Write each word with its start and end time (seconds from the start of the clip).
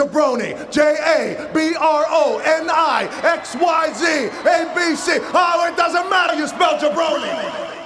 Jabroni. 0.00 0.70
J 0.70 0.80
A 0.82 1.52
B 1.52 1.74
R 1.76 2.04
O 2.08 2.40
N 2.44 2.70
I 2.70 3.04
X 3.22 3.54
Y 3.54 3.92
Z 3.92 4.06
A 4.48 4.72
B 4.74 4.96
C. 4.96 5.18
Oh, 5.34 5.68
it 5.68 5.76
doesn't 5.76 6.08
matter. 6.08 6.34
You 6.36 6.46
spell 6.48 6.78
jabroni. 6.78 7.79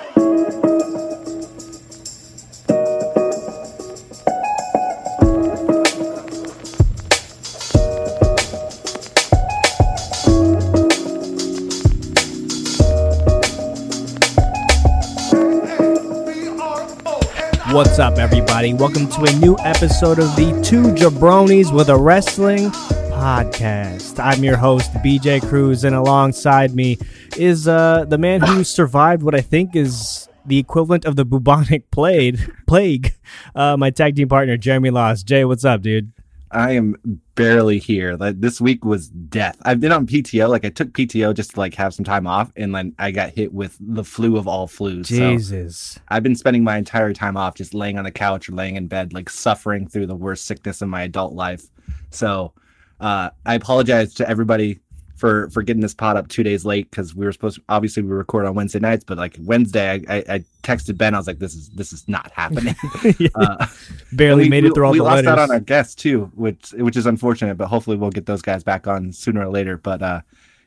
Up, 18.15 18.21
everybody? 18.21 18.73
Welcome 18.73 19.09
to 19.09 19.25
a 19.25 19.33
new 19.39 19.57
episode 19.61 20.19
of 20.21 20.37
the 20.37 20.61
Two 20.65 20.95
Jabronis 20.95 21.75
with 21.75 21.89
a 21.89 21.97
Wrestling 21.97 22.71
podcast. 23.11 24.23
I'm 24.23 24.45
your 24.45 24.57
host, 24.57 24.93
BJ 24.95 25.41
Cruz, 25.49 25.83
and 25.85 25.97
alongside 25.97 26.75
me 26.75 26.99
is 27.37 27.67
uh, 27.67 28.05
the 28.07 28.19
man 28.19 28.41
who 28.41 28.63
survived 28.79 29.23
what 29.23 29.35
I 29.35 29.41
think 29.41 29.75
is 29.75 30.29
the 30.47 30.59
equivalent 30.59 31.05
of 31.05 31.17
the 31.17 31.25
bubonic 31.25 31.91
plague. 31.91 32.39
Plague. 32.67 33.15
Uh, 33.55 33.77
my 33.77 33.91
tag 33.91 34.17
team 34.17 34.29
partner, 34.29 34.57
Jeremy 34.57 34.91
Loss. 34.91 35.23
Jay, 35.23 35.45
what's 35.45 35.65
up, 35.65 35.83
dude? 35.83 36.13
I 36.55 36.73
am 36.73 36.97
barely 37.35 37.79
here. 37.79 38.17
Like 38.17 38.41
this 38.41 38.61
week 38.61 38.85
was 38.85 39.09
death. 39.09 39.57
I've 39.63 39.81
been 39.81 39.93
on 39.93 40.07
PTO. 40.07 40.49
Like 40.49 40.65
I 40.65 40.71
took 40.71 40.93
PTO 40.93 41.35
just 41.35 41.53
to 41.53 41.61
like 41.61 41.75
have 41.75 41.93
some 41.93 42.05
time 42.05 42.27
off, 42.27 42.53
and 42.57 42.75
then 42.75 42.95
I 42.99 43.11
got 43.11 43.31
hit 43.31 43.53
with 43.53 43.77
the 43.81 44.05
flu 44.05 44.37
of 44.37 44.47
all 44.47 44.69
flus. 44.69 45.07
So 45.07 45.15
Jesus. 45.17 45.99
I've 46.09 46.23
been 46.23 46.37
spending 46.37 46.63
my 46.63 46.77
entire 46.77 47.13
time 47.13 47.37
off 47.37 47.57
just 47.57 47.75
laying 47.75 47.99
on 47.99 48.05
the 48.05 48.13
couch 48.13 48.49
or 48.49 48.53
laying 48.53 48.77
in 48.77 48.87
bed, 48.87 49.13
like 49.13 49.29
suffering 49.29 49.89
through 49.89 50.07
the 50.07 50.15
worst 50.15 50.47
sickness 50.47 50.81
of 50.81 50.89
my 50.89 51.03
adult 51.03 51.35
life. 51.35 51.65
So 52.11 52.53
uh, 53.01 53.31
I 53.45 53.55
apologize 53.55 54.15
to 54.15 54.29
everybody 54.29 54.81
for 55.25 55.49
for 55.49 55.63
getting 55.63 55.81
this 55.81 55.95
pod 55.95 56.19
up 56.19 56.29
two 56.29 56.43
days 56.43 56.67
late 56.67 56.91
because 56.91 57.15
we 57.15 57.25
were 57.25 57.33
supposed 57.33 57.57
to 57.57 57.63
obviously 57.71 58.03
we 58.03 58.11
record 58.11 58.45
on 58.45 58.55
Wednesday 58.55 58.79
nights, 58.79 59.05
but 59.05 59.17
like 59.17 59.35
Wednesday 59.41 59.89
I, 60.07 60.17
I, 60.17 60.25
I 60.29 60.45
texted 60.63 60.99
Ben. 60.99 61.15
I 61.15 61.17
was 61.17 61.27
like, 61.27 61.39
this 61.39 61.55
is 61.55 61.71
this 61.71 61.95
is 61.95 62.07
not 62.07 62.31
happening. 62.33 62.75
uh, 63.35 63.67
Barely 64.13 64.43
we, 64.43 64.49
made 64.51 64.67
it 64.67 64.75
through 64.75 64.85
all 64.85 64.93
we 64.93 64.99
the 64.99 65.05
lost 65.05 65.25
letters. 65.25 65.29
out 65.29 65.39
on 65.39 65.51
our 65.51 65.61
guests 65.61 65.95
too, 65.95 66.31
which 66.35 66.73
which 66.73 66.95
is 66.95 67.07
unfortunate, 67.07 67.57
but 67.57 67.69
hopefully 67.69 67.97
we'll 67.97 68.11
get 68.11 68.27
those 68.27 68.43
guys 68.43 68.63
back 68.63 68.87
on 68.87 69.15
sooner 69.15 69.47
or 69.47 69.49
later. 69.49 69.79
But 69.79 70.03
uh, 70.03 70.21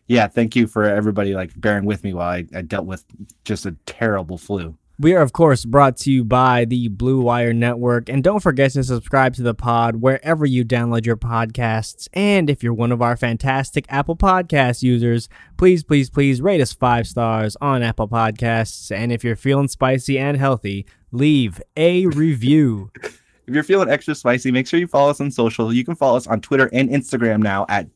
yeah, 0.07 0.25
thank 0.25 0.55
you 0.55 0.65
for 0.65 0.85
everybody 0.85 1.35
like 1.35 1.51
bearing 1.61 1.85
with 1.85 2.03
me 2.03 2.15
while 2.15 2.29
I, 2.29 2.45
I 2.55 2.63
dealt 2.63 2.87
with 2.87 3.05
just 3.45 3.67
a 3.67 3.75
terrible 3.85 4.39
flu. 4.39 4.75
We 4.99 5.13
are, 5.13 5.21
of 5.21 5.31
course, 5.31 5.63
brought 5.63 5.95
to 5.97 6.11
you 6.11 6.25
by 6.25 6.65
the 6.65 6.87
Blue 6.87 7.21
Wire 7.21 7.53
Network. 7.53 8.09
And 8.09 8.23
don't 8.23 8.39
forget 8.39 8.71
to 8.71 8.83
subscribe 8.83 9.35
to 9.35 9.43
the 9.43 9.53
pod 9.53 9.97
wherever 9.97 10.43
you 10.43 10.65
download 10.65 11.05
your 11.05 11.15
podcasts. 11.15 12.07
And 12.13 12.49
if 12.49 12.63
you're 12.63 12.73
one 12.73 12.91
of 12.91 12.99
our 12.99 13.15
fantastic 13.15 13.85
Apple 13.89 14.15
Podcast 14.15 14.81
users, 14.81 15.29
please, 15.55 15.83
please, 15.83 16.09
please 16.09 16.41
rate 16.41 16.61
us 16.61 16.73
five 16.73 17.05
stars 17.05 17.55
on 17.61 17.83
Apple 17.83 18.07
Podcasts. 18.07 18.89
And 18.89 19.11
if 19.11 19.23
you're 19.23 19.35
feeling 19.35 19.67
spicy 19.67 20.17
and 20.17 20.35
healthy, 20.35 20.87
leave 21.11 21.61
a 21.75 22.07
review. 22.07 22.89
If 23.03 23.53
you're 23.53 23.61
feeling 23.61 23.91
extra 23.91 24.15
spicy, 24.15 24.49
make 24.49 24.65
sure 24.65 24.79
you 24.79 24.87
follow 24.87 25.11
us 25.11 25.21
on 25.21 25.29
social. 25.29 25.71
You 25.71 25.85
can 25.85 25.93
follow 25.93 26.17
us 26.17 26.25
on 26.25 26.41
Twitter 26.41 26.71
and 26.73 26.89
Instagram 26.89 27.43
now 27.43 27.67
at 27.69 27.87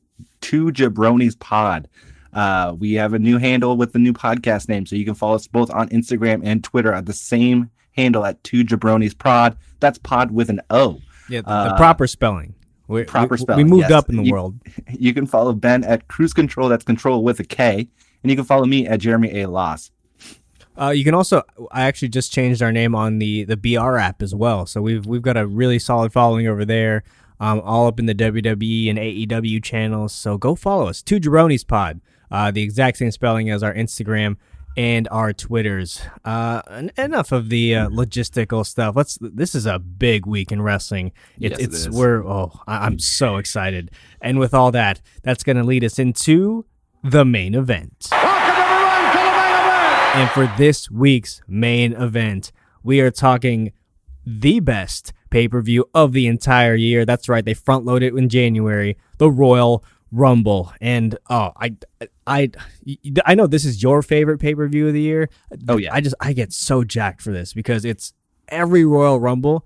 Two 0.42 0.68
Jabronis 0.68 1.40
Pod. 1.40 1.90
Uh, 2.34 2.76
we 2.80 2.94
have 2.94 3.14
a 3.14 3.20
new 3.20 3.38
handle 3.38 3.76
with 3.78 3.94
the 3.94 4.00
new 4.00 4.14
podcast 4.14 4.70
name, 4.70 4.86
so 4.86 4.96
you 4.96 5.06
can 5.06 5.16
follow 5.16 5.36
us 5.36 5.48
both 5.48 5.70
on 5.72 5.90
Instagram 5.90 6.42
and 6.44 6.64
Twitter 6.64 6.94
at 6.94 7.06
the 7.06 7.14
same 7.14 7.70
handle 7.92 8.26
at 8.26 8.42
Two 8.44 8.64
Jabronis 8.64 9.18
Pod. 9.18 9.58
That's 9.80 9.98
Pod 9.98 10.32
with 10.32 10.50
an 10.50 10.62
O. 10.70 11.00
Yeah, 11.30 11.42
the, 11.42 11.48
the 11.48 11.52
Uh, 11.74 11.78
proper 11.78 12.08
spelling. 12.08 12.56
We, 12.88 13.04
proper 13.04 13.38
spelling, 13.38 13.66
We 13.66 13.70
moved 13.70 13.84
yes. 13.90 13.92
up 13.92 14.10
in 14.10 14.18
the 14.18 14.24
You- 14.24 14.34
world. 14.34 14.60
You 14.90 15.14
can 15.14 15.26
follow 15.26 15.54
Ben 15.54 15.84
at 15.84 16.08
Cruz 16.08 16.34
Control. 16.34 16.68
That's 16.70 16.84
Control 16.84 17.24
with 17.24 17.40
a 17.40 17.44
K, 17.44 17.88
and 18.24 18.30
you 18.30 18.36
can 18.36 18.46
follow 18.46 18.66
me 18.66 18.86
at 18.88 19.00
Jeremy 19.00 19.42
A. 19.42 19.48
Loss. 19.48 19.92
Uh, 20.80 20.90
you 20.90 21.04
can 21.04 21.14
also. 21.14 21.44
I 21.72 21.84
actually 21.84 22.08
just 22.10 22.32
changed 22.32 22.62
our 22.62 22.72
name 22.72 22.96
on 22.96 23.20
the 23.20 23.44
the 23.44 23.58
BR 23.58 23.98
app 23.98 24.22
as 24.22 24.34
well. 24.34 24.66
So 24.66 24.82
we've 24.82 25.06
we've 25.06 25.22
got 25.22 25.36
a 25.38 25.46
really 25.46 25.80
solid 25.80 26.14
following 26.14 26.48
over 26.48 26.64
there. 26.66 27.04
Um, 27.42 27.60
all 27.62 27.88
up 27.88 28.00
in 28.00 28.06
the 28.06 28.14
WWE 28.16 28.90
and 28.90 29.00
AEW 29.00 29.64
channels. 29.64 30.14
So 30.14 30.38
go 30.38 30.54
follow 30.56 30.88
us. 30.88 31.02
Two 31.02 31.20
Jabronis 31.20 31.66
Pod. 31.68 32.00
Uh, 32.32 32.52
the 32.52 32.62
exact 32.62 32.98
same 32.98 33.12
spelling 33.12 33.50
as 33.50 33.62
our 33.64 33.74
Instagram 33.74 34.38
and 34.78 35.08
our 35.12 35.34
Twitters. 35.34 36.02
Uh, 36.24 36.62
en- 36.70 36.92
enough 36.98 37.32
of 37.34 37.50
the 37.50 37.76
uh, 37.76 37.90
logistical 37.90 38.66
stuff. 38.66 38.96
Let's. 38.96 39.18
This 39.22 39.54
is 39.54 39.66
a 39.66 39.80
big 39.80 40.26
week 40.26 40.52
in 40.52 40.62
wrestling. 40.62 41.08
It, 41.40 41.52
Yes, 41.52 41.60
it 41.60 41.64
it's 41.64 41.76
is. 41.76 41.90
we're. 41.90 42.26
Oh, 42.26 42.52
I, 42.68 42.86
I'm 42.86 42.98
so 43.00 43.38
excited. 43.38 43.92
And 44.22 44.40
with 44.40 44.54
all 44.54 44.72
that, 44.72 45.02
that's 45.24 45.44
going 45.44 45.58
to 45.58 45.64
lead 45.64 45.84
us 45.84 46.00
into 46.00 46.66
the 47.04 47.26
main 47.26 47.54
event. 47.54 48.08
And 50.14 50.30
for 50.32 50.46
this 50.58 50.92
week's 50.92 51.42
main 51.48 51.94
event, 51.94 52.52
we 52.84 53.00
are 53.00 53.12
talking 53.12 53.72
the 54.26 54.60
best 54.60 55.14
pay 55.30 55.48
per 55.48 55.62
view 55.62 55.86
of 55.94 56.12
the 56.12 56.28
entire 56.28 56.76
year. 56.76 57.06
That's 57.06 57.30
right, 57.30 57.44
they 57.46 57.54
front 57.54 57.86
loaded 57.86 58.14
it 58.14 58.18
in 58.18 58.28
January, 58.28 58.98
the 59.20 59.32
Royal 59.32 59.84
Rumble. 60.12 60.74
And 60.82 61.18
oh, 61.30 61.54
I, 61.56 61.78
I, 62.32 62.50
I 63.26 63.36
know 63.36 63.48
this 63.48 63.66
is 63.66 63.84
your 63.84 64.02
favorite 64.02 64.40
pay 64.40 64.56
per 64.56 64.68
view 64.68 64.88
of 64.88 64.94
the 64.94 65.02
year. 65.02 65.30
Oh, 65.68 65.78
yeah. 65.78 65.94
I 65.94 66.02
just 66.02 66.16
I 66.22 66.34
get 66.34 66.54
so 66.54 66.84
jacked 66.84 67.22
for 67.22 67.32
this 67.32 67.54
because 67.54 67.84
it's 67.84 68.14
every 68.48 68.86
Royal 68.86 69.20
Rumble 69.20 69.66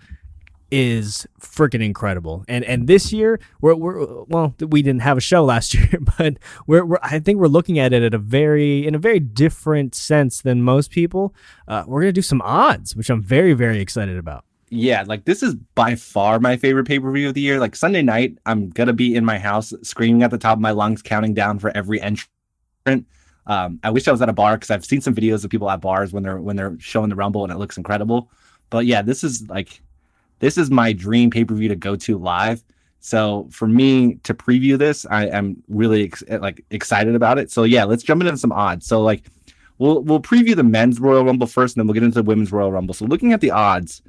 is 0.71 1.27
freaking 1.39 1.83
incredible. 1.83 2.43
And 2.47 2.63
and 2.65 2.87
this 2.87 3.13
year 3.13 3.39
we're, 3.61 3.75
we're 3.75 4.23
well 4.23 4.55
we 4.59 4.81
didn't 4.81 5.03
have 5.03 5.17
a 5.17 5.21
show 5.21 5.43
last 5.53 5.73
year, 5.73 5.99
but 6.17 6.37
we're, 6.67 6.85
we're 6.85 6.99
I 7.03 7.19
think 7.19 7.39
we're 7.39 7.47
looking 7.47 7.79
at 7.79 7.93
it 7.93 8.03
at 8.03 8.13
a 8.13 8.17
very 8.17 8.85
in 8.85 8.95
a 8.95 8.99
very 8.99 9.19
different 9.19 9.95
sense 9.95 10.41
than 10.41 10.63
most 10.63 10.91
people. 10.91 11.33
Uh, 11.67 11.83
we're 11.85 12.01
gonna 12.01 12.13
do 12.13 12.21
some 12.21 12.41
odds, 12.41 12.95
which 12.95 13.09
I'm 13.09 13.21
very 13.21 13.53
very 13.53 13.79
excited 13.79 14.17
about. 14.17 14.43
Yeah, 14.71 15.03
like 15.05 15.25
this 15.25 15.43
is 15.43 15.53
by 15.75 15.95
far 15.95 16.39
my 16.39 16.57
favorite 16.57 16.87
pay 16.87 16.99
per 16.99 17.11
view 17.11 17.27
of 17.27 17.35
the 17.35 17.41
year. 17.41 17.59
Like 17.59 17.75
Sunday 17.75 18.01
night, 18.01 18.39
I'm 18.45 18.69
gonna 18.71 18.93
be 18.93 19.15
in 19.15 19.23
my 19.23 19.37
house 19.37 19.71
screaming 19.83 20.23
at 20.23 20.31
the 20.31 20.39
top 20.39 20.57
of 20.57 20.61
my 20.61 20.71
lungs, 20.71 21.01
counting 21.01 21.35
down 21.35 21.59
for 21.59 21.71
every 21.77 22.01
entrant. 22.85 23.07
Um, 23.47 23.79
I 23.83 23.91
wish 23.91 24.07
I 24.07 24.11
was 24.11 24.21
at 24.21 24.29
a 24.29 24.33
bar 24.33 24.55
because 24.55 24.71
I've 24.71 24.85
seen 24.85 25.01
some 25.01 25.13
videos 25.13 25.43
of 25.43 25.51
people 25.51 25.69
at 25.69 25.81
bars 25.81 26.11
when 26.11 26.23
they're 26.23 26.39
when 26.39 26.55
they're 26.55 26.75
showing 26.79 27.09
the 27.09 27.15
Rumble 27.15 27.43
and 27.43 27.51
it 27.51 27.57
looks 27.57 27.77
incredible. 27.77 28.31
But 28.69 28.85
yeah, 28.85 29.01
this 29.01 29.23
is 29.23 29.47
like 29.47 29.81
this 30.39 30.57
is 30.57 30.71
my 30.71 30.93
dream 30.93 31.29
pay 31.29 31.45
per 31.45 31.53
view 31.53 31.69
to 31.69 31.75
go 31.75 31.95
to 31.95 32.17
live. 32.17 32.63
So 32.99 33.47
for 33.51 33.67
me 33.67 34.15
to 34.23 34.33
preview 34.33 34.79
this, 34.79 35.05
I 35.05 35.27
am 35.27 35.61
really 35.67 36.05
ex- 36.05 36.23
like 36.27 36.65
excited 36.71 37.13
about 37.13 37.37
it. 37.37 37.51
So 37.51 37.63
yeah, 37.63 37.83
let's 37.83 38.01
jump 38.01 38.23
into 38.23 38.35
some 38.37 38.51
odds. 38.51 38.87
So 38.87 39.01
like 39.01 39.25
we'll 39.77 40.01
we'll 40.01 40.21
preview 40.21 40.55
the 40.55 40.63
men's 40.63 40.99
Royal 40.99 41.23
Rumble 41.23 41.47
first, 41.47 41.75
and 41.75 41.81
then 41.81 41.87
we'll 41.87 41.93
get 41.93 42.03
into 42.03 42.21
the 42.21 42.27
women's 42.27 42.51
Royal 42.51 42.71
Rumble. 42.71 42.95
So 42.95 43.05
looking 43.05 43.31
at 43.31 43.41
the 43.41 43.51
odds, 43.51 44.01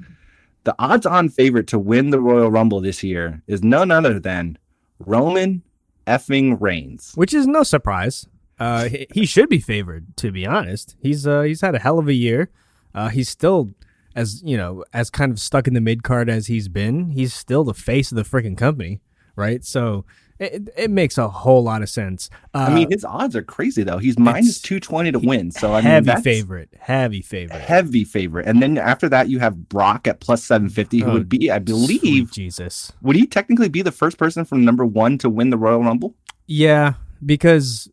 the 0.63 0.75
odds-on 0.79 1.29
favorite 1.29 1.67
to 1.67 1.77
win 1.77 2.09
the 2.09 2.19
Royal 2.19 2.49
Rumble 2.49 2.81
this 2.81 3.03
year 3.03 3.43
is 3.45 3.63
none 3.63 3.91
other 3.91 4.19
than 4.19 4.57
Roman 4.97 5.61
effing 6.07 6.59
Reigns. 6.59 7.11
Which 7.13 7.35
is 7.35 7.45
no 7.45 7.61
surprise. 7.61 8.25
Uh, 8.59 8.89
he, 8.89 9.07
he 9.13 9.25
should 9.25 9.49
be 9.49 9.59
favored, 9.59 10.15
to 10.17 10.31
be 10.31 10.45
honest. 10.45 10.95
He's 11.01 11.27
uh, 11.27 11.41
he's 11.41 11.61
had 11.61 11.75
a 11.75 11.79
hell 11.79 11.99
of 11.99 12.07
a 12.07 12.13
year. 12.13 12.49
Uh, 12.95 13.09
he's 13.09 13.29
still 13.29 13.73
as 14.15 14.41
you 14.43 14.57
know 14.57 14.83
as 14.93 15.09
kind 15.09 15.31
of 15.31 15.39
stuck 15.39 15.67
in 15.67 15.73
the 15.73 15.81
mid 15.81 16.03
card 16.03 16.29
as 16.29 16.47
he's 16.47 16.67
been. 16.67 17.11
He's 17.11 17.33
still 17.33 17.63
the 17.63 17.73
face 17.75 18.11
of 18.11 18.15
the 18.15 18.23
freaking 18.23 18.57
company, 18.57 19.01
right? 19.35 19.63
So 19.63 20.05
it, 20.39 20.69
it 20.77 20.89
makes 20.91 21.17
a 21.17 21.27
whole 21.29 21.63
lot 21.63 21.81
of 21.83 21.89
sense. 21.89 22.29
Uh, 22.53 22.67
I 22.69 22.73
mean, 22.73 22.91
his 22.91 23.03
odds 23.05 23.35
are 23.35 23.41
crazy 23.43 23.83
though. 23.83 23.97
He's 23.99 24.15
two 24.61 24.79
twenty 24.79 25.11
to 25.11 25.19
win. 25.19 25.51
So 25.51 25.73
I 25.73 25.81
mean, 25.81 25.83
heavy 26.05 26.21
favorite, 26.21 26.69
heavy 26.79 27.21
favorite. 27.21 27.59
heavy 27.61 28.03
favorite. 28.03 28.47
And 28.47 28.61
then 28.61 28.77
after 28.79 29.07
that, 29.09 29.29
you 29.29 29.37
have 29.39 29.69
Brock 29.69 30.07
at 30.07 30.19
plus 30.19 30.43
seven 30.43 30.69
fifty, 30.69 30.99
who 31.01 31.11
Oh, 31.11 31.13
would 31.13 31.29
be, 31.29 31.51
I 31.51 31.59
believe, 31.59 32.31
Jesus. 32.31 32.91
would 33.03 33.15
he 33.15 33.27
technically 33.27 33.69
be 33.69 33.83
the 33.83 33.91
first 33.91 34.17
person 34.17 34.45
from 34.45 34.65
number 34.65 34.85
one 34.85 35.17
to 35.19 35.29
win 35.29 35.51
the 35.51 35.57
Royal 35.57 35.83
Rumble? 35.83 36.15
Yeah, 36.47 36.93
because 37.25 37.89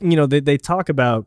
you 0.00 0.16
know 0.16 0.26
they 0.26 0.40
they 0.40 0.56
talk 0.58 0.88
about 0.88 1.26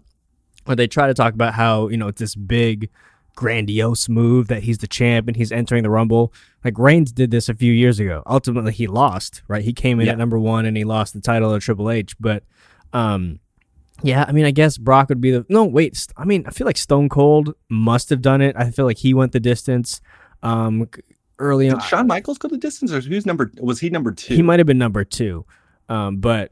or 0.67 0.75
they 0.75 0.87
try 0.87 1.07
to 1.07 1.13
talk 1.13 1.33
about 1.33 1.53
how 1.53 1.87
you 1.89 1.97
know 1.97 2.07
it's 2.07 2.19
this 2.19 2.35
big 2.35 2.89
grandiose 3.35 4.09
move 4.09 4.47
that 4.49 4.63
he's 4.63 4.79
the 4.79 4.87
champ 4.87 5.27
and 5.27 5.37
he's 5.37 5.51
entering 5.51 5.81
the 5.83 5.89
rumble 5.89 6.33
like 6.65 6.77
reigns 6.77 7.11
did 7.11 7.31
this 7.31 7.47
a 7.47 7.53
few 7.53 7.71
years 7.71 7.99
ago 7.99 8.21
ultimately 8.27 8.73
he 8.73 8.85
lost 8.85 9.41
right 9.47 9.63
he 9.63 9.71
came 9.71 9.99
in 9.99 10.07
Yeah. 10.07 10.11
at 10.13 10.17
number 10.17 10.37
one 10.37 10.65
and 10.65 10.75
he 10.75 10.83
lost 10.83 11.13
the 11.13 11.21
title 11.21 11.53
to 11.53 11.59
triple 11.59 11.89
h 11.89 12.15
but 12.19 12.43
um 12.91 13.39
yeah 14.03 14.25
i 14.27 14.33
mean 14.33 14.43
i 14.45 14.51
guess 14.51 14.77
brock 14.77 15.07
would 15.07 15.21
be 15.21 15.31
the 15.31 15.45
no 15.47 15.63
wait 15.63 16.05
i 16.17 16.25
mean 16.25 16.43
i 16.47 16.49
feel 16.51 16.67
like 16.67 16.77
stone 16.77 17.07
cold 17.07 17.53
must 17.69 18.09
have 18.09 18.21
done 18.21 18.41
it 18.41 18.55
i 18.57 18.69
feel 18.71 18.85
like 18.85 18.97
he 18.97 19.13
went 19.13 19.31
the 19.31 19.39
distance 19.39 20.01
um 20.43 20.89
early 21.37 21.69
on 21.69 21.77
Did 21.79 21.85
Shawn 21.85 22.07
Michaels 22.07 22.37
go 22.37 22.49
the 22.49 22.57
distance, 22.57 22.91
or 22.91 22.99
who's 22.99 23.25
number? 23.25 23.49
Was 23.61 23.79
he 23.79 23.89
number 23.89 24.11
two? 24.11 24.35
he 24.35 24.41
might 24.41 24.59
have 24.59 24.67
been 24.67 24.77
number 24.77 25.05
two, 25.05 25.45
um, 25.87 26.17
but 26.17 26.51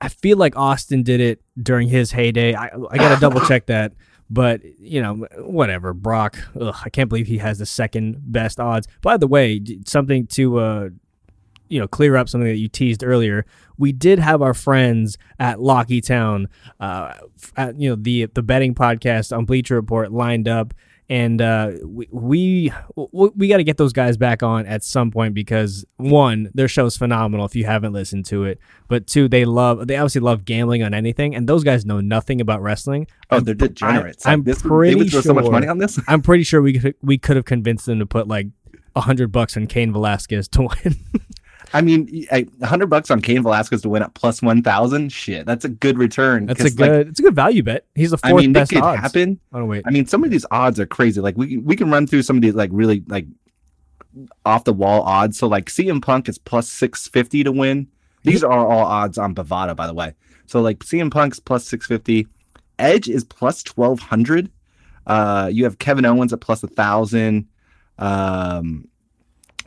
I, 0.00 0.08
feel 0.08 0.36
like 0.36 0.56
Austin 0.56 1.02
did 1.02 1.20
it 1.20 1.42
during 1.60 1.88
his 1.88 2.10
heyday. 2.10 2.54
I, 2.54 2.70
I 2.90 2.96
got 2.96 3.14
to 3.14 3.20
double 3.20 3.40
check 3.46 3.66
that, 3.66 3.92
but 4.28 4.62
you 4.78 5.00
know, 5.00 5.26
whatever. 5.38 5.92
Brock, 5.92 6.38
ugh, 6.60 6.74
I 6.84 6.90
can't 6.90 7.08
believe 7.08 7.26
he 7.26 7.38
has 7.38 7.58
the 7.58 7.66
second 7.66 8.20
best 8.20 8.58
odds. 8.58 8.88
By 9.02 9.16
the 9.16 9.26
way, 9.26 9.60
something 9.86 10.26
to 10.28 10.58
uh, 10.58 10.88
you 11.68 11.80
know 11.80 11.88
clear 11.88 12.16
up 12.16 12.28
something 12.28 12.48
that 12.48 12.58
you 12.58 12.68
teased 12.68 13.04
earlier. 13.04 13.46
We 13.78 13.92
did 13.92 14.18
have 14.18 14.42
our 14.42 14.54
friends 14.54 15.18
at 15.38 15.60
Locky 15.60 16.00
Town, 16.00 16.48
uh, 16.80 17.14
at 17.56 17.78
you 17.80 17.90
know 17.90 17.96
the 17.96 18.26
the 18.26 18.42
betting 18.42 18.74
podcast 18.74 19.36
on 19.36 19.44
Bleacher 19.44 19.74
Report 19.74 20.12
lined 20.12 20.48
up, 20.48 20.74
and 21.08 21.40
uh, 21.40 21.72
we 21.84 22.08
we, 22.10 22.72
we 23.36 23.48
got 23.48 23.58
to 23.58 23.64
get 23.64 23.76
those 23.76 23.92
guys 23.92 24.16
back 24.16 24.42
on 24.42 24.66
at 24.66 24.82
some 24.82 25.10
point 25.10 25.34
because 25.34 25.84
one, 25.96 26.50
their 26.54 26.68
show's 26.68 26.96
phenomenal 26.96 27.46
if 27.46 27.54
you 27.54 27.64
haven't 27.64 27.92
listened 27.92 28.26
to 28.26 28.44
it, 28.44 28.58
but 28.88 29.06
two, 29.06 29.28
they 29.28 29.44
love 29.44 29.86
they 29.86 29.96
obviously 29.96 30.20
love 30.20 30.44
gambling 30.44 30.82
on 30.82 30.94
anything, 30.94 31.34
and 31.34 31.48
those 31.48 31.62
guys 31.62 31.86
know 31.86 32.00
nothing 32.00 32.40
about 32.40 32.60
wrestling. 32.60 33.06
Oh, 33.30 33.40
they're 33.40 33.54
degenerates. 33.54 34.26
I, 34.26 34.32
am 34.32 34.42
this, 34.42 34.62
pretty 34.62 34.94
they 34.94 34.98
would 34.98 35.10
throw 35.10 35.20
sure 35.20 35.30
so 35.30 35.34
much 35.34 35.50
money 35.50 35.68
on 35.68 35.78
this. 35.78 35.98
I'm 36.08 36.22
pretty 36.22 36.44
sure 36.44 36.60
we 36.60 36.78
could 36.78 36.94
we 37.02 37.18
could 37.18 37.36
have 37.36 37.44
convinced 37.44 37.86
them 37.86 38.00
to 38.00 38.06
put 38.06 38.26
like 38.26 38.48
a 38.96 39.02
hundred 39.02 39.30
bucks 39.30 39.56
on 39.56 39.66
Cain 39.66 39.92
Velasquez 39.92 40.48
to 40.48 40.62
win. 40.62 40.96
I 41.72 41.80
mean, 41.80 42.26
a 42.30 42.46
hundred 42.64 42.86
bucks 42.86 43.10
on 43.10 43.20
Cain 43.20 43.42
Velasquez 43.42 43.82
to 43.82 43.88
win 43.88 44.02
at 44.02 44.14
plus 44.14 44.40
one 44.40 44.62
thousand. 44.62 45.10
Shit, 45.12 45.46
that's 45.46 45.64
a 45.64 45.68
good 45.68 45.98
return. 45.98 46.46
That's 46.46 46.60
a 46.60 46.70
good. 46.70 46.90
Like, 46.90 47.06
it's 47.08 47.20
a 47.20 47.22
good 47.22 47.34
value 47.34 47.62
bet. 47.62 47.86
He's 47.94 48.12
the 48.12 48.18
I 48.22 48.30
fourth 48.30 48.42
mean, 48.42 48.52
best 48.52 48.72
could 48.72 48.82
odds. 48.82 49.00
happen. 49.00 49.40
Oh 49.52 49.64
wait, 49.64 49.82
I 49.86 49.90
mean, 49.90 50.06
some 50.06 50.24
of 50.24 50.30
these 50.30 50.46
odds 50.50 50.78
are 50.78 50.86
crazy. 50.86 51.20
Like 51.20 51.36
we 51.36 51.58
we 51.58 51.76
can 51.76 51.90
run 51.90 52.06
through 52.06 52.22
some 52.22 52.36
of 52.36 52.42
these 52.42 52.54
like 52.54 52.70
really 52.72 53.02
like 53.08 53.26
off 54.44 54.64
the 54.64 54.72
wall 54.72 55.02
odds. 55.02 55.38
So 55.38 55.46
like 55.46 55.66
CM 55.66 56.00
Punk 56.00 56.28
is 56.28 56.38
plus 56.38 56.70
six 56.70 57.08
fifty 57.08 57.42
to 57.44 57.52
win. 57.52 57.88
These 58.22 58.42
are 58.42 58.66
all 58.66 58.86
odds 58.86 59.18
on 59.18 59.34
Bovada, 59.34 59.76
by 59.76 59.86
the 59.86 59.94
way. 59.94 60.14
So 60.46 60.60
like 60.60 60.80
CM 60.80 61.10
Punk's 61.10 61.40
plus 61.40 61.66
six 61.66 61.86
fifty. 61.86 62.26
Edge 62.78 63.08
is 63.08 63.24
plus 63.24 63.62
twelve 63.62 64.00
hundred. 64.00 64.50
Uh, 65.06 65.48
you 65.52 65.64
have 65.64 65.78
Kevin 65.78 66.04
Owens 66.04 66.32
at 66.32 66.40
plus 66.40 66.62
a 66.62 66.66
thousand. 66.66 67.48
Um, 67.98 68.88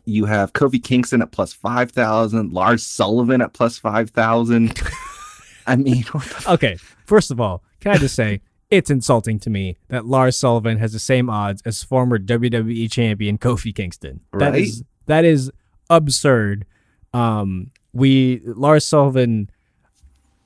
you 0.10 0.26
have 0.26 0.54
Kofi 0.54 0.84
Kingston 0.84 1.22
at 1.22 1.32
plus 1.32 1.54
five 1.54 1.92
thousand. 1.92 2.52
Lars 2.54 2.86
Sullivan 2.86 3.42
at 3.42 3.54
plus 3.54 3.78
five 3.78 4.10
thousand. 4.10 4.80
I 5.68 5.76
mean, 5.76 6.04
what 6.12 6.24
the 6.26 6.52
okay. 6.54 6.78
First 7.06 7.32
of 7.32 7.40
all, 7.40 7.64
can 7.80 7.92
I 7.92 7.98
just 7.98 8.16
say 8.16 8.42
it's 8.70 8.90
insulting 8.90 9.40
to 9.40 9.50
me 9.50 9.78
that 9.88 10.06
Lars 10.06 10.38
Sullivan 10.38 10.78
has 10.78 10.94
the 10.94 11.00
same 11.00 11.30
odds 11.30 11.62
as 11.66 11.84
former 11.84 12.20
WWE 12.20 12.92
champion 12.92 13.38
Kofi 13.38 13.74
Kingston. 13.74 14.22
That 14.34 14.52
Right? 14.52 14.62
is 14.64 14.84
that 15.06 15.26
is 15.26 15.52
absurd. 15.90 16.66
Um, 17.14 17.72
we 17.94 18.42
Lars 18.46 18.86
Sullivan. 18.86 19.50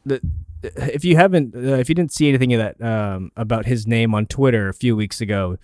The, 0.05 0.21
if 0.63 1.03
you 1.03 1.17
haven't, 1.17 1.53
uh, 1.55 1.75
if 1.75 1.89
you 1.89 1.95
didn't 1.95 2.13
see 2.13 2.29
anything 2.29 2.53
of 2.53 2.59
that 2.59 2.81
um, 2.81 3.31
about 3.35 3.65
his 3.65 3.85
name 3.85 4.15
on 4.15 4.25
Twitter 4.25 4.69
a 4.69 4.73
few 4.73 4.95
weeks 4.95 5.19
ago, 5.19 5.57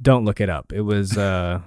don't 0.00 0.24
look 0.24 0.40
it 0.40 0.48
up. 0.48 0.72
It 0.72 0.80
was, 0.80 1.18
uh, 1.18 1.60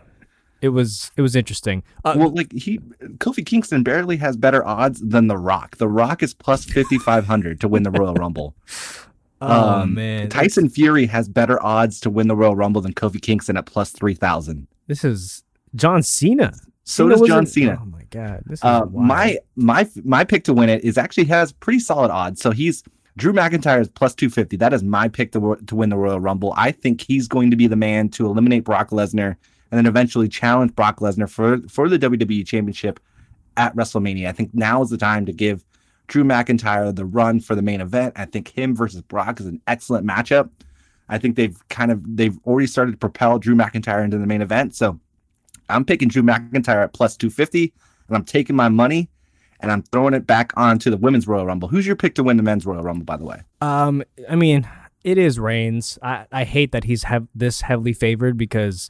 it 0.61 0.69
was, 0.69 1.11
it 1.17 1.21
was 1.21 1.35
interesting. 1.35 1.83
Uh, 2.03 2.15
well, 2.17 2.29
like 2.33 2.51
he 2.51 2.79
Kofi 3.17 3.45
Kingston 3.45 3.83
barely 3.83 4.17
has 4.17 4.35
better 4.37 4.65
odds 4.65 4.99
than 5.01 5.27
The 5.27 5.37
Rock. 5.37 5.77
The 5.77 5.87
Rock 5.87 6.21
is 6.23 6.33
plus 6.33 6.65
fifty 6.65 6.97
five 6.97 7.25
hundred 7.25 7.59
to 7.61 7.67
win 7.67 7.83
the 7.83 7.91
Royal 7.91 8.13
Rumble. 8.13 8.55
oh 9.41 9.69
Um, 9.81 9.93
man, 9.93 10.29
Tyson 10.29 10.69
Fury 10.69 11.05
has 11.05 11.29
better 11.29 11.61
odds 11.63 11.99
to 12.01 12.09
win 12.09 12.27
the 12.27 12.35
Royal 12.35 12.55
Rumble 12.55 12.81
than 12.81 12.93
Kofi 12.93 13.21
Kingston 13.21 13.57
at 13.57 13.65
plus 13.65 13.91
three 13.91 14.13
thousand. 14.15 14.67
this 14.87 15.03
is 15.03 15.43
John 15.75 16.03
Cena. 16.03 16.53
So 16.83 17.05
Cena 17.07 17.17
does 17.19 17.27
John 17.27 17.45
Cena. 17.45 17.79
Oh 17.81 17.85
my 17.85 18.03
god, 18.09 18.43
this 18.47 18.59
is 18.59 18.63
Uh, 18.63 18.85
my 18.91 19.37
my 19.55 19.87
my 20.03 20.23
pick 20.23 20.43
to 20.45 20.53
win 20.53 20.69
it 20.69 20.83
is 20.83 20.97
actually 20.97 21.25
has 21.25 21.51
pretty 21.53 21.79
solid 21.79 22.11
odds. 22.11 22.41
So 22.41 22.51
he's 22.51 22.83
Drew 23.17 23.31
McIntyre 23.33 23.79
is 23.81 23.87
plus 23.89 24.15
two 24.15 24.29
fifty. 24.29 24.57
That 24.57 24.73
is 24.73 24.81
my 24.83 25.07
pick 25.07 25.31
to 25.33 25.55
to 25.67 25.75
win 25.75 25.89
the 25.89 25.97
Royal 25.97 26.19
Rumble. 26.19 26.53
I 26.57 26.71
think 26.71 27.01
he's 27.01 27.27
going 27.27 27.51
to 27.51 27.55
be 27.55 27.67
the 27.67 27.75
man 27.75 28.09
to 28.09 28.25
eliminate 28.25 28.63
Brock 28.63 28.89
Lesnar 28.89 29.35
and 29.71 29.77
then 29.77 29.85
eventually 29.85 30.27
challenge 30.27 30.75
Brock 30.75 30.99
Lesnar 30.99 31.29
for 31.29 31.59
for 31.69 31.89
the 31.89 31.99
WWE 31.99 32.45
Championship 32.45 32.99
at 33.57 33.75
WrestleMania. 33.75 34.27
I 34.27 34.31
think 34.31 34.53
now 34.53 34.81
is 34.81 34.89
the 34.89 34.97
time 34.97 35.25
to 35.25 35.33
give 35.33 35.65
Drew 36.07 36.23
McIntyre 36.23 36.95
the 36.95 37.05
run 37.05 37.39
for 37.39 37.55
the 37.55 37.61
main 37.61 37.81
event. 37.81 38.13
I 38.17 38.25
think 38.25 38.49
him 38.49 38.75
versus 38.75 39.01
Brock 39.01 39.39
is 39.39 39.45
an 39.45 39.61
excellent 39.67 40.07
matchup. 40.07 40.49
I 41.07 41.17
think 41.17 41.35
they've 41.35 41.57
kind 41.69 41.91
of 41.91 42.01
they've 42.17 42.37
already 42.45 42.67
started 42.67 42.91
to 42.91 42.97
propel 42.97 43.39
Drew 43.39 43.55
McIntyre 43.55 44.03
into 44.03 44.17
the 44.17 44.27
main 44.27 44.41
event. 44.41 44.75
So 44.75 44.99
I'm 45.69 45.85
picking 45.85 46.07
Drew 46.07 46.23
McIntyre 46.23 46.83
at 46.83 46.93
plus 46.93 47.15
250, 47.17 47.73
and 48.07 48.17
I'm 48.17 48.23
taking 48.23 48.55
my 48.55 48.69
money 48.69 49.09
and 49.59 49.71
I'm 49.71 49.83
throwing 49.83 50.13
it 50.13 50.25
back 50.25 50.53
onto 50.55 50.89
the 50.89 50.97
women's 50.97 51.27
Royal 51.27 51.45
Rumble. 51.45 51.67
Who's 51.67 51.85
your 51.85 51.95
pick 51.95 52.15
to 52.15 52.23
win 52.23 52.37
the 52.37 52.43
men's 52.43 52.65
Royal 52.65 52.81
Rumble, 52.81 53.05
by 53.05 53.17
the 53.17 53.25
way? 53.25 53.41
Um, 53.61 54.03
I 54.29 54.35
mean, 54.35 54.67
it 55.03 55.17
is 55.17 55.39
Reigns. 55.39 55.99
I, 56.01 56.25
I 56.31 56.43
hate 56.43 56.71
that 56.71 56.85
he's 56.85 57.03
have 57.03 57.27
this 57.35 57.61
heavily 57.61 57.93
favored 57.93 58.37
because 58.37 58.89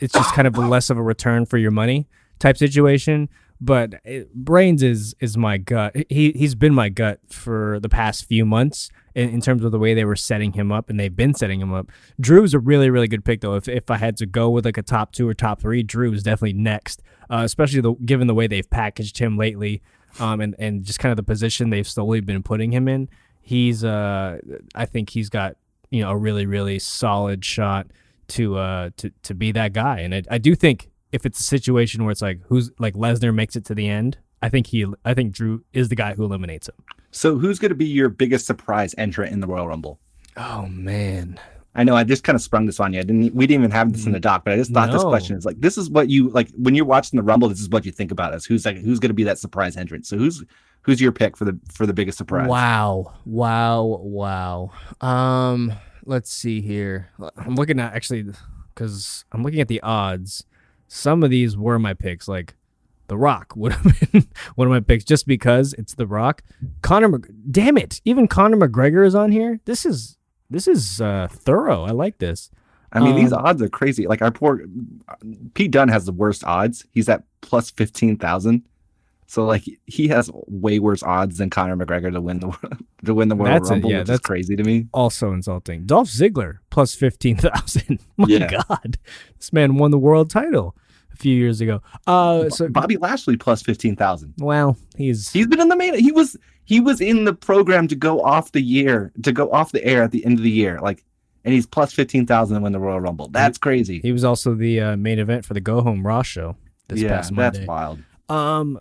it's 0.00 0.14
just 0.14 0.34
kind 0.34 0.46
of 0.46 0.56
less 0.56 0.90
of 0.90 0.98
a 0.98 1.02
return 1.02 1.46
for 1.46 1.58
your 1.58 1.70
money 1.70 2.08
type 2.38 2.56
situation. 2.56 3.28
But 3.58 3.94
it, 4.04 4.28
Reigns 4.34 4.82
is 4.82 5.14
is 5.20 5.36
my 5.36 5.56
gut. 5.56 5.96
He 6.10 6.32
he's 6.32 6.54
been 6.54 6.74
my 6.74 6.88
gut 6.90 7.20
for 7.28 7.80
the 7.80 7.88
past 7.88 8.26
few 8.26 8.44
months 8.44 8.90
in, 9.14 9.30
in 9.30 9.40
terms 9.40 9.64
of 9.64 9.72
the 9.72 9.78
way 9.78 9.94
they 9.94 10.04
were 10.04 10.16
setting 10.16 10.52
him 10.52 10.70
up, 10.70 10.90
and 10.90 11.00
they've 11.00 11.14
been 11.14 11.32
setting 11.32 11.60
him 11.60 11.72
up. 11.72 11.90
Drew's 12.20 12.52
a 12.52 12.58
really 12.58 12.90
really 12.90 13.08
good 13.08 13.24
pick 13.24 13.40
though. 13.40 13.54
If 13.54 13.66
if 13.66 13.90
I 13.90 13.96
had 13.96 14.16
to 14.18 14.26
go 14.26 14.50
with 14.50 14.66
like 14.66 14.76
a 14.76 14.82
top 14.82 15.12
two 15.12 15.26
or 15.26 15.32
top 15.32 15.62
three, 15.62 15.82
Drew 15.82 16.12
is 16.12 16.22
definitely 16.22 16.52
next. 16.52 17.02
Uh, 17.30 17.42
especially 17.44 17.80
the 17.80 17.94
given 17.94 18.26
the 18.26 18.34
way 18.34 18.46
they've 18.46 18.68
packaged 18.68 19.18
him 19.18 19.38
lately, 19.38 19.80
um, 20.20 20.42
and 20.42 20.54
and 20.58 20.84
just 20.84 20.98
kind 20.98 21.10
of 21.10 21.16
the 21.16 21.22
position 21.22 21.70
they've 21.70 21.88
slowly 21.88 22.20
been 22.20 22.42
putting 22.42 22.72
him 22.72 22.88
in 22.88 23.08
he's 23.46 23.84
uh 23.84 24.38
I 24.74 24.86
think 24.86 25.10
he's 25.10 25.30
got 25.30 25.56
you 25.90 26.02
know 26.02 26.10
a 26.10 26.16
really 26.16 26.46
really 26.46 26.80
solid 26.80 27.44
shot 27.44 27.86
to 28.28 28.56
uh 28.56 28.90
to 28.96 29.10
to 29.22 29.34
be 29.34 29.52
that 29.52 29.72
guy 29.72 30.00
and 30.00 30.14
I, 30.14 30.22
I 30.30 30.38
do 30.38 30.54
think 30.54 30.90
if 31.12 31.24
it's 31.24 31.40
a 31.40 31.44
situation 31.44 32.04
where 32.04 32.12
it's 32.12 32.22
like 32.22 32.40
who's 32.48 32.70
like 32.78 32.94
Lesnar 32.94 33.34
makes 33.34 33.56
it 33.56 33.64
to 33.66 33.74
the 33.74 33.88
end 33.88 34.18
I 34.42 34.48
think 34.48 34.66
he 34.68 34.86
I 35.04 35.14
think 35.14 35.32
Drew 35.32 35.64
is 35.72 35.88
the 35.88 35.96
guy 35.96 36.14
who 36.14 36.24
eliminates 36.24 36.68
him 36.68 36.74
So, 37.10 37.38
who's 37.38 37.58
going 37.58 37.70
to 37.70 37.76
be 37.76 37.86
your 37.86 38.08
biggest 38.08 38.46
surprise 38.46 38.94
entrant 38.98 39.32
in 39.32 39.40
the 39.40 39.46
Royal 39.46 39.68
Rumble? 39.68 39.98
oh 40.36 40.66
man 40.66 41.38
I 41.78 41.84
know 41.84 41.94
I 41.94 42.04
just 42.04 42.24
kind 42.24 42.34
of 42.34 42.40
sprung 42.40 42.64
this 42.64 42.80
on 42.80 42.94
you. 42.94 43.00
I 43.00 43.02
didn't. 43.02 43.34
We 43.34 43.46
didn't 43.46 43.60
even 43.64 43.70
have 43.70 43.92
this 43.92 44.06
in 44.06 44.12
the 44.12 44.18
doc, 44.18 44.46
but 44.46 44.54
I 44.54 44.56
just 44.56 44.72
thought 44.72 44.90
this 44.90 45.04
question 45.04 45.36
is 45.36 45.44
like 45.44 45.60
this 45.60 45.76
is 45.76 45.90
what 45.90 46.08
you 46.08 46.30
like 46.30 46.48
when 46.56 46.74
you're 46.74 46.86
watching 46.86 47.18
the 47.18 47.22
Rumble. 47.22 47.50
This 47.50 47.60
is 47.60 47.68
what 47.68 47.84
you 47.84 47.92
think 47.92 48.10
about 48.10 48.32
us. 48.32 48.46
who's 48.46 48.64
like 48.64 48.78
who's 48.78 48.98
going 48.98 49.10
to 49.10 49.14
be 49.14 49.24
that 49.24 49.38
surprise 49.38 49.76
entrant. 49.76 50.06
So 50.06 50.16
who's 50.16 50.42
who's 50.80 51.02
your 51.02 51.12
pick 51.12 51.36
for 51.36 51.44
the 51.44 51.58
for 51.70 51.84
the 51.84 51.92
biggest 51.92 52.16
surprise? 52.16 52.48
wow 52.48 53.12
wow 53.26 53.82
wow 54.02 54.70
um 55.02 55.70
let's 56.06 56.30
see 56.32 56.60
here 56.60 57.10
I'm 57.36 57.54
looking 57.56 57.78
at 57.80 57.92
actually 57.94 58.24
because 58.74 59.24
I'm 59.32 59.42
looking 59.42 59.60
at 59.60 59.68
the 59.68 59.80
odds 59.82 60.44
some 60.88 61.22
of 61.22 61.30
these 61.30 61.56
were 61.56 61.78
my 61.78 61.94
picks 61.94 62.28
like 62.28 62.54
The 63.08 63.16
Rock 63.18 63.54
would 63.56 63.72
have 63.72 64.10
been 64.12 64.26
one 64.54 64.68
of 64.68 64.72
my 64.72 64.80
picks 64.80 65.04
just 65.04 65.26
because 65.26 65.72
it's 65.74 65.94
The 65.94 66.06
Rock. 66.06 66.42
Conor, 66.82 67.08
Mc- 67.08 67.30
damn 67.50 67.76
it! 67.76 68.00
Even 68.04 68.26
Conor 68.28 68.56
McGregor 68.56 69.04
is 69.06 69.14
on 69.14 69.30
here. 69.32 69.60
This 69.64 69.84
is 69.84 70.16
this 70.48 70.66
is 70.68 71.00
uh, 71.00 71.26
thorough. 71.30 71.82
I 71.84 71.90
like 71.90 72.18
this. 72.18 72.50
I 72.92 73.00
mean, 73.00 73.16
these 73.16 73.32
Um, 73.32 73.44
odds 73.44 73.60
are 73.62 73.68
crazy. 73.68 74.06
Like 74.06 74.22
our 74.22 74.30
poor 74.30 74.60
Pete 75.54 75.72
Dunne 75.72 75.88
has 75.88 76.06
the 76.06 76.12
worst 76.12 76.44
odds. 76.44 76.84
He's 76.92 77.08
at 77.08 77.24
plus 77.40 77.70
fifteen 77.70 78.16
thousand. 78.16 78.62
So 79.28 79.44
like 79.44 79.64
he 79.86 80.08
has 80.08 80.30
way 80.46 80.78
worse 80.78 81.02
odds 81.02 81.38
than 81.38 81.50
Conor 81.50 81.76
McGregor 81.76 82.12
to 82.12 82.20
win 82.20 82.38
the 82.40 82.52
to 83.04 83.14
win 83.14 83.28
the 83.28 83.36
Royal 83.36 83.54
That's 83.54 83.70
Rumble, 83.70 83.90
yeah, 83.90 83.96
which 83.98 84.02
is 84.04 84.08
that's- 84.08 84.20
crazy 84.26 84.56
to 84.56 84.62
me. 84.62 84.86
Also 84.92 85.32
insulting. 85.32 85.84
Dolph 85.84 86.08
Ziggler 86.08 86.58
plus 86.70 86.94
fifteen 86.94 87.36
thousand. 87.36 87.98
My 88.16 88.26
Yeah. 88.28 88.62
God, 88.68 88.98
this 89.38 89.52
man 89.52 89.76
won 89.76 89.90
the 89.90 89.98
world 89.98 90.30
title 90.30 90.76
a 91.12 91.16
few 91.16 91.34
years 91.36 91.60
ago. 91.60 91.82
Uh, 92.06 92.48
so 92.50 92.68
Bobby 92.68 92.96
Lashley 92.98 93.36
plus 93.36 93.62
fifteen 93.62 93.96
thousand. 93.96 94.34
well, 94.38 94.76
he's 94.96 95.30
He's 95.32 95.46
been 95.46 95.60
in 95.60 95.68
the 95.68 95.76
main. 95.76 95.94
He 95.98 96.12
was 96.12 96.36
he 96.64 96.78
was 96.80 97.00
in 97.00 97.24
the 97.24 97.34
program 97.34 97.88
to 97.88 97.96
go 97.96 98.22
off 98.22 98.52
the 98.52 98.60
year 98.62 99.12
to 99.22 99.32
go 99.32 99.50
off 99.50 99.72
the 99.72 99.84
air 99.84 100.02
at 100.04 100.12
the 100.12 100.24
end 100.24 100.38
of 100.38 100.44
the 100.44 100.50
year. 100.50 100.78
Like, 100.80 101.04
and 101.44 101.52
he's 101.52 101.66
plus 101.66 101.92
fifteen 101.92 102.26
thousand 102.26 102.56
to 102.58 102.62
win 102.62 102.72
the 102.72 102.78
Royal 102.80 103.00
Rumble. 103.00 103.28
That's 103.28 103.58
crazy. 103.58 103.98
he 104.00 104.12
was 104.12 104.22
also 104.24 104.54
the 104.54 104.80
uh, 104.80 104.96
main 104.96 105.18
event 105.18 105.44
for 105.44 105.54
the 105.54 105.60
Go 105.60 105.80
Home 105.80 106.06
Raw 106.06 106.22
show 106.22 106.54
this 106.88 107.02
past 107.02 107.32
month. 107.32 107.38
yeah, 107.38 107.44
past 107.50 107.56
that's 107.56 107.66
wild. 107.66 107.98
Um, 108.28 108.80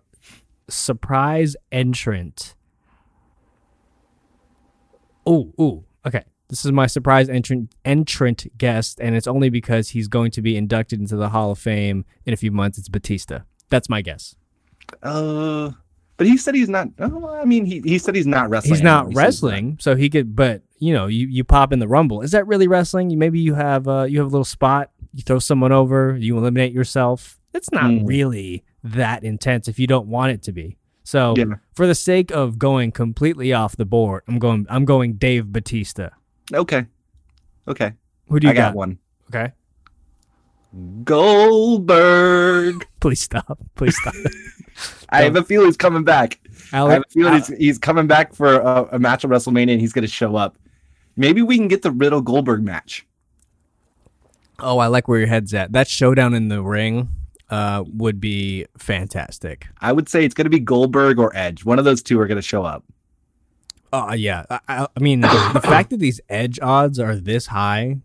surprise 0.69 1.55
entrant. 1.71 2.55
Oh, 5.25 5.53
ooh, 5.59 5.83
okay. 6.05 6.23
This 6.49 6.63
is 6.63 6.71
my 6.71 6.85
surprise 6.85 7.27
entrant 7.27 7.73
entrant 7.83 8.45
guest, 8.57 8.99
and 9.01 9.15
it's 9.15 9.25
only 9.25 9.49
because 9.49 9.89
he's 9.89 10.07
going 10.07 10.29
to 10.31 10.41
be 10.43 10.55
inducted 10.55 10.99
into 10.99 11.15
the 11.15 11.29
Hall 11.29 11.51
of 11.51 11.57
Fame 11.59 12.05
in 12.25 12.33
a 12.33 12.37
few 12.37 12.51
months. 12.51 12.77
It's 12.77 12.87
Batista. 12.89 13.39
That's 13.69 13.89
my 13.89 14.01
guess. 14.03 14.35
Uh, 15.01 15.71
but 16.17 16.27
he 16.27 16.37
said 16.37 16.53
he's 16.53 16.69
not. 16.69 16.89
Oh, 16.99 17.27
I 17.35 17.45
mean, 17.45 17.65
he, 17.65 17.81
he 17.83 17.97
said 17.97 18.13
he's 18.13 18.27
not 18.27 18.51
wrestling. 18.51 18.75
He's 18.75 18.83
not 18.83 19.07
anymore. 19.07 19.09
He 19.09 19.15
said 19.15 19.25
he's 19.33 19.41
not. 19.43 19.49
wrestling, 19.51 19.77
so 19.81 19.95
he 19.95 20.07
could. 20.09 20.35
But 20.35 20.61
you 20.77 20.93
know, 20.93 21.07
you 21.07 21.25
you 21.27 21.43
pop 21.43 21.73
in 21.73 21.79
the 21.79 21.87
Rumble. 21.87 22.21
Is 22.21 22.31
that 22.31 22.45
really 22.45 22.67
wrestling? 22.67 23.09
You 23.09 23.17
maybe 23.17 23.39
you 23.39 23.55
have 23.55 23.87
uh 23.87 24.03
you 24.03 24.19
have 24.19 24.27
a 24.27 24.29
little 24.29 24.45
spot. 24.45 24.91
You 25.13 25.23
throw 25.23 25.39
someone 25.39 25.71
over. 25.71 26.15
You 26.15 26.37
eliminate 26.37 26.73
yourself. 26.73 27.39
It's 27.55 27.71
not 27.71 27.89
Hmm. 27.89 28.05
really 28.05 28.63
that 28.85 29.23
intense 29.23 29.67
if 29.67 29.77
you 29.79 29.87
don't 29.87 30.07
want 30.07 30.31
it 30.31 30.41
to 30.43 30.51
be. 30.51 30.77
So 31.03 31.33
Yeah. 31.37 31.45
for 31.75 31.85
the 31.87 31.95
sake 31.95 32.31
of 32.31 32.57
going 32.57 32.91
completely 32.91 33.51
off 33.53 33.75
the 33.75 33.85
board, 33.85 34.23
I'm 34.27 34.39
going. 34.39 34.65
I'm 34.69 34.85
going 34.85 35.13
Dave 35.17 35.51
Batista. 35.51 36.09
Okay. 36.53 36.85
Okay. 37.67 37.93
Who 38.29 38.39
do 38.39 38.47
you 38.47 38.51
I 38.53 38.55
got 38.55 38.69
got? 38.69 38.75
one. 38.75 38.97
Okay, 39.29 39.51
Goldberg. 41.03 42.85
please 42.99 43.21
stop. 43.21 43.57
Please 43.75 43.95
stop. 43.99 44.13
I 45.09 45.21
have 45.23 45.35
a 45.35 45.43
feeling 45.43 45.67
he's 45.67 45.77
coming 45.77 46.03
back. 46.03 46.39
I 46.73 46.77
have 46.91 47.01
a 47.01 47.09
feeling 47.09 47.33
Al- 47.33 47.39
he's, 47.39 47.47
he's 47.57 47.77
coming 47.77 48.07
back 48.07 48.33
for 48.33 48.59
a, 48.59 48.87
a 48.93 48.99
match 48.99 49.23
at 49.23 49.31
WrestleMania 49.31 49.71
and 49.73 49.81
he's 49.81 49.93
going 49.93 50.03
to 50.05 50.11
show 50.11 50.35
up. 50.35 50.57
Maybe 51.15 51.41
we 51.41 51.57
can 51.57 51.67
get 51.67 51.81
the 51.81 51.91
Riddle 51.91 52.21
Goldberg 52.21 52.63
match. 52.63 53.05
oh, 54.59 54.79
I 54.79 54.87
like 54.87 55.07
where 55.07 55.19
your 55.19 55.27
head's 55.27 55.53
at. 55.53 55.71
That 55.71 55.87
showdown 55.87 56.33
in 56.33 56.49
the 56.49 56.61
ring 56.61 57.09
uh, 57.49 57.83
would 57.87 58.19
be 58.19 58.65
fantastic. 58.77 59.67
I 59.79 59.91
would 59.91 60.09
say 60.09 60.25
it's 60.25 60.33
going 60.33 60.45
to 60.45 60.49
be 60.49 60.59
Goldberg 60.59 61.19
or 61.19 61.35
Edge. 61.35 61.65
One 61.65 61.79
of 61.79 61.85
those 61.85 62.01
two 62.01 62.19
are 62.19 62.27
going 62.27 62.37
to 62.37 62.41
show 62.41 62.63
up. 62.63 62.83
Oh 63.93 64.13
yeah, 64.13 64.43
I, 64.49 64.87
I 64.95 64.99
mean 64.99 65.21
the, 65.21 65.51
the 65.53 65.61
fact 65.63 65.89
that 65.91 65.99
these 65.99 66.19
edge 66.27 66.59
odds 66.61 66.99
are 66.99 67.15
this 67.15 67.47
high, 67.47 67.97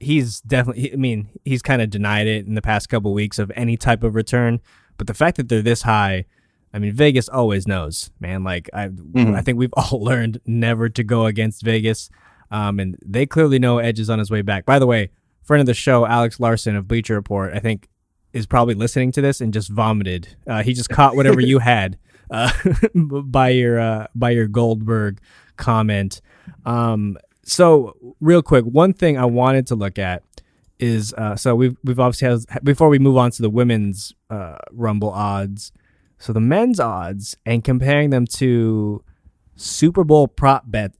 he's 0.00 0.40
definitely. 0.40 0.92
I 0.92 0.96
mean, 0.96 1.28
he's 1.44 1.62
kind 1.62 1.82
of 1.82 1.90
denied 1.90 2.26
it 2.26 2.46
in 2.46 2.54
the 2.54 2.62
past 2.62 2.88
couple 2.88 3.12
weeks 3.12 3.38
of 3.38 3.52
any 3.54 3.76
type 3.76 4.02
of 4.02 4.14
return. 4.14 4.60
But 4.96 5.08
the 5.08 5.14
fact 5.14 5.36
that 5.36 5.48
they're 5.48 5.60
this 5.60 5.82
high, 5.82 6.24
I 6.72 6.78
mean, 6.78 6.94
Vegas 6.94 7.28
always 7.28 7.66
knows, 7.66 8.10
man. 8.18 8.44
Like 8.44 8.70
I, 8.72 8.90
I 9.14 9.42
think 9.42 9.58
we've 9.58 9.74
all 9.76 10.02
learned 10.02 10.40
never 10.46 10.88
to 10.88 11.04
go 11.04 11.26
against 11.26 11.62
Vegas, 11.62 12.08
um, 12.50 12.80
and 12.80 12.96
they 13.04 13.26
clearly 13.26 13.58
know 13.58 13.78
Edge 13.78 14.00
is 14.00 14.08
on 14.08 14.18
his 14.18 14.30
way 14.30 14.40
back. 14.40 14.64
By 14.64 14.78
the 14.78 14.86
way, 14.86 15.10
friend 15.42 15.60
of 15.60 15.66
the 15.66 15.74
show, 15.74 16.06
Alex 16.06 16.40
Larson 16.40 16.76
of 16.76 16.88
Bleacher 16.88 17.14
Report, 17.14 17.52
I 17.52 17.58
think 17.58 17.88
is 18.36 18.46
probably 18.46 18.74
listening 18.74 19.12
to 19.12 19.20
this 19.20 19.40
and 19.40 19.52
just 19.52 19.70
vomited. 19.70 20.36
Uh, 20.46 20.62
he 20.62 20.74
just 20.74 20.90
caught 20.96 21.16
whatever 21.16 21.40
you 21.40 21.58
had 21.58 21.98
uh, 22.30 22.52
by 22.94 23.48
your 23.48 23.80
uh, 23.80 24.06
by 24.14 24.30
your 24.30 24.46
Goldberg 24.46 25.20
comment. 25.56 26.20
Um, 26.64 27.16
so 27.42 27.96
real 28.20 28.42
quick, 28.42 28.64
one 28.64 28.92
thing 28.92 29.16
I 29.16 29.24
wanted 29.24 29.66
to 29.68 29.74
look 29.74 29.98
at 29.98 30.22
is 30.78 31.14
uh, 31.14 31.36
so 31.36 31.54
we've 31.54 31.76
we've 31.82 31.98
obviously 31.98 32.28
has 32.28 32.46
before 32.62 32.88
we 32.88 32.98
move 32.98 33.16
on 33.16 33.30
to 33.30 33.42
the 33.42 33.50
women's 33.50 34.14
uh, 34.28 34.58
Rumble 34.70 35.10
odds. 35.10 35.72
So 36.18 36.32
the 36.32 36.40
men's 36.40 36.80
odds 36.80 37.36
and 37.44 37.62
comparing 37.62 38.10
them 38.10 38.26
to 38.26 39.02
Super 39.54 40.04
Bowl 40.04 40.28
prop 40.28 40.64
bet 40.66 40.92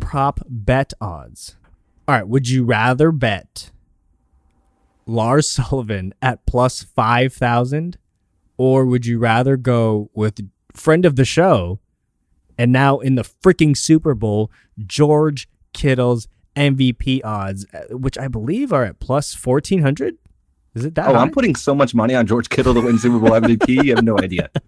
prop 0.00 0.40
bet 0.48 0.92
odds. 1.00 1.56
All 2.08 2.14
right, 2.14 2.26
would 2.26 2.48
you 2.48 2.64
rather 2.64 3.10
bet 3.10 3.72
Lars 5.06 5.48
Sullivan 5.48 6.12
at 6.20 6.44
plus 6.46 6.82
5,000 6.82 7.96
or 8.58 8.84
would 8.86 9.06
you 9.06 9.18
rather 9.18 9.56
go 9.56 10.10
with 10.14 10.40
friend 10.74 11.04
of 11.04 11.16
the 11.16 11.24
show 11.24 11.78
and 12.58 12.72
now 12.72 12.98
in 12.98 13.14
the 13.14 13.22
freaking 13.22 13.76
Super 13.76 14.14
Bowl, 14.14 14.50
George 14.86 15.48
Kittle's 15.72 16.26
MVP 16.56 17.20
odds, 17.24 17.66
uh, 17.74 17.94
which 17.96 18.16
I 18.18 18.28
believe 18.28 18.72
are 18.72 18.84
at 18.84 18.98
plus 18.98 19.34
1,400? 19.34 20.16
Is 20.74 20.84
it 20.84 20.94
that 20.94 21.08
Oh, 21.08 21.14
high? 21.14 21.20
I'm 21.20 21.30
putting 21.30 21.54
so 21.54 21.74
much 21.74 21.94
money 21.94 22.14
on 22.14 22.26
George 22.26 22.48
Kittle 22.48 22.74
to 22.74 22.80
win 22.80 22.98
Super 22.98 23.18
Bowl 23.18 23.30
MVP. 23.30 23.84
You 23.84 23.94
have 23.94 24.04
no 24.04 24.18
idea. 24.18 24.50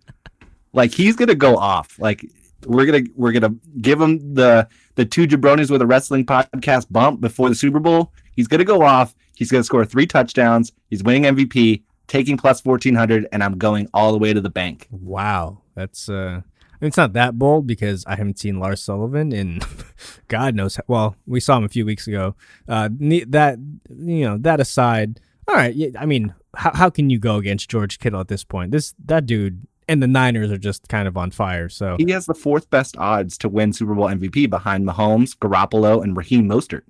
Like 0.75 0.93
he's 0.93 1.17
gonna 1.17 1.35
go 1.35 1.57
off. 1.57 1.99
Like 1.99 2.25
we're 2.67 2.85
gonna 2.85 3.01
we're 3.17 3.33
gonna 3.33 3.55
give 3.81 3.99
him 3.99 4.35
the 4.35 4.69
the 4.97 5.07
two 5.07 5.27
jabronis 5.27 5.71
with 5.71 5.81
a 5.81 5.87
wrestling 5.87 6.27
podcast 6.27 6.87
bump 6.93 7.23
before 7.23 7.49
the 7.49 7.55
Super 7.55 7.81
Bowl. 7.81 8.13
He's 8.37 8.47
gonna 8.49 8.67
go 8.67 8.83
off. 8.83 9.15
He's 9.39 9.53
gonna 9.53 9.63
score 9.63 9.85
three 9.85 10.05
touchdowns. 10.05 10.73
He's 10.91 11.05
winning 11.05 11.23
MVP, 11.23 11.83
taking 12.09 12.37
plus 12.37 12.61
fourteen 12.61 12.97
hundred, 12.97 13.29
and 13.31 13.45
I'm 13.45 13.57
going 13.57 13.89
all 13.95 14.11
the 14.11 14.19
way 14.19 14.33
to 14.33 14.41
the 14.41 14.51
bank. 14.51 14.89
Wow, 14.91 15.63
that's 15.77 16.09
uh, 16.09 16.41
I 16.43 16.77
mean, 16.81 16.89
it's 16.89 16.97
not 16.97 17.13
that 17.13 17.39
bold 17.39 17.65
because 17.65 18.05
I 18.09 18.17
haven't 18.17 18.41
seen 18.41 18.59
Lars 18.59 18.83
Sullivan 18.83 19.31
in 19.31 19.61
God 20.29 20.57
knows. 20.57 20.75
How, 20.75 20.83
well, 20.89 21.17
we 21.25 21.39
saw 21.39 21.57
him 21.57 21.63
a 21.63 21.69
few 21.69 21.87
weeks 21.87 22.09
ago. 22.09 22.35
Uh, 22.69 22.89
that 22.91 23.59
you 23.89 24.25
know 24.25 24.39
that 24.39 24.59
aside, 24.59 25.21
all 25.47 25.55
right. 25.55 25.73
Yeah, 25.73 25.91
I 25.97 26.05
mean, 26.05 26.35
how 26.57 26.73
how 26.75 26.91
can 26.91 27.09
you 27.09 27.21
go 27.21 27.37
against 27.37 27.71
George 27.71 28.01
Kittle 28.01 28.21
at 28.21 28.27
this 28.27 28.43
point? 28.43 28.73
This 28.73 28.93
that 29.05 29.25
dude 29.25 29.69
and 29.89 30.03
the 30.03 30.09
Niners 30.09 30.51
are 30.51 30.59
just 30.59 30.89
kind 30.89 31.07
of 31.07 31.17
on 31.17 31.31
fire. 31.31 31.69
So 31.69 31.97
He 31.97 32.11
has 32.11 32.27
the 32.27 32.35
fourth 32.35 32.69
best 32.71 32.97
odds 32.99 33.39
to 33.39 33.49
win 33.49 33.73
Super 33.73 33.95
Bowl 33.95 34.09
MVP 34.09 34.51
behind 34.51 34.85
Mahomes, 34.85 35.37
Garoppolo, 35.39 36.03
and 36.03 36.17
Raheem 36.17 36.49
Mostert. 36.49 36.83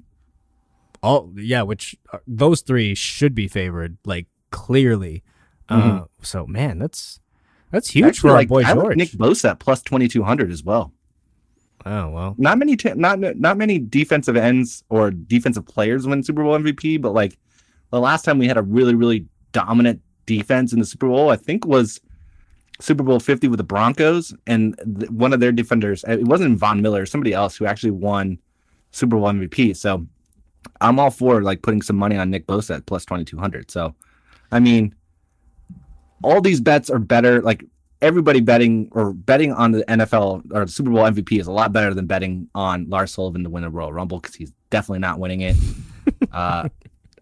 All 1.02 1.32
yeah, 1.36 1.62
which 1.62 1.96
uh, 2.12 2.18
those 2.26 2.60
three 2.62 2.94
should 2.94 3.34
be 3.34 3.48
favored 3.48 3.98
like 4.04 4.26
clearly. 4.50 5.22
Uh, 5.68 6.04
so 6.22 6.46
man, 6.46 6.78
that's 6.78 7.20
that's 7.70 7.90
huge 7.90 8.06
Actually, 8.06 8.20
for 8.20 8.28
our 8.28 8.34
like, 8.36 8.48
boy 8.48 8.62
I 8.64 8.72
like 8.72 8.96
Nick 8.96 9.10
Bosa 9.10 9.50
at 9.50 9.58
plus 9.58 9.82
twenty 9.82 10.08
two 10.08 10.22
hundred 10.22 10.50
as 10.50 10.64
well. 10.64 10.92
oh 11.84 12.08
well, 12.08 12.34
not 12.38 12.58
many 12.58 12.76
t- 12.76 12.94
not 12.94 13.18
not 13.18 13.58
many 13.58 13.78
defensive 13.78 14.36
ends 14.36 14.82
or 14.88 15.10
defensive 15.10 15.66
players 15.66 16.06
win 16.06 16.22
Super 16.22 16.42
Bowl 16.42 16.58
MVP, 16.58 17.00
but 17.02 17.12
like 17.12 17.38
the 17.90 18.00
last 18.00 18.24
time 18.24 18.38
we 18.38 18.48
had 18.48 18.56
a 18.56 18.62
really 18.62 18.94
really 18.94 19.26
dominant 19.52 20.00
defense 20.24 20.72
in 20.72 20.78
the 20.78 20.86
Super 20.86 21.08
Bowl, 21.08 21.30
I 21.30 21.36
think 21.36 21.66
was 21.66 22.00
Super 22.80 23.02
Bowl 23.02 23.18
50 23.20 23.48
with 23.48 23.58
the 23.58 23.64
Broncos 23.64 24.34
and 24.46 24.78
th- 24.98 25.10
one 25.10 25.32
of 25.32 25.40
their 25.40 25.52
defenders, 25.52 26.04
it 26.06 26.22
wasn't 26.22 26.58
Von 26.58 26.80
Miller, 26.80 27.06
somebody 27.06 27.32
else 27.32 27.56
who 27.56 27.66
actually 27.66 27.90
won 27.90 28.38
Super 28.92 29.16
Bowl 29.16 29.26
MVP. 29.26 29.76
So 29.76 30.06
I'm 30.80 30.98
all 30.98 31.10
for 31.10 31.42
like 31.42 31.62
putting 31.62 31.82
some 31.82 31.96
money 31.96 32.16
on 32.16 32.30
Nick 32.30 32.46
Bosa 32.46 32.76
at 32.76 32.86
plus 32.86 33.04
2200. 33.04 33.70
So 33.70 33.94
I 34.52 34.60
mean 34.60 34.94
all 36.22 36.40
these 36.40 36.60
bets 36.60 36.90
are 36.90 36.98
better 36.98 37.40
like 37.42 37.64
everybody 38.00 38.40
betting 38.40 38.88
or 38.92 39.12
betting 39.12 39.52
on 39.52 39.72
the 39.72 39.84
NFL 39.84 40.42
or 40.52 40.64
the 40.64 40.70
Super 40.70 40.90
Bowl 40.90 41.02
MVP 41.02 41.40
is 41.40 41.46
a 41.46 41.52
lot 41.52 41.72
better 41.72 41.94
than 41.94 42.06
betting 42.06 42.48
on 42.54 42.88
Lars 42.88 43.12
Sullivan 43.12 43.44
to 43.44 43.50
win 43.50 43.62
the 43.62 43.70
Royal 43.70 43.92
Rumble 43.92 44.20
because 44.20 44.34
he's 44.34 44.52
definitely 44.70 45.00
not 45.00 45.18
winning 45.18 45.40
it. 45.40 45.56
uh, 46.32 46.68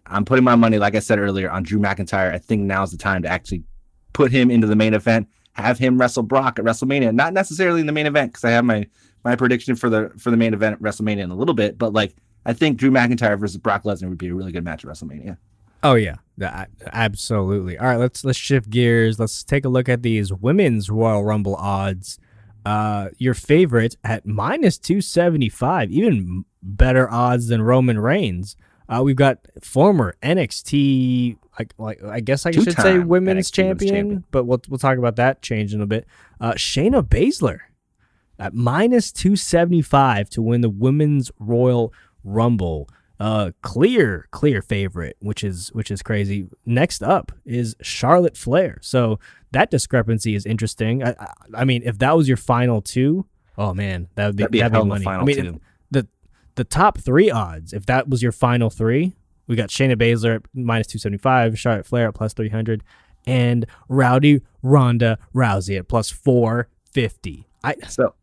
I'm 0.05 0.25
putting 0.25 0.43
my 0.43 0.55
money, 0.55 0.77
like 0.77 0.95
I 0.95 0.99
said 0.99 1.19
earlier, 1.19 1.49
on 1.49 1.63
Drew 1.63 1.79
McIntyre. 1.79 2.33
I 2.33 2.37
think 2.37 2.61
now's 2.61 2.91
the 2.91 2.97
time 2.97 3.23
to 3.23 3.27
actually 3.27 3.63
put 4.13 4.31
him 4.31 4.49
into 4.49 4.67
the 4.67 4.75
main 4.75 4.93
event, 4.93 5.27
have 5.53 5.77
him 5.77 5.99
wrestle 5.99 6.23
Brock 6.23 6.59
at 6.59 6.65
WrestleMania. 6.65 7.13
Not 7.13 7.33
necessarily 7.33 7.81
in 7.81 7.87
the 7.87 7.93
main 7.93 8.05
event 8.05 8.31
because 8.31 8.43
I 8.43 8.51
have 8.51 8.65
my 8.65 8.87
my 9.23 9.35
prediction 9.35 9.75
for 9.75 9.89
the 9.89 10.11
for 10.17 10.31
the 10.31 10.37
main 10.37 10.53
event 10.53 10.73
at 10.73 10.81
WrestleMania 10.81 11.23
in 11.23 11.31
a 11.31 11.35
little 11.35 11.55
bit, 11.55 11.77
but 11.77 11.93
like 11.93 12.15
I 12.47 12.53
think 12.53 12.77
Drew 12.77 12.89
McIntyre 12.89 13.37
versus 13.37 13.57
Brock 13.57 13.83
Lesnar 13.83 14.07
would 14.09 14.17
be 14.17 14.29
a 14.29 14.33
really 14.33 14.53
good 14.53 14.63
match 14.63 14.83
at 14.83 14.89
WrestleMania. 14.89 15.37
Oh 15.83 15.93
yeah, 15.93 16.15
absolutely. 16.91 17.77
All 17.77 17.85
right, 17.85 17.97
let's 17.97 18.23
let's 18.25 18.37
shift 18.37 18.69
gears. 18.69 19.19
Let's 19.19 19.43
take 19.43 19.65
a 19.65 19.69
look 19.69 19.87
at 19.87 20.01
these 20.01 20.33
women's 20.33 20.89
Royal 20.89 21.23
Rumble 21.23 21.55
odds. 21.55 22.17
Uh, 22.65 23.09
your 23.17 23.33
favorite 23.33 23.95
at 24.03 24.25
minus 24.25 24.77
two 24.77 25.01
seventy 25.01 25.49
five, 25.49 25.91
even 25.91 26.45
better 26.63 27.09
odds 27.11 27.47
than 27.47 27.61
Roman 27.61 27.99
Reigns. 27.99 28.55
Uh, 28.89 29.01
we've 29.03 29.17
got 29.17 29.39
former 29.61 30.15
NXT, 30.23 31.37
like 31.59 31.73
like 31.77 32.01
I 32.03 32.21
guess 32.21 32.45
I 32.45 32.51
should 32.51 32.63
say 32.63 32.71
Two-time 32.71 33.07
women's 33.09 33.51
champion, 33.51 33.93
champion. 33.93 34.23
but 34.31 34.45
we'll 34.45 34.61
we'll 34.69 34.79
talk 34.79 34.97
about 34.97 35.17
that 35.17 35.41
change 35.41 35.73
in 35.73 35.81
a 35.81 35.85
bit. 35.85 36.07
Uh, 36.39 36.53
Shayna 36.53 37.03
Baszler 37.03 37.59
at 38.39 38.53
minus 38.53 39.11
275 39.11 40.29
to 40.29 40.41
win 40.41 40.61
the 40.61 40.69
women's 40.69 41.31
royal 41.39 41.93
rumble. 42.27 42.89
Uh 43.19 43.49
clear 43.63 44.27
clear 44.29 44.61
favorite 44.61 45.15
which 45.19 45.43
is 45.43 45.69
which 45.69 45.89
is 45.89 46.03
crazy. 46.03 46.47
Next 46.67 47.01
up 47.01 47.31
is 47.45 47.75
charlotte 47.81 48.37
flair. 48.37 48.77
So 48.81 49.19
that 49.53 49.71
discrepancy 49.71 50.35
is 50.35 50.45
interesting. 50.45 51.03
I 51.03 51.15
i, 51.19 51.27
I 51.55 51.65
mean 51.65 51.81
if 51.83 51.97
that 51.97 52.15
was 52.15 52.27
your 52.27 52.37
final 52.37 52.79
two 52.81 53.25
oh 53.57 53.73
man 53.73 54.07
that 54.15 54.27
would 54.27 54.35
be 54.35 54.43
That'd 54.43 54.51
be 54.51 54.59
that'd 54.59 54.73
be 54.83 54.87
money. 54.87 55.07
I 55.07 55.23
mean 55.23 55.35
two. 55.35 55.47
if 55.49 55.55
the 55.89 56.07
the 56.55 56.63
top 56.63 56.99
three 56.99 57.31
odds 57.31 57.73
if 57.73 57.87
that 57.87 58.07
was 58.07 58.21
your 58.21 58.31
final 58.31 58.69
three 58.69 59.15
we 59.47 59.55
got 59.55 59.69
Shayna 59.69 59.95
Baszler 59.95 60.35
at 60.35 60.41
minus 60.53 60.85
275 60.87 61.57
charlotte 61.57 61.87
flair 61.87 62.09
at 62.09 62.13
plus 62.13 62.33
300 62.33 62.83
and 63.25 63.65
rowdy 63.89 64.41
ronda 64.61 65.17
rousey 65.33 65.77
at 65.79 65.87
plus 65.87 66.11
450 66.11 67.47
i 67.63 67.75
So 67.87 68.13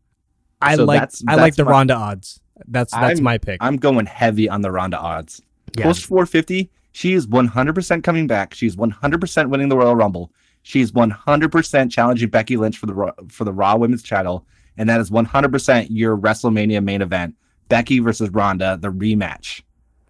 I 0.61 0.75
So 0.77 0.85
like 0.85 0.99
that's- 1.01 1.21
I 1.27 1.35
like 1.35 1.55
the 1.55 1.65
my- 1.65 1.71
Ronda 1.71 1.95
odds. 1.95 2.39
That's 2.67 2.91
that's 2.93 3.19
I'm- 3.19 3.23
my 3.23 3.37
pick. 3.37 3.57
I'm 3.61 3.77
going 3.77 4.05
heavy 4.05 4.47
on 4.49 4.61
the 4.61 4.71
Ronda 4.71 4.97
odds. 4.99 5.41
Yeah. 5.77 5.83
Post 5.83 6.05
450, 6.05 6.69
she 6.93 7.13
is 7.13 7.27
100% 7.27 8.03
coming 8.03 8.27
back. 8.27 8.53
She's 8.53 8.75
100% 8.77 9.49
winning 9.49 9.67
the 9.69 9.77
Royal 9.77 9.95
Rumble. 9.95 10.31
She's 10.63 10.91
100% 10.93 11.91
challenging 11.91 12.29
Becky 12.29 12.55
Lynch 12.57 12.77
for 12.77 12.85
the 12.85 12.93
Raw- 12.93 13.11
for 13.29 13.43
the 13.43 13.51
Raw 13.53 13.75
Women's 13.75 14.03
title, 14.03 14.45
and 14.77 14.87
that 14.89 14.99
is 15.01 15.11
100% 15.11 15.87
your 15.89 16.17
WrestleMania 16.17 16.83
main 16.83 17.01
event: 17.01 17.35
Becky 17.69 17.99
versus 17.99 18.29
Ronda, 18.29 18.77
the 18.81 18.91
rematch. 18.91 19.61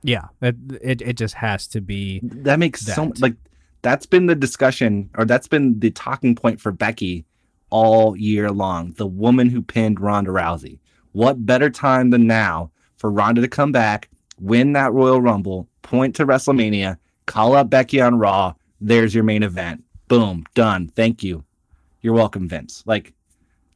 yeah, 0.04 0.25
it, 0.42 0.56
it 0.82 1.02
it 1.02 1.14
just 1.18 1.34
has 1.36 1.68
to 1.70 1.82
be. 1.82 2.20
That 2.24 2.60
makes 2.60 2.82
so 2.86 3.12
like 3.20 3.36
that's 3.82 4.06
been 4.06 4.28
the 4.28 4.36
discussion 4.36 5.10
or 5.18 5.25
that's 5.25 5.48
been 5.48 5.80
the 5.80 5.92
talking 5.92 6.36
point 6.36 6.62
for 6.62 6.72
Becky 6.72 7.25
all 7.70 8.16
year 8.16 8.52
long. 8.52 8.94
The 8.98 9.08
woman 9.08 9.50
who 9.50 9.62
pinned 9.62 10.00
Ronda 10.00 10.32
Rousey. 10.32 10.80
What 11.15 11.45
better 11.45 11.69
time 11.69 12.10
than 12.10 12.27
now 12.27 12.72
for 12.98 13.10
Ronda 13.10 13.39
to 13.39 13.48
come 13.48 13.72
back, 13.72 14.10
win 14.38 14.74
that 14.74 14.91
Royal 14.91 15.22
Rumble, 15.22 15.69
point 15.81 16.13
to 16.17 16.25
WrestleMania, 16.25 16.98
call 17.25 17.55
up 17.55 17.69
Becky 17.69 18.01
on 18.01 18.19
Raw. 18.19 18.53
There's 18.81 19.15
your 19.15 19.24
main 19.24 19.41
event. 19.41 19.86
Boom, 20.10 20.43
done. 20.55 20.89
Thank 20.89 21.24
you. 21.24 21.45
You're 22.01 22.13
welcome, 22.15 22.50
Vince. 22.50 22.84
Like 22.86 23.13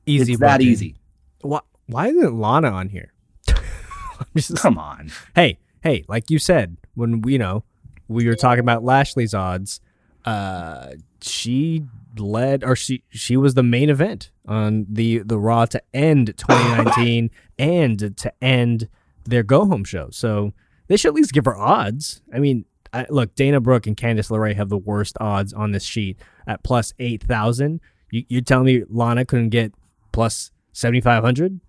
Easy 0.06 0.34
it's 0.34 0.42
that 0.42 0.62
easy. 0.62 0.98
Why 1.40 1.62
why 1.88 2.08
isn't 2.10 2.38
Lana 2.38 2.72
on 2.72 2.90
here? 2.90 3.14
I'm 3.48 4.26
just- 4.36 4.58
Come 4.58 4.78
on. 4.78 5.10
hey 5.34 5.60
hey, 5.82 6.04
like 6.10 6.30
you 6.30 6.40
said 6.40 6.76
when 6.96 7.22
we 7.22 7.32
you 7.34 7.40
know 7.40 7.64
we 8.10 8.28
were 8.28 8.36
talking 8.36 8.60
about 8.60 8.84
Lashley's 8.84 9.34
odds. 9.34 9.80
Uh, 10.26 10.92
she 11.22 11.86
led 12.18 12.64
or 12.64 12.76
she 12.76 13.04
she 13.10 13.38
was 13.38 13.54
the 13.54 13.64
main 13.64 13.90
event 13.90 14.32
on 14.48 14.86
the 14.90 15.20
the 15.20 15.38
Raw 15.38 15.66
to 15.66 15.82
end 15.94 16.28
2019 16.38 17.30
and 17.58 18.18
to 18.18 18.34
end 18.42 18.90
their 19.26 19.44
go 19.44 19.66
home 19.66 19.84
show. 19.84 20.10
So 20.12 20.54
they 20.88 20.98
should 20.98 21.10
at 21.10 21.14
least 21.14 21.34
give 21.34 21.46
her 21.46 21.56
odds. 21.56 22.22
I 22.34 22.40
mean, 22.40 22.66
I, 22.92 23.06
look, 23.10 23.36
Dana 23.36 23.60
Brooke 23.60 23.86
and 23.86 23.96
Candice 23.96 24.32
LeRae 24.32 24.56
have 24.56 24.70
the 24.70 24.78
worst 24.78 25.18
odds 25.20 25.54
on 25.54 25.72
this 25.72 25.84
sheet 25.84 26.18
at 26.48 26.64
plus 26.64 26.94
eight 27.00 27.24
thousand. 27.24 27.82
You, 28.12 28.26
you're 28.28 28.42
telling 28.42 28.66
me 28.66 28.84
Lana 28.90 29.26
couldn't 29.26 29.50
get 29.50 29.74
plus 30.12 30.52
seventy 30.74 31.02
five 31.02 31.24
hundred? 31.24 31.60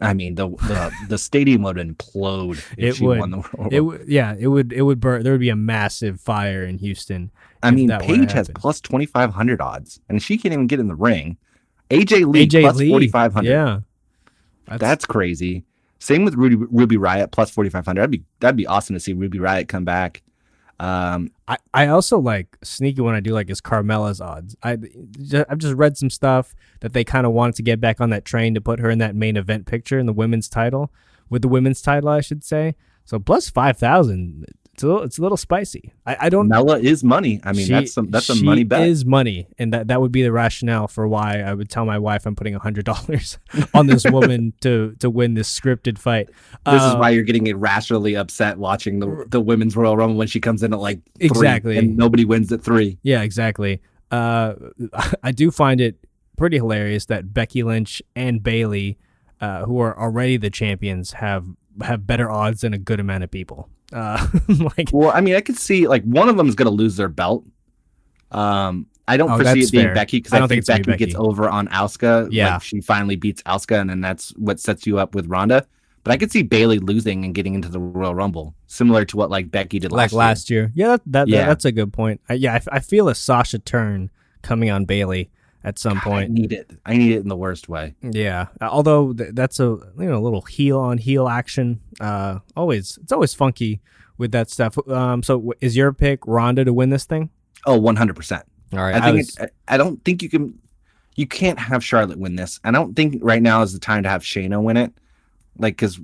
I 0.00 0.12
mean, 0.14 0.34
the 0.34 0.48
the, 0.48 0.92
the 1.08 1.18
stadium 1.18 1.62
would 1.62 1.76
implode 1.76 2.58
if 2.76 2.78
It 2.78 2.96
she 2.96 3.04
would. 3.04 3.18
won 3.18 3.30
the 3.30 3.48
Royal 3.56 3.68
It 3.72 3.80
would, 3.80 4.04
yeah, 4.08 4.34
it 4.38 4.48
would, 4.48 4.72
it 4.72 4.82
would 4.82 5.00
burn. 5.00 5.22
There 5.22 5.32
would 5.32 5.40
be 5.40 5.48
a 5.48 5.56
massive 5.56 6.20
fire 6.20 6.64
in 6.64 6.78
Houston. 6.78 7.30
I 7.62 7.70
mean, 7.70 7.88
Paige 8.00 8.32
has 8.32 8.50
plus 8.54 8.80
twenty 8.80 9.06
five 9.06 9.32
hundred 9.32 9.60
odds, 9.60 10.00
and 10.08 10.22
she 10.22 10.36
can't 10.38 10.52
even 10.52 10.66
get 10.66 10.80
in 10.80 10.88
the 10.88 10.94
ring. 10.94 11.36
AJ 11.90 12.26
Lee 12.30 12.46
AJ 12.46 12.74
Lee, 12.74 12.90
forty 12.90 13.08
five 13.08 13.32
hundred. 13.32 13.50
Yeah, 13.50 13.80
That's 14.78 15.04
crazy. 15.04 15.64
Same 15.98 16.24
with 16.24 16.34
Ruby, 16.34 16.56
Ruby 16.70 16.96
Riott 16.96 17.30
plus 17.32 17.50
forty 17.50 17.70
five 17.70 17.86
hundred. 17.86 18.00
That'd 18.02 18.10
be 18.10 18.22
that'd 18.40 18.56
be 18.56 18.66
awesome 18.66 18.94
to 18.94 19.00
see 19.00 19.12
Ruby 19.14 19.38
Riott 19.38 19.68
come 19.68 19.84
back. 19.84 20.22
Um, 20.78 21.30
I, 21.48 21.56
I 21.72 21.86
also 21.86 22.18
like 22.18 22.58
sneaky 22.62 23.00
one 23.00 23.14
I 23.14 23.20
do 23.20 23.32
like 23.32 23.48
is 23.48 23.60
Carmella's 23.60 24.20
odds. 24.20 24.56
I 24.62 24.72
I've 25.48 25.58
just 25.58 25.74
read 25.74 25.96
some 25.96 26.10
stuff 26.10 26.54
that 26.80 26.92
they 26.92 27.02
kind 27.04 27.26
of 27.26 27.32
wanted 27.32 27.54
to 27.56 27.62
get 27.62 27.80
back 27.80 28.00
on 28.00 28.10
that 28.10 28.24
train 28.24 28.54
to 28.54 28.60
put 28.60 28.80
her 28.80 28.90
in 28.90 28.98
that 28.98 29.14
main 29.14 29.36
event 29.36 29.66
picture 29.66 29.98
in 29.98 30.06
the 30.06 30.12
women's 30.12 30.48
title 30.48 30.92
with 31.30 31.42
the 31.42 31.48
women's 31.48 31.80
title 31.80 32.10
I 32.10 32.20
should 32.20 32.44
say. 32.44 32.74
So 33.04 33.18
plus 33.18 33.48
five 33.48 33.78
thousand. 33.78 34.46
It's 34.76 34.82
a 34.82 34.86
little, 34.88 35.02
it's 35.04 35.16
a 35.18 35.22
little 35.22 35.38
spicy. 35.38 35.94
I, 36.04 36.16
I 36.20 36.28
don't. 36.28 36.48
Mella 36.48 36.78
is 36.78 37.02
money. 37.02 37.40
I 37.42 37.52
mean, 37.52 37.64
she- 37.66 37.72
that's 37.72 37.94
some 37.94 38.10
that's 38.10 38.28
a 38.28 38.34
money 38.44 38.62
bet. 38.62 38.86
Is 38.86 39.06
money, 39.06 39.46
and 39.58 39.72
that 39.72 39.88
that 39.88 40.02
would 40.02 40.12
be 40.12 40.22
the 40.22 40.30
rationale 40.32 40.86
for 40.86 41.08
why 41.08 41.40
I 41.40 41.54
would 41.54 41.70
tell 41.70 41.86
my 41.86 41.98
wife 41.98 42.26
I'm 42.26 42.36
putting 42.36 42.52
hundred 42.52 42.84
dollars 42.84 43.38
on 43.72 43.86
this 43.86 44.04
woman 44.10 44.52
to 44.60 44.94
to 45.00 45.08
win 45.08 45.32
this 45.32 45.48
scripted 45.58 45.96
fight. 45.96 46.28
this 46.66 46.74
is 46.82 46.92
Uh, 46.92 46.96
why 46.98 47.08
you're 47.08 47.24
getting 47.24 47.46
irrationally 47.46 48.16
upset 48.16 48.58
watching 48.58 48.98
the 49.00 49.24
the 49.30 49.40
women's 49.40 49.74
Royal 49.76 49.96
Rumble 49.96 50.18
when 50.18 50.26
she 50.28 50.40
comes 50.40 50.62
in 50.62 50.74
at 50.74 50.78
like 50.78 51.00
three 51.18 51.26
Exactly. 51.28 51.78
and 51.78 51.96
nobody 51.96 52.26
wins 52.26 52.52
at 52.52 52.62
three. 52.62 52.98
Yeah, 53.02 53.22
exactly. 53.22 53.80
Uh, 54.10 54.56
I 55.22 55.32
do 55.32 55.50
find 55.50 55.80
it 55.80 55.96
pretty 56.36 56.58
hilarious 56.58 57.06
that 57.06 57.32
Becky 57.32 57.62
Lynch 57.62 58.02
and 58.14 58.42
Bayley, 58.42 58.98
uh, 59.40 59.64
who 59.64 59.80
are 59.80 59.98
already 59.98 60.36
the 60.36 60.50
champions, 60.50 61.12
have 61.12 61.46
have 61.82 62.06
better 62.06 62.30
odds 62.30 62.60
than 62.62 62.72
a 62.74 62.78
good 62.78 63.00
amount 63.00 63.24
of 63.24 63.30
people. 63.30 63.68
Uh, 63.92 64.26
like 64.76 64.90
Well, 64.92 65.10
I 65.14 65.20
mean, 65.20 65.34
I 65.36 65.40
could 65.40 65.56
see 65.58 65.86
like 65.88 66.02
one 66.04 66.28
of 66.28 66.36
them 66.36 66.48
is 66.48 66.54
going 66.54 66.66
to 66.66 66.74
lose 66.74 66.96
their 66.96 67.08
belt. 67.08 67.44
Um, 68.30 68.86
I 69.08 69.16
don't 69.16 69.30
Oh, 69.30 69.36
foresee 69.36 69.60
it 69.60 69.70
being 69.72 69.84
fair. 69.84 69.94
Becky 69.94 70.18
because 70.18 70.32
I 70.32 70.36
I, 70.36 70.40
don't 70.40 70.48
think, 70.48 70.64
think 70.64 70.84
gonna 70.84 70.94
Becky, 70.96 71.04
gets 71.06 71.16
over 71.16 71.48
on 71.48 71.68
Asuka. 71.68 72.28
Yeah. 72.30 72.54
like 72.54 72.62
she 72.62 72.80
finally 72.80 73.14
beats 73.16 73.42
Asuka, 73.42 73.80
and 73.80 73.88
then 73.88 74.00
that's 74.00 74.30
what 74.36 74.58
sets 74.58 74.86
you 74.86 74.98
up 74.98 75.14
with 75.14 75.26
Ronda. 75.28 75.66
But 76.02 76.12
I 76.12 76.16
could 76.16 76.30
see 76.32 76.42
Bayley 76.42 76.78
losing 76.78 77.24
and 77.24 77.34
getting 77.34 77.54
into 77.54 77.68
the 77.68 77.80
Royal 77.80 78.14
Rumble, 78.14 78.54
similar 78.66 79.04
to 79.06 79.16
what 79.16 79.30
like 79.30 79.50
Becky 79.50 79.78
did 79.78 79.92
like 79.92 80.12
last 80.12 80.12
year. 80.12 80.18
last 80.18 80.50
year. 80.50 80.72
Yeah, 80.74 80.88
that, 80.88 81.02
that, 81.06 81.28
Yeah. 81.28 81.46
that's 81.46 81.64
a 81.64 81.72
good 81.72 81.92
point. 81.92 82.20
I, 82.28 82.34
yeah, 82.34 82.58
I 82.70 82.80
feel 82.80 83.08
a 83.08 83.14
Sasha 83.14 83.58
turn 83.58 84.10
coming 84.42 84.70
on 84.70 84.84
Bayley 84.84 85.30
at 85.66 85.80
some 85.80 86.00
God, 86.04 86.12
I 86.12 86.26
need 86.28 86.52
it. 86.52 86.70
I 86.86 86.96
need 86.96 87.12
it 87.12 87.18
in 87.18 87.28
the 87.28 87.36
worst 87.36 87.68
way. 87.68 87.96
Yeah, 88.00 88.46
uh, 88.60 88.68
although 88.70 89.12
th- 89.12 89.30
that's 89.34 89.58
a 89.58 89.64
you 89.64 90.06
know 90.06 90.16
a 90.16 90.22
little 90.22 90.42
heel 90.42 90.78
on 90.78 90.96
heel 90.96 91.26
action. 91.28 91.80
Uh, 92.00 92.38
always 92.56 92.98
it's 93.02 93.10
always 93.10 93.34
funky 93.34 93.80
with 94.16 94.30
that 94.30 94.48
stuff. 94.48 94.78
Um, 94.88 95.24
so 95.24 95.52
is 95.60 95.76
your 95.76 95.92
pick 95.92 96.20
Ronda 96.24 96.64
to 96.64 96.72
win 96.72 96.90
this 96.90 97.04
thing? 97.04 97.30
Oh, 97.66 97.76
100 97.76 98.14
percent. 98.14 98.44
All 98.72 98.78
right, 98.78 98.94
I 98.94 99.12
think 99.12 99.28
it, 99.28 99.52
I 99.68 99.74
I 99.74 99.76
don't 99.76 100.02
think 100.04 100.22
you 100.22 100.30
can. 100.30 100.56
You 101.16 101.26
can't 101.26 101.58
have 101.58 101.82
Charlotte 101.82 102.18
win 102.18 102.36
this. 102.36 102.60
I 102.62 102.70
don't 102.70 102.94
think 102.94 103.18
right 103.22 103.42
now 103.42 103.62
is 103.62 103.72
the 103.72 103.78
time 103.80 104.04
to 104.04 104.08
have 104.08 104.22
Shayna 104.22 104.62
win 104.62 104.76
it. 104.76 104.92
Like, 105.58 105.74
because 105.74 105.98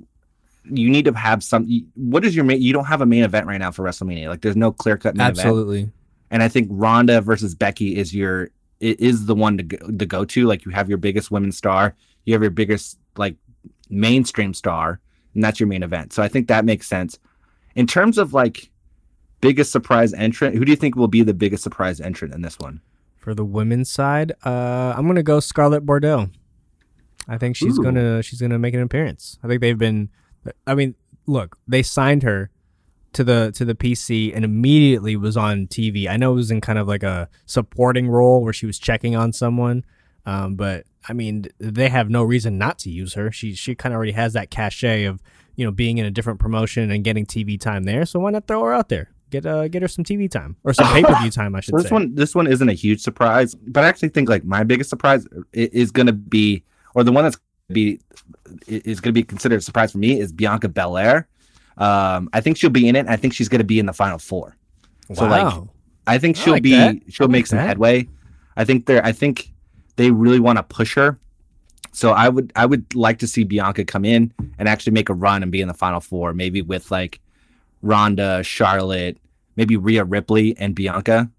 you 0.65 0.89
need 0.89 1.05
to 1.05 1.13
have 1.13 1.43
some. 1.43 1.67
What 1.95 2.25
is 2.25 2.35
your 2.35 2.43
main? 2.43 2.61
You 2.61 2.73
don't 2.73 2.85
have 2.85 2.99
a 2.99 3.05
main 3.05 3.23
event 3.23 3.47
right 3.47 3.59
now 3.59 3.71
for 3.71 3.83
WrestleMania. 3.83 4.27
Like, 4.27 4.41
there's 4.41 4.55
no 4.55 4.71
clear 4.71 4.97
cut 4.97 5.15
main 5.15 5.27
event. 5.27 5.39
absolutely. 5.39 5.91
And 6.31 6.41
I 6.41 6.47
think 6.47 6.67
Ronda 6.71 7.21
versus 7.21 7.53
Becky 7.53 7.95
is 7.95 8.13
your 8.13 8.49
is 8.83 9.25
the 9.25 9.35
one 9.35 9.57
to 9.57 9.63
go, 9.63 9.77
to 9.77 10.05
go 10.05 10.25
to. 10.25 10.45
Like, 10.45 10.65
you 10.65 10.71
have 10.71 10.89
your 10.89 10.97
biggest 10.97 11.31
women's 11.31 11.57
star, 11.57 11.95
you 12.25 12.33
have 12.33 12.41
your 12.41 12.51
biggest 12.51 12.99
like 13.17 13.35
mainstream 13.89 14.53
star, 14.53 14.99
and 15.33 15.43
that's 15.43 15.59
your 15.59 15.67
main 15.67 15.83
event. 15.83 16.13
So 16.13 16.23
I 16.23 16.27
think 16.27 16.47
that 16.47 16.65
makes 16.65 16.87
sense. 16.87 17.19
In 17.75 17.87
terms 17.87 18.17
of 18.17 18.33
like 18.33 18.69
biggest 19.41 19.71
surprise 19.71 20.13
entrant, 20.13 20.55
who 20.55 20.65
do 20.65 20.71
you 20.71 20.75
think 20.75 20.95
will 20.95 21.07
be 21.07 21.23
the 21.23 21.33
biggest 21.33 21.63
surprise 21.63 21.99
entrant 21.99 22.33
in 22.33 22.41
this 22.41 22.59
one? 22.59 22.81
For 23.17 23.33
the 23.33 23.45
women's 23.45 23.89
side, 23.89 24.33
uh, 24.45 24.93
I'm 24.95 25.07
gonna 25.07 25.23
go 25.23 25.39
Scarlett 25.39 25.85
Bordeaux. 25.85 26.29
I 27.27 27.37
think 27.37 27.55
she's 27.55 27.79
Ooh. 27.79 27.83
gonna 27.83 28.21
she's 28.21 28.41
gonna 28.41 28.59
make 28.59 28.73
an 28.73 28.81
appearance. 28.81 29.39
I 29.43 29.47
think 29.47 29.61
they've 29.61 29.77
been. 29.77 30.09
I 30.67 30.75
mean, 30.75 30.95
look, 31.25 31.57
they 31.67 31.83
signed 31.83 32.23
her 32.23 32.49
to 33.13 33.23
the 33.23 33.51
to 33.55 33.65
the 33.65 33.75
PC 33.75 34.35
and 34.35 34.43
immediately 34.43 35.15
was 35.15 35.37
on 35.37 35.67
TV. 35.67 36.07
I 36.07 36.17
know 36.17 36.33
it 36.33 36.35
was 36.35 36.51
in 36.51 36.61
kind 36.61 36.79
of 36.79 36.87
like 36.87 37.03
a 37.03 37.29
supporting 37.45 38.09
role 38.09 38.43
where 38.43 38.53
she 38.53 38.65
was 38.65 38.79
checking 38.79 39.15
on 39.15 39.33
someone, 39.33 39.85
um, 40.25 40.55
but 40.55 40.85
I 41.07 41.13
mean, 41.13 41.45
they 41.59 41.89
have 41.89 42.09
no 42.09 42.23
reason 42.23 42.57
not 42.57 42.79
to 42.79 42.89
use 42.89 43.13
her. 43.13 43.31
She 43.31 43.53
she 43.55 43.75
kind 43.75 43.93
of 43.93 43.97
already 43.97 44.13
has 44.13 44.33
that 44.33 44.49
cachet 44.49 45.05
of 45.05 45.21
you 45.55 45.65
know 45.65 45.71
being 45.71 45.97
in 45.97 46.05
a 46.05 46.11
different 46.11 46.39
promotion 46.39 46.89
and 46.91 47.03
getting 47.03 47.25
TV 47.25 47.59
time 47.59 47.83
there. 47.83 48.05
So 48.05 48.19
why 48.19 48.31
not 48.31 48.47
throw 48.47 48.63
her 48.63 48.73
out 48.73 48.89
there? 48.89 49.11
Get 49.29 49.45
uh 49.45 49.67
get 49.67 49.81
her 49.81 49.87
some 49.87 50.03
TV 50.03 50.29
time 50.29 50.55
or 50.63 50.73
some 50.73 50.87
pay 50.93 51.03
per 51.03 51.15
view 51.21 51.31
time, 51.31 51.55
I 51.55 51.59
should 51.59 51.73
So 51.73 51.77
this 51.77 51.89
say. 51.89 51.93
one, 51.93 52.15
this 52.15 52.35
one 52.35 52.47
isn't 52.47 52.69
a 52.69 52.73
huge 52.73 53.01
surprise, 53.01 53.55
but 53.55 53.83
I 53.83 53.87
actually 53.87 54.09
think 54.09 54.29
like 54.29 54.43
my 54.43 54.63
biggest 54.63 54.89
surprise 54.89 55.27
is 55.53 55.91
going 55.91 56.07
to 56.07 56.13
be, 56.13 56.63
or 56.95 57.03
the 57.03 57.11
one 57.11 57.23
that's 57.23 57.35
gonna 57.35 57.73
be 57.73 57.99
is 58.67 58.99
going 59.01 59.09
to 59.09 59.19
be 59.19 59.23
considered 59.23 59.57
a 59.57 59.61
surprise 59.61 59.91
for 59.91 59.97
me 59.97 60.19
is 60.19 60.31
Bianca 60.31 60.69
Belair. 60.69 61.27
Um, 61.77 62.29
I 62.33 62.41
think 62.41 62.57
she'll 62.57 62.69
be 62.69 62.87
in 62.87 62.95
it. 62.95 63.07
I 63.07 63.15
think 63.15 63.33
she's 63.33 63.49
going 63.49 63.59
to 63.59 63.65
be 63.65 63.79
in 63.79 63.85
the 63.85 63.93
final 63.93 64.19
four. 64.19 64.55
So 65.13 65.25
like, 65.25 65.43
Wow. 65.43 65.69
I 66.07 66.17
think 66.17 66.35
she'll 66.37 66.53
like 66.53 66.63
be, 66.63 66.71
that. 66.71 66.95
she'll 67.09 67.27
I 67.27 67.31
make 67.31 67.39
like 67.43 67.47
some 67.47 67.57
that. 67.57 67.67
headway. 67.67 68.07
I 68.57 68.65
think 68.65 68.85
they're, 68.85 69.03
I 69.05 69.11
think 69.11 69.51
they 69.95 70.11
really 70.11 70.39
want 70.39 70.57
to 70.57 70.63
push 70.63 70.95
her. 70.95 71.17
So 71.91 72.11
I 72.11 72.27
would, 72.29 72.51
I 72.55 72.65
would 72.65 72.93
like 72.95 73.19
to 73.19 73.27
see 73.27 73.43
Bianca 73.43 73.85
come 73.85 74.03
in 74.05 74.33
and 74.57 74.67
actually 74.67 74.93
make 74.93 75.09
a 75.09 75.13
run 75.13 75.43
and 75.43 75.51
be 75.51 75.61
in 75.61 75.67
the 75.67 75.73
final 75.73 75.99
four, 75.99 76.33
maybe 76.33 76.61
with 76.61 76.89
like 76.91 77.19
Ronda, 77.81 78.43
Charlotte, 78.43 79.17
maybe 79.55 79.77
Rhea 79.77 80.03
Ripley 80.03 80.57
and 80.57 80.73
Bianca. 80.75 81.29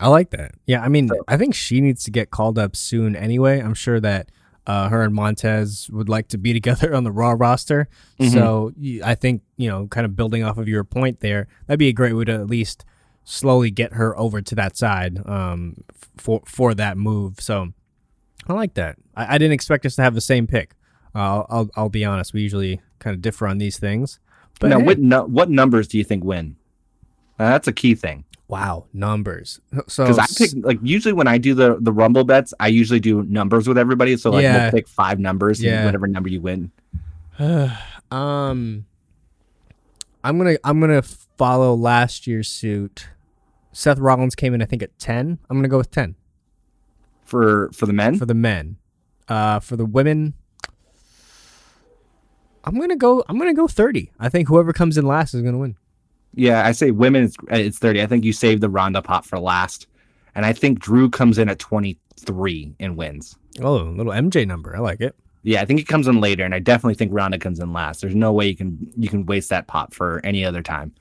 I 0.00 0.08
like 0.08 0.30
that. 0.30 0.52
Yeah, 0.66 0.82
I 0.82 0.88
mean, 0.88 1.08
So- 1.08 1.24
I 1.28 1.36
think 1.36 1.54
she 1.54 1.80
needs 1.80 2.04
to 2.04 2.10
get 2.10 2.30
called 2.30 2.58
up 2.58 2.76
soon 2.76 3.14
anyway. 3.16 3.60
I'm 3.60 3.74
sure 3.74 4.00
that 4.00 4.30
uh, 4.66 4.88
her 4.88 5.02
and 5.02 5.14
Montez 5.14 5.88
would 5.90 6.08
like 6.08 6.28
to 6.28 6.38
be 6.38 6.52
together 6.60 6.94
on 6.94 7.04
the 7.04 7.12
Raw 7.12 7.34
roster. 7.36 7.88
Mhm. 8.20 8.32
So 8.32 8.72
I 9.04 9.14
think, 9.14 9.42
you 9.56 9.68
know, 9.68 9.86
kind 9.88 10.04
of 10.04 10.16
building 10.16 10.42
off 10.42 10.58
of 10.58 10.68
your 10.68 10.84
point 10.84 11.20
there, 11.20 11.48
that'd 11.66 11.78
be 11.78 11.88
a 11.88 11.92
great 11.92 12.14
way 12.14 12.24
to 12.24 12.32
at 12.32 12.46
least 12.46 12.84
slowly 13.24 13.70
get 13.70 13.94
her 13.94 14.16
over 14.18 14.40
to 14.42 14.54
that 14.54 14.76
side 14.76 15.18
um, 15.26 15.76
for 16.16 16.42
for 16.46 16.74
that 16.74 16.96
move. 16.96 17.40
So 17.40 17.72
I 18.46 18.52
like 18.52 18.74
that. 18.74 18.96
I, 19.16 19.34
I 19.34 19.38
didn't 19.38 19.52
expect 19.52 19.86
us 19.86 19.96
to 19.96 20.02
have 20.02 20.14
the 20.14 20.20
same 20.20 20.46
pick. 20.46 20.74
Uh, 21.14 21.44
I'll, 21.48 21.70
I'll 21.76 21.88
be 21.88 22.04
honest. 22.04 22.32
We 22.34 22.42
usually 22.42 22.80
kind 22.98 23.14
of 23.14 23.22
differ 23.22 23.46
on 23.46 23.58
these 23.58 23.78
things. 23.78 24.18
But 24.60 24.68
now, 24.68 24.78
hey, 24.78 24.84
what 24.84 24.98
nu- 24.98 25.24
what 25.26 25.48
numbers 25.50 25.88
do 25.88 25.96
you 25.98 26.04
think 26.04 26.24
win? 26.24 26.56
Uh, 27.38 27.50
that's 27.50 27.66
a 27.68 27.72
key 27.72 27.94
thing 27.94 28.24
wow, 28.48 28.84
numbers. 28.92 29.60
So 29.88 30.04
because 30.04 30.18
I 30.18 30.26
pick 30.36 30.50
like 30.64 30.78
usually 30.82 31.12
when 31.12 31.26
I 31.28 31.38
do 31.38 31.54
the 31.54 31.76
the 31.80 31.92
rumble 31.92 32.24
bets, 32.24 32.52
I 32.60 32.68
usually 32.68 33.00
do 33.00 33.22
numbers 33.24 33.66
with 33.66 33.78
everybody. 33.78 34.16
So 34.16 34.30
like 34.30 34.42
Yeah. 34.42 34.62
we'll 34.64 34.72
pick 34.72 34.88
five 34.88 35.18
numbers, 35.18 35.62
Yeah. 35.62 35.76
and 35.78 35.84
whatever 35.86 36.06
number 36.06 36.28
you 36.28 36.40
win. 36.40 36.70
um 38.10 38.84
I'm 40.22 40.38
gonna 40.38 40.56
I'm 40.64 40.80
gonna 40.80 41.02
follow 41.02 41.74
last 41.74 42.26
year's 42.26 42.48
suit. 42.48 43.08
Seth 43.72 43.98
Rollins 43.98 44.34
came 44.34 44.54
in 44.54 44.62
I 44.62 44.66
think 44.66 44.82
at 44.82 44.96
ten. 44.98 45.38
I'm 45.50 45.56
gonna 45.58 45.68
go 45.68 45.78
with 45.78 45.90
ten 45.90 46.14
for 47.24 47.70
for 47.72 47.86
the 47.86 47.92
men. 47.92 48.18
for 48.18 48.26
the 48.26 48.34
men. 48.34 48.76
Uh 49.26 49.58
for 49.58 49.76
the 49.76 49.84
women 49.86 50.34
I'm 52.64 52.78
gonna 52.78 52.96
go 52.96 53.24
I'm 53.28 53.38
gonna 53.38 53.52
go 53.54 53.66
thirty. 53.68 54.12
I 54.18 54.28
think 54.28 54.48
whoever 54.48 54.72
comes 54.72 54.96
in 54.96 55.06
last 55.06 55.34
is 55.34 55.42
gonna 55.42 55.58
win. 55.58 55.76
Yeah, 56.34 56.66
I 56.66 56.72
say 56.72 56.90
women 56.90 57.24
it's, 57.24 57.36
it's 57.50 57.78
thirty. 57.78 58.02
I 58.02 58.06
think 58.06 58.24
you 58.24 58.32
saved 58.32 58.62
the 58.62 58.68
Ronda 58.68 59.02
pot 59.02 59.24
for 59.24 59.38
last, 59.38 59.86
and 60.34 60.44
I 60.44 60.52
think 60.52 60.80
Drew 60.80 61.08
comes 61.08 61.38
in 61.38 61.48
at 61.48 61.58
twenty 61.58 61.98
three 62.18 62.74
and 62.80 62.96
wins. 62.96 63.36
Oh, 63.60 63.80
a 63.80 63.90
little 63.90 64.12
MJ 64.12 64.46
number. 64.46 64.76
I 64.76 64.80
like 64.80 65.00
it. 65.00 65.14
Yeah, 65.42 65.60
I 65.60 65.66
think 65.66 65.78
he 65.78 65.84
comes 65.84 66.08
in 66.08 66.20
later, 66.20 66.44
and 66.44 66.54
I 66.54 66.58
definitely 66.58 66.94
think 66.94 67.12
Ronda 67.12 67.38
comes 67.38 67.60
in 67.60 67.72
last. 67.72 68.00
There's 68.00 68.14
no 68.14 68.32
way 68.32 68.48
you 68.48 68.56
can 68.56 68.92
you 68.96 69.08
can 69.08 69.26
waste 69.26 69.50
that 69.50 69.66
pot 69.66 69.94
for 69.94 70.20
any 70.24 70.44
other 70.44 70.62
time. 70.62 70.92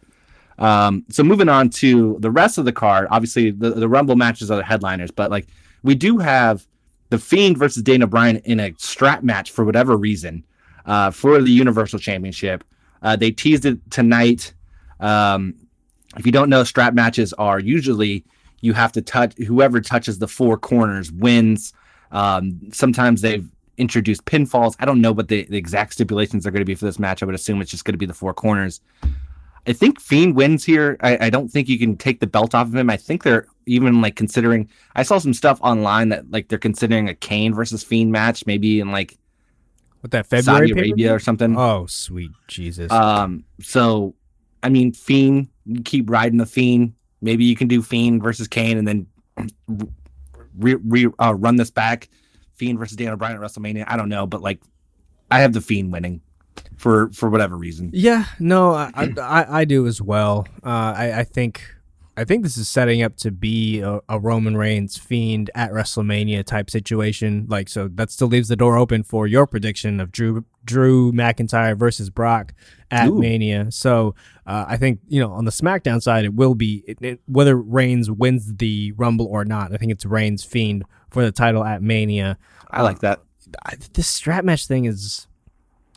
Um, 0.59 1.05
so 1.09 1.23
moving 1.23 1.49
on 1.49 1.69
to 1.71 2.17
the 2.19 2.29
rest 2.29 2.57
of 2.57 2.65
the 2.65 2.71
card, 2.71 3.07
obviously 3.09 3.51
the, 3.51 3.71
the 3.71 3.89
Rumble 3.89 4.15
matches 4.15 4.51
are 4.51 4.57
the 4.57 4.63
headliners, 4.63 5.11
but 5.11 5.31
like 5.31 5.47
we 5.81 5.95
do 5.95 6.19
have 6.19 6.67
the 7.09 7.17
Fiend 7.17 7.57
versus 7.57 7.83
Daniel 7.83 8.07
Bryan 8.07 8.37
in 8.37 8.59
a 8.59 8.73
strap 8.77 9.23
match 9.23 9.51
for 9.51 9.65
whatever 9.65 9.95
reason 9.97 10.45
uh, 10.85 11.11
for 11.11 11.41
the 11.41 11.51
Universal 11.51 11.99
Championship. 11.99 12.63
Uh, 13.01 13.15
they 13.15 13.31
teased 13.31 13.65
it 13.65 13.79
tonight. 13.91 14.53
Um, 14.99 15.55
if 16.17 16.25
you 16.25 16.31
don't 16.31 16.49
know, 16.49 16.63
strap 16.63 16.93
matches 16.93 17.33
are 17.33 17.59
usually 17.59 18.25
you 18.61 18.73
have 18.73 18.91
to 18.93 19.01
touch 19.01 19.35
whoever 19.37 19.81
touches 19.81 20.19
the 20.19 20.27
four 20.27 20.57
corners 20.57 21.11
wins. 21.11 21.73
Um, 22.11 22.59
sometimes 22.71 23.21
they've 23.21 23.47
introduced 23.77 24.25
pinfalls. 24.25 24.75
I 24.79 24.85
don't 24.85 25.01
know 25.01 25.11
what 25.11 25.27
the, 25.27 25.45
the 25.45 25.57
exact 25.57 25.93
stipulations 25.93 26.45
are 26.45 26.51
going 26.51 26.61
to 26.61 26.65
be 26.65 26.75
for 26.75 26.85
this 26.85 26.99
match. 26.99 27.21
I 27.21 27.25
would 27.25 27.35
assume 27.35 27.61
it's 27.61 27.71
just 27.71 27.85
going 27.85 27.93
to 27.93 27.97
be 27.97 28.05
the 28.05 28.13
four 28.13 28.33
corners. 28.33 28.81
I 29.65 29.73
think 29.73 29.99
Fiend 29.99 30.35
wins 30.35 30.63
here. 30.63 30.97
I, 31.01 31.27
I, 31.27 31.29
don't 31.29 31.49
think 31.49 31.69
you 31.69 31.79
can 31.79 31.95
take 31.95 32.19
the 32.19 32.27
belt 32.27 32.53
off 32.53 32.67
of 32.67 32.75
him. 32.75 32.89
I 32.89 32.97
think 32.97 33.23
they're 33.23 33.47
even 33.65 34.01
like 34.01 34.15
considering. 34.15 34.69
I 34.95 35.03
saw 35.03 35.17
some 35.19 35.33
stuff 35.33 35.59
online 35.61 36.09
that 36.09 36.29
like 36.31 36.49
they're 36.49 36.57
considering 36.57 37.07
a 37.07 37.15
Kane 37.15 37.53
versus 37.53 37.81
Fiend 37.81 38.11
match, 38.11 38.45
maybe 38.45 38.81
in 38.81 38.91
like 38.91 39.17
what 40.01 40.11
that 40.11 40.27
February 40.27 40.67
Saudi 40.67 40.79
Arabia 40.79 41.15
or 41.15 41.19
something. 41.19 41.57
Oh, 41.57 41.85
sweet 41.87 42.31
Jesus. 42.47 42.91
Um. 42.91 43.45
So, 43.61 44.15
I 44.63 44.69
mean, 44.69 44.93
Fiend, 44.93 45.49
keep 45.85 46.09
riding 46.09 46.37
the 46.37 46.45
Fiend. 46.45 46.93
Maybe 47.21 47.45
you 47.45 47.55
can 47.55 47.67
do 47.67 47.81
Fiend 47.81 48.23
versus 48.23 48.47
Kane, 48.47 48.77
and 48.77 48.87
then 48.87 49.07
re, 50.57 50.75
re 50.75 51.07
uh, 51.19 51.35
run 51.35 51.57
this 51.57 51.71
back. 51.71 52.09
Fiend 52.55 52.79
versus 52.79 52.95
Daniel 52.95 53.17
Bryan 53.17 53.35
at 53.35 53.41
WrestleMania. 53.41 53.85
I 53.87 53.97
don't 53.97 54.09
know, 54.09 54.25
but 54.25 54.41
like, 54.41 54.61
I 55.29 55.39
have 55.39 55.53
the 55.53 55.61
Fiend 55.61 55.91
winning 55.91 56.21
for 56.77 57.09
for 57.11 57.29
whatever 57.29 57.57
reason. 57.57 57.91
Yeah, 57.93 58.25
no, 58.39 58.71
I 58.73 58.91
I, 59.17 59.45
I 59.49 59.65
do 59.65 59.87
as 59.87 60.01
well. 60.01 60.47
Uh, 60.63 60.93
I 60.95 61.19
I 61.19 61.23
think 61.23 61.63
I 62.15 62.25
think 62.25 62.43
this 62.43 62.57
is 62.57 62.69
setting 62.69 63.01
up 63.01 63.17
to 63.17 63.31
be 63.31 63.79
a, 63.79 63.99
a, 64.07 64.19
Roman 64.19 64.55
Reigns 64.55 64.97
Fiend 64.97 65.49
at 65.55 65.71
WrestleMania 65.71 66.45
type 66.45 66.69
situation. 66.69 67.47
Like, 67.49 67.67
so 67.67 67.87
that 67.87 68.11
still 68.11 68.27
leaves 68.27 68.49
the 68.49 68.55
door 68.55 68.77
open 68.77 69.03
for 69.03 69.25
your 69.25 69.47
prediction 69.47 69.99
of 69.99 70.11
Drew 70.11 70.45
Drew 70.63 71.11
McIntyre 71.11 71.75
versus 71.75 72.09
Brock 72.11 72.53
at 72.91 73.09
Ooh. 73.09 73.19
Mania. 73.19 73.71
So 73.71 74.13
uh, 74.45 74.65
I 74.67 74.77
think 74.77 74.99
you 75.07 75.19
know 75.19 75.31
on 75.31 75.45
the 75.45 75.51
SmackDown 75.51 76.01
side, 76.01 76.23
it 76.23 76.35
will 76.35 76.53
be 76.53 76.83
it, 76.87 76.99
it, 77.01 77.19
whether 77.25 77.55
Reigns 77.55 78.11
wins 78.11 78.53
the 78.55 78.91
Rumble 78.91 79.25
or 79.25 79.43
not. 79.43 79.73
I 79.73 79.77
think 79.77 79.91
it's 79.91 80.05
Reigns 80.05 80.43
Fiend 80.43 80.83
for 81.09 81.23
the 81.23 81.31
title 81.31 81.63
at 81.63 81.81
Mania. 81.81 82.37
I 82.69 82.83
like 82.83 82.99
that. 82.99 83.21
Uh, 83.65 83.75
this 83.93 84.07
strap 84.07 84.45
match 84.45 84.67
thing 84.67 84.85
is 84.85 85.27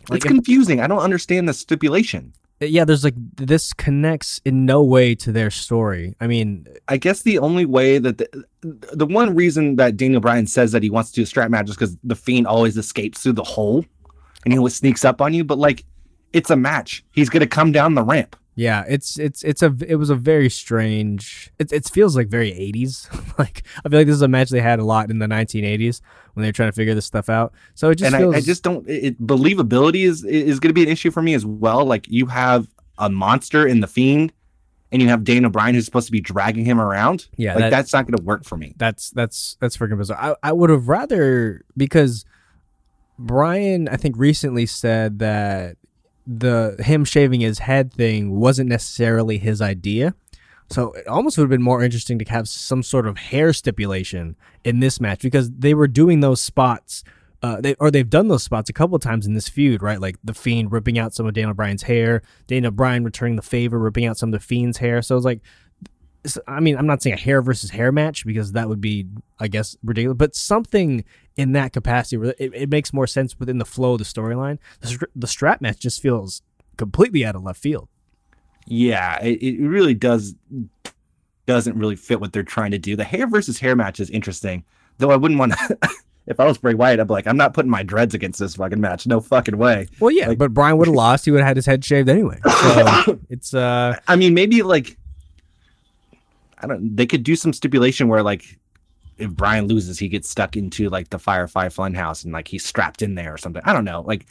like, 0.08 0.18
it's 0.18 0.26
confusing. 0.26 0.80
I 0.80 0.86
don't 0.86 1.00
understand 1.00 1.48
the 1.48 1.54
stipulation. 1.54 2.32
Yeah, 2.60 2.86
there's 2.86 3.04
like 3.04 3.14
this 3.36 3.74
connects 3.74 4.40
in 4.44 4.64
no 4.64 4.82
way 4.82 5.14
to 5.16 5.30
their 5.30 5.50
story. 5.50 6.16
I 6.20 6.26
mean, 6.26 6.66
I 6.88 6.96
guess 6.96 7.22
the 7.22 7.38
only 7.38 7.66
way 7.66 7.98
that 7.98 8.16
the, 8.16 8.46
the 8.62 9.04
one 9.04 9.34
reason 9.34 9.76
that 9.76 9.96
Daniel 9.98 10.22
Bryan 10.22 10.46
says 10.46 10.72
that 10.72 10.82
he 10.82 10.88
wants 10.88 11.10
to 11.10 11.16
do 11.16 11.22
a 11.22 11.26
strap 11.26 11.50
match 11.50 11.68
is 11.68 11.76
because 11.76 11.96
the 12.02 12.16
Fiend 12.16 12.46
always 12.46 12.78
escapes 12.78 13.22
through 13.22 13.34
the 13.34 13.44
hole, 13.44 13.84
and 14.44 14.54
he 14.54 14.58
always 14.58 14.74
sneaks 14.74 15.04
up 15.04 15.20
on 15.20 15.34
you. 15.34 15.44
But 15.44 15.58
like, 15.58 15.84
it's 16.32 16.48
a 16.48 16.56
match. 16.56 17.04
He's 17.12 17.28
gonna 17.28 17.46
come 17.46 17.72
down 17.72 17.94
the 17.94 18.02
ramp. 18.02 18.36
Yeah, 18.56 18.84
it's 18.88 19.18
it's 19.18 19.44
it's 19.44 19.62
a 19.62 19.76
it 19.86 19.96
was 19.96 20.08
a 20.08 20.14
very 20.14 20.48
strange. 20.48 21.52
It 21.58 21.70
it 21.72 21.84
feels 21.90 22.16
like 22.16 22.28
very 22.28 22.50
80s. 22.50 23.06
like 23.38 23.62
I 23.84 23.88
feel 23.90 24.00
like 24.00 24.06
this 24.06 24.16
is 24.16 24.22
a 24.22 24.28
match 24.28 24.48
they 24.48 24.62
had 24.62 24.78
a 24.78 24.84
lot 24.84 25.10
in 25.10 25.18
the 25.18 25.26
1980s 25.26 26.00
when 26.32 26.42
they 26.42 26.48
were 26.48 26.52
trying 26.52 26.70
to 26.70 26.74
figure 26.74 26.94
this 26.94 27.04
stuff 27.04 27.28
out. 27.28 27.52
So 27.74 27.90
it 27.90 27.96
just 27.96 28.14
and 28.14 28.22
feels... 28.22 28.34
I, 28.34 28.38
I 28.38 28.40
just 28.40 28.62
don't. 28.62 28.88
It, 28.88 29.20
believability 29.20 30.06
is 30.06 30.24
is 30.24 30.58
going 30.58 30.70
to 30.70 30.74
be 30.74 30.82
an 30.82 30.88
issue 30.88 31.10
for 31.10 31.20
me 31.20 31.34
as 31.34 31.44
well. 31.44 31.84
Like 31.84 32.08
you 32.08 32.26
have 32.26 32.66
a 32.96 33.10
monster 33.10 33.66
in 33.66 33.80
the 33.80 33.86
Fiend, 33.86 34.32
and 34.90 35.02
you 35.02 35.08
have 35.08 35.22
Daniel 35.22 35.50
Bryan 35.50 35.74
who's 35.74 35.84
supposed 35.84 36.06
to 36.06 36.12
be 36.12 36.22
dragging 36.22 36.64
him 36.64 36.80
around. 36.80 37.28
Yeah, 37.36 37.52
like 37.52 37.64
that, 37.64 37.70
that's 37.70 37.92
not 37.92 38.06
going 38.06 38.16
to 38.16 38.24
work 38.24 38.44
for 38.44 38.56
me. 38.56 38.74
That's 38.78 39.10
that's 39.10 39.58
that's 39.60 39.76
freaking 39.76 39.98
bizarre. 39.98 40.18
I 40.18 40.48
I 40.48 40.52
would 40.52 40.70
have 40.70 40.88
rather 40.88 41.62
because. 41.76 42.24
Bryan, 43.18 43.88
I 43.88 43.96
think 43.96 44.14
recently 44.18 44.66
said 44.66 45.20
that 45.20 45.78
the 46.26 46.76
him 46.80 47.04
shaving 47.04 47.40
his 47.40 47.60
head 47.60 47.92
thing 47.92 48.38
wasn't 48.38 48.68
necessarily 48.68 49.38
his 49.38 49.62
idea. 49.62 50.14
So 50.68 50.92
it 50.92 51.06
almost 51.06 51.38
would 51.38 51.44
have 51.44 51.50
been 51.50 51.62
more 51.62 51.82
interesting 51.82 52.18
to 52.18 52.24
have 52.24 52.48
some 52.48 52.82
sort 52.82 53.06
of 53.06 53.16
hair 53.16 53.52
stipulation 53.52 54.34
in 54.64 54.80
this 54.80 55.00
match 55.00 55.22
because 55.22 55.50
they 55.50 55.74
were 55.74 55.86
doing 55.86 56.20
those 56.20 56.40
spots, 56.40 57.04
uh, 57.42 57.60
they 57.60 57.74
or 57.74 57.90
they've 57.90 58.10
done 58.10 58.26
those 58.26 58.42
spots 58.42 58.68
a 58.68 58.72
couple 58.72 58.98
times 58.98 59.26
in 59.26 59.34
this 59.34 59.48
feud, 59.48 59.80
right? 59.80 60.00
Like 60.00 60.16
the 60.24 60.34
Fiend 60.34 60.72
ripping 60.72 60.98
out 60.98 61.14
some 61.14 61.26
of 61.26 61.34
Daniel 61.34 61.54
Bryan's 61.54 61.84
hair, 61.84 62.22
Daniel 62.48 62.72
Bryan 62.72 63.04
returning 63.04 63.36
the 63.36 63.42
favor, 63.42 63.78
ripping 63.78 64.06
out 64.06 64.18
some 64.18 64.30
of 64.30 64.32
the 64.32 64.44
Fiend's 64.44 64.78
hair. 64.78 65.02
So 65.02 65.16
it's 65.16 65.24
like 65.24 65.40
I 66.46 66.60
mean, 66.60 66.76
I'm 66.76 66.86
not 66.86 67.02
saying 67.02 67.14
a 67.14 67.20
hair 67.20 67.42
versus 67.42 67.70
hair 67.70 67.92
match 67.92 68.26
because 68.26 68.52
that 68.52 68.68
would 68.68 68.80
be, 68.80 69.06
I 69.38 69.48
guess, 69.48 69.76
ridiculous, 69.82 70.16
but 70.16 70.34
something 70.34 71.04
in 71.36 71.52
that 71.52 71.72
capacity 71.72 72.16
where 72.16 72.34
it, 72.38 72.52
it 72.54 72.70
makes 72.70 72.92
more 72.92 73.06
sense 73.06 73.38
within 73.38 73.58
the 73.58 73.64
flow 73.64 73.92
of 73.92 73.98
the 73.98 74.04
storyline. 74.04 74.58
The, 74.80 75.06
the 75.14 75.26
strap 75.26 75.60
match 75.60 75.78
just 75.78 76.00
feels 76.02 76.42
completely 76.76 77.24
out 77.24 77.36
of 77.36 77.42
left 77.42 77.60
field. 77.60 77.88
Yeah, 78.66 79.22
it, 79.22 79.42
it 79.42 79.60
really 79.60 79.94
does 79.94 80.34
doesn't 81.46 81.78
really 81.78 81.96
fit 81.96 82.20
what 82.20 82.32
they're 82.32 82.42
trying 82.42 82.72
to 82.72 82.78
do. 82.78 82.96
The 82.96 83.04
hair 83.04 83.28
versus 83.28 83.60
hair 83.60 83.76
match 83.76 84.00
is 84.00 84.10
interesting, 84.10 84.64
though. 84.98 85.10
I 85.10 85.16
wouldn't 85.16 85.38
want 85.38 85.52
to. 85.52 85.78
if 86.26 86.40
I 86.40 86.44
was 86.44 86.58
Bray 86.58 86.74
Wyatt, 86.74 87.00
I'd 87.00 87.06
be 87.06 87.14
like, 87.14 87.26
I'm 87.26 87.36
not 87.36 87.54
putting 87.54 87.70
my 87.70 87.82
dreads 87.82 88.14
against 88.14 88.40
this 88.40 88.56
fucking 88.56 88.80
match. 88.80 89.06
No 89.06 89.20
fucking 89.20 89.56
way. 89.56 89.86
Well, 90.00 90.10
yeah, 90.10 90.28
like, 90.28 90.38
but 90.38 90.52
Bryan 90.52 90.76
would 90.78 90.88
have 90.88 90.96
lost. 90.96 91.24
He 91.24 91.30
would 91.30 91.40
have 91.40 91.46
had 91.46 91.56
his 91.56 91.66
head 91.66 91.84
shaved 91.84 92.08
anyway. 92.08 92.40
So 92.44 93.20
it's 93.30 93.54
uh. 93.54 93.98
I 94.08 94.16
mean, 94.16 94.34
maybe 94.34 94.62
like 94.62 94.98
I 96.58 96.66
don't. 96.66 96.96
They 96.96 97.06
could 97.06 97.22
do 97.22 97.36
some 97.36 97.52
stipulation 97.52 98.08
where 98.08 98.22
like 98.22 98.58
if 99.18 99.30
Bryan 99.30 99.66
loses, 99.66 99.98
he 99.98 100.08
gets 100.08 100.28
stuck 100.28 100.56
into 100.56 100.88
like 100.88 101.10
the 101.10 101.18
Firefly 101.18 101.68
Funhouse 101.68 102.24
and 102.24 102.32
like 102.32 102.48
he's 102.48 102.64
strapped 102.64 103.02
in 103.02 103.14
there 103.14 103.34
or 103.34 103.38
something. 103.38 103.62
I 103.64 103.72
don't 103.72 103.84
know. 103.84 104.02
Like 104.02 104.26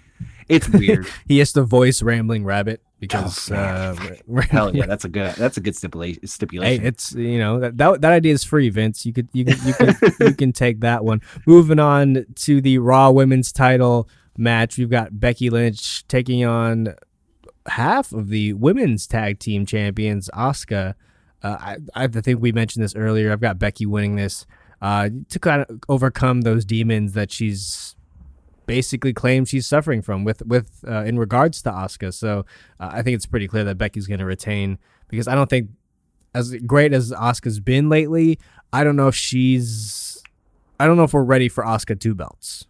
it's 0.47 0.69
weird. 0.69 1.07
he 1.27 1.39
has 1.39 1.53
to 1.53 1.63
voice 1.63 2.01
Rambling 2.01 2.45
Rabbit 2.45 2.81
because 2.99 3.51
oh, 3.51 3.55
uh, 3.55 4.41
hell 4.49 4.75
yeah, 4.75 4.85
that's 4.85 5.05
a 5.05 5.09
good 5.09 5.35
that's 5.35 5.57
a 5.57 5.61
good 5.61 5.75
stipulation. 5.75 6.25
Stipulation. 6.27 6.81
Hey, 6.81 6.88
it's 6.88 7.13
you 7.13 7.39
know 7.39 7.59
that, 7.59 7.77
that 7.77 8.01
that 8.01 8.11
idea 8.11 8.33
is 8.33 8.43
free, 8.43 8.69
Vince. 8.69 9.05
You 9.05 9.13
could 9.13 9.27
you 9.33 9.45
can 9.45 9.57
you 9.65 9.73
can 9.73 9.95
you 10.19 10.33
can 10.33 10.53
take 10.53 10.81
that 10.81 11.03
one. 11.03 11.21
Moving 11.45 11.79
on 11.79 12.25
to 12.35 12.61
the 12.61 12.77
Raw 12.77 13.09
Women's 13.09 13.51
Title 13.51 14.07
match, 14.38 14.77
we've 14.77 14.89
got 14.89 15.19
Becky 15.19 15.49
Lynch 15.49 16.07
taking 16.07 16.45
on 16.45 16.95
half 17.67 18.11
of 18.11 18.29
the 18.29 18.53
women's 18.53 19.07
tag 19.07 19.39
team 19.39 19.65
champions, 19.65 20.29
Asuka 20.33 20.93
I, 21.43 21.78
I 21.93 22.08
think 22.08 22.41
we 22.41 22.52
mentioned 22.52 22.84
this 22.84 22.95
earlier. 22.95 23.32
I've 23.32 23.41
got 23.41 23.60
Becky 23.60 23.86
winning 23.86 24.15
this 24.15 24.45
uh, 24.82 25.10
to 25.30 25.39
kind 25.39 25.62
of 25.62 25.80
overcome 25.89 26.41
those 26.41 26.65
demons 26.65 27.13
that 27.13 27.32
she's 27.32 27.95
basically 28.65 29.13
claims 29.13 29.50
she's 29.50 29.67
suffering 29.67 30.02
from 30.02 30.24
with 30.24 30.45
with 30.45 30.84
uh, 30.88 31.04
in 31.04 31.19
regards 31.19 31.62
to 31.63 31.69
Asuka. 31.69 32.13
So 32.13 32.45
uh, 32.80 32.89
I 32.91 33.02
think 33.02 33.15
it's 33.15 33.26
pretty 33.26 33.48
clear 33.48 33.63
that 33.63 33.78
Becky's 33.78 34.08
going 34.08 34.19
to 34.19 34.26
retain 34.26 34.80
because 35.08 35.28
I 35.28 35.36
don't 35.36 35.50
think 35.50 35.69
as 36.34 36.56
great 36.65 36.93
as 36.93 37.12
Asuka's 37.12 37.60
been 37.60 37.89
lately, 37.89 38.39
I 38.74 38.84
don't 38.84 38.95
know 38.95 39.08
if 39.08 39.15
she's 39.15 40.21
I 40.80 40.88
don't 40.88 40.98
know 40.98 41.04
if 41.04 41.13
we're 41.13 41.24
ready 41.24 41.50
for 41.50 41.63
Asuka 41.63 42.00
two 42.00 42.15
belts. 42.15 42.65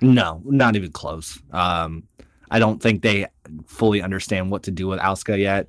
No, 0.00 0.42
not 0.44 0.76
even 0.76 0.92
close. 0.92 1.40
Um, 1.52 2.04
I 2.50 2.58
don't 2.58 2.82
think 2.82 3.02
they 3.02 3.26
fully 3.66 4.02
understand 4.02 4.50
what 4.50 4.64
to 4.64 4.70
do 4.70 4.88
with 4.88 5.00
Asuka 5.00 5.38
yet. 5.38 5.68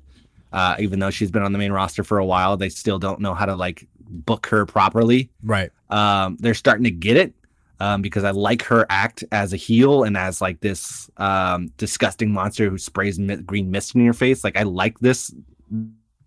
Uh, 0.52 0.76
even 0.78 0.98
though 0.98 1.10
she's 1.10 1.30
been 1.30 1.42
on 1.42 1.52
the 1.52 1.58
main 1.58 1.72
roster 1.72 2.02
for 2.02 2.18
a 2.18 2.24
while, 2.24 2.56
they 2.56 2.68
still 2.68 2.98
don't 2.98 3.20
know 3.20 3.34
how 3.34 3.46
to 3.46 3.54
like 3.54 3.86
book 4.00 4.46
her 4.46 4.64
properly. 4.66 5.30
Right. 5.42 5.70
Um, 5.90 6.36
they're 6.40 6.54
starting 6.54 6.84
to 6.84 6.90
get 6.90 7.16
it 7.16 7.34
um, 7.80 8.02
because 8.02 8.24
I 8.24 8.30
like 8.30 8.62
her 8.62 8.86
act 8.88 9.24
as 9.32 9.52
a 9.52 9.56
heel 9.56 10.04
and 10.04 10.16
as 10.16 10.40
like 10.40 10.60
this 10.60 11.10
um, 11.18 11.70
disgusting 11.76 12.32
monster 12.32 12.68
who 12.68 12.78
sprays 12.78 13.18
mi- 13.18 13.36
green 13.36 13.70
mist 13.70 13.94
in 13.94 14.04
your 14.04 14.14
face. 14.14 14.42
Like 14.42 14.56
I 14.56 14.62
like 14.62 14.98
this 15.00 15.34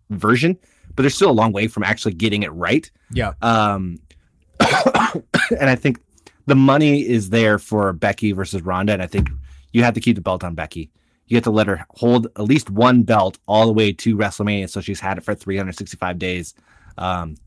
version, 0.09 0.57
but 0.95 1.03
there's 1.03 1.15
still 1.15 1.31
a 1.31 1.33
long 1.33 1.51
way 1.51 1.67
from 1.67 1.83
actually 1.83 2.13
getting 2.13 2.43
it 2.43 2.51
right. 2.53 2.89
Yeah. 3.11 3.33
Um, 3.41 3.99
and 4.59 5.69
I 5.69 5.75
think 5.75 5.99
the 6.45 6.55
money 6.55 7.07
is 7.07 7.29
there 7.29 7.57
for 7.57 7.91
Becky 7.93 8.31
versus 8.31 8.61
Ronda, 8.61 8.93
and 8.93 9.01
I 9.01 9.07
think 9.07 9.29
you 9.73 9.83
have 9.83 9.93
to 9.95 9.99
keep 9.99 10.15
the 10.15 10.21
belt 10.21 10.43
on 10.43 10.55
Becky 10.55 10.89
you 11.31 11.37
have 11.37 11.45
to 11.45 11.51
let 11.51 11.67
her 11.67 11.85
hold 11.91 12.27
at 12.35 12.43
least 12.43 12.69
one 12.69 13.03
belt 13.03 13.37
all 13.47 13.65
the 13.65 13.71
way 13.71 13.93
to 13.93 14.17
WrestleMania. 14.17 14.69
So 14.69 14.81
she's 14.81 14.99
had 14.99 15.17
it 15.17 15.23
for 15.23 15.33
365 15.33 16.19
days. 16.19 16.53
Um, 16.97 17.37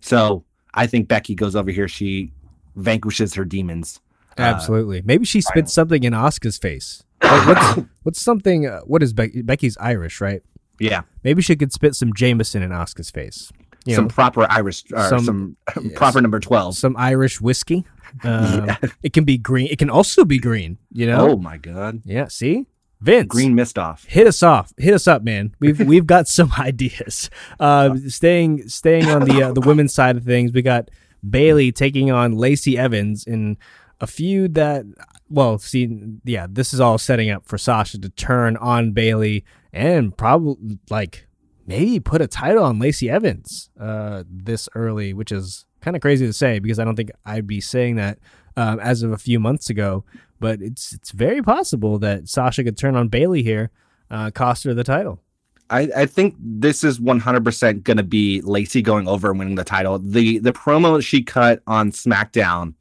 so 0.00 0.44
I 0.74 0.86
think 0.86 1.08
Becky 1.08 1.34
goes 1.34 1.56
over 1.56 1.70
here. 1.70 1.88
She 1.88 2.32
vanquishes 2.76 3.32
her 3.34 3.46
demons. 3.46 3.98
Uh, 4.38 4.42
Absolutely. 4.42 4.98
Uh, 4.98 5.02
Maybe 5.06 5.24
she 5.24 5.40
spits 5.40 5.72
something 5.72 6.04
in 6.04 6.12
Asuka's 6.12 6.58
face. 6.58 7.02
Like 7.22 7.46
what's, 7.46 7.88
what's 8.02 8.20
something? 8.20 8.66
Uh, 8.66 8.80
what 8.80 9.02
is 9.02 9.14
Becky? 9.14 9.40
Becky's 9.40 9.78
Irish, 9.80 10.20
right? 10.20 10.42
Yeah. 10.78 11.02
Maybe 11.24 11.40
she 11.40 11.56
could 11.56 11.72
spit 11.72 11.94
some 11.94 12.12
Jameson 12.12 12.62
in 12.62 12.72
Asuka's 12.72 13.10
face. 13.10 13.50
You 13.86 13.94
some 13.94 14.04
know, 14.04 14.10
proper 14.10 14.46
Irish, 14.50 14.84
some, 15.08 15.24
some 15.24 15.56
yes, 15.82 15.92
proper 15.96 16.20
number 16.20 16.40
twelve. 16.40 16.76
Some 16.76 16.94
Irish 16.98 17.40
whiskey. 17.40 17.86
Um, 18.24 18.66
yeah. 18.66 18.76
It 19.04 19.12
can 19.12 19.22
be 19.22 19.38
green. 19.38 19.68
It 19.68 19.78
can 19.78 19.88
also 19.88 20.24
be 20.24 20.40
green. 20.40 20.78
You 20.90 21.06
know. 21.06 21.30
Oh 21.30 21.36
my 21.36 21.58
god. 21.58 22.02
Yeah. 22.04 22.26
See. 22.26 22.66
Vince, 23.00 23.28
green 23.28 23.54
mist 23.54 23.78
off. 23.78 24.04
Hit 24.04 24.26
us 24.26 24.42
off. 24.42 24.72
Hit 24.76 24.92
us 24.94 25.08
up, 25.08 25.22
man. 25.22 25.54
We've 25.58 25.80
we've 25.86 26.06
got 26.06 26.28
some 26.28 26.52
ideas. 26.58 27.30
Uh, 27.58 27.96
staying 28.08 28.68
staying 28.68 29.08
on 29.08 29.24
the 29.24 29.42
uh, 29.42 29.52
the 29.52 29.60
women's 29.66 29.94
side 29.94 30.16
of 30.16 30.24
things, 30.24 30.52
we 30.52 30.62
got 30.62 30.90
Bayley 31.28 31.72
taking 31.72 32.10
on 32.10 32.36
Lacey 32.36 32.78
Evans 32.78 33.24
in 33.24 33.56
a 34.00 34.06
feud 34.06 34.54
that, 34.54 34.86
well, 35.28 35.58
see, 35.58 36.18
yeah, 36.24 36.46
this 36.48 36.72
is 36.72 36.80
all 36.80 36.96
setting 36.96 37.30
up 37.30 37.46
for 37.46 37.58
Sasha 37.58 37.98
to 37.98 38.08
turn 38.08 38.56
on 38.56 38.92
Bayley 38.92 39.44
and 39.72 40.16
probably 40.16 40.78
like 40.88 41.26
maybe 41.66 42.00
put 42.00 42.22
a 42.22 42.26
title 42.26 42.64
on 42.64 42.78
Lacey 42.78 43.10
Evans 43.10 43.70
uh, 43.78 44.24
this 44.28 44.68
early, 44.74 45.12
which 45.12 45.30
is 45.30 45.66
kind 45.80 45.96
of 45.96 46.02
crazy 46.02 46.26
to 46.26 46.32
say 46.32 46.58
because 46.58 46.78
I 46.78 46.84
don't 46.84 46.96
think 46.96 47.10
I'd 47.24 47.46
be 47.46 47.60
saying 47.60 47.96
that 47.96 48.18
um, 48.60 48.78
as 48.80 49.02
of 49.02 49.10
a 49.12 49.18
few 49.18 49.40
months 49.40 49.70
ago. 49.70 50.04
But 50.38 50.60
it's 50.60 50.92
it's 50.92 51.10
very 51.10 51.42
possible 51.42 51.98
that 51.98 52.28
Sasha 52.28 52.64
could 52.64 52.76
turn 52.76 52.96
on 52.96 53.08
Bayley 53.08 53.42
here, 53.42 53.70
uh, 54.10 54.30
cost 54.30 54.64
her 54.64 54.74
the 54.74 54.84
title. 54.84 55.20
I, 55.68 55.88
I 55.96 56.06
think 56.06 56.34
this 56.40 56.82
is 56.82 56.98
100% 56.98 57.84
going 57.84 57.96
to 57.96 58.02
be 58.02 58.40
Lacey 58.40 58.82
going 58.82 59.06
over 59.06 59.30
and 59.30 59.38
winning 59.38 59.54
the 59.54 59.64
title. 59.64 59.98
The 59.98 60.38
the 60.38 60.52
promo 60.52 61.02
she 61.02 61.22
cut 61.22 61.62
on 61.66 61.92
SmackDown 61.92 62.74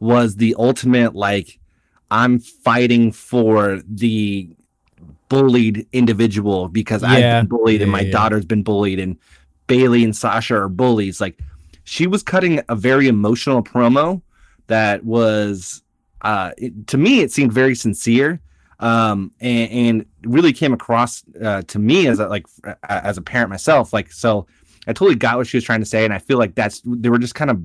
was 0.00 0.36
the 0.36 0.54
ultimate 0.58 1.14
like 1.14 1.58
I'm 2.10 2.38
fighting 2.38 3.12
for 3.12 3.80
the 3.86 4.48
bullied 5.28 5.86
individual 5.92 6.68
because 6.68 7.02
I've 7.02 7.20
been 7.20 7.46
bullied 7.46 7.82
and 7.82 7.90
my 7.90 8.00
yeah. 8.00 8.12
daughter's 8.12 8.44
been 8.44 8.62
bullied 8.62 8.98
and 8.98 9.16
Bayley 9.66 10.04
and 10.04 10.16
Sasha 10.16 10.56
are 10.56 10.68
bullies. 10.68 11.20
Like 11.20 11.38
she 11.84 12.06
was 12.06 12.22
cutting 12.22 12.60
a 12.68 12.76
very 12.76 13.08
emotional 13.08 13.62
promo 13.62 14.22
that 14.72 15.04
was 15.04 15.82
uh 16.22 16.50
it, 16.56 16.86
to 16.86 16.96
me 16.96 17.20
it 17.20 17.30
seemed 17.30 17.52
very 17.52 17.74
sincere 17.74 18.40
um 18.80 19.30
and, 19.40 19.70
and 19.70 20.06
really 20.24 20.52
came 20.52 20.72
across 20.72 21.22
uh, 21.42 21.60
to 21.62 21.78
me 21.78 22.06
as 22.06 22.18
a 22.18 22.26
like 22.26 22.46
as 22.88 23.18
a 23.18 23.22
parent 23.22 23.50
myself 23.50 23.92
like 23.92 24.10
so 24.10 24.46
I 24.86 24.92
totally 24.92 25.14
got 25.14 25.36
what 25.36 25.46
she 25.46 25.58
was 25.58 25.64
trying 25.64 25.80
to 25.80 25.86
say 25.86 26.04
and 26.04 26.14
I 26.14 26.18
feel 26.18 26.38
like 26.38 26.54
that's 26.54 26.80
they 26.86 27.10
were 27.10 27.18
just 27.18 27.34
kind 27.34 27.50
of 27.50 27.60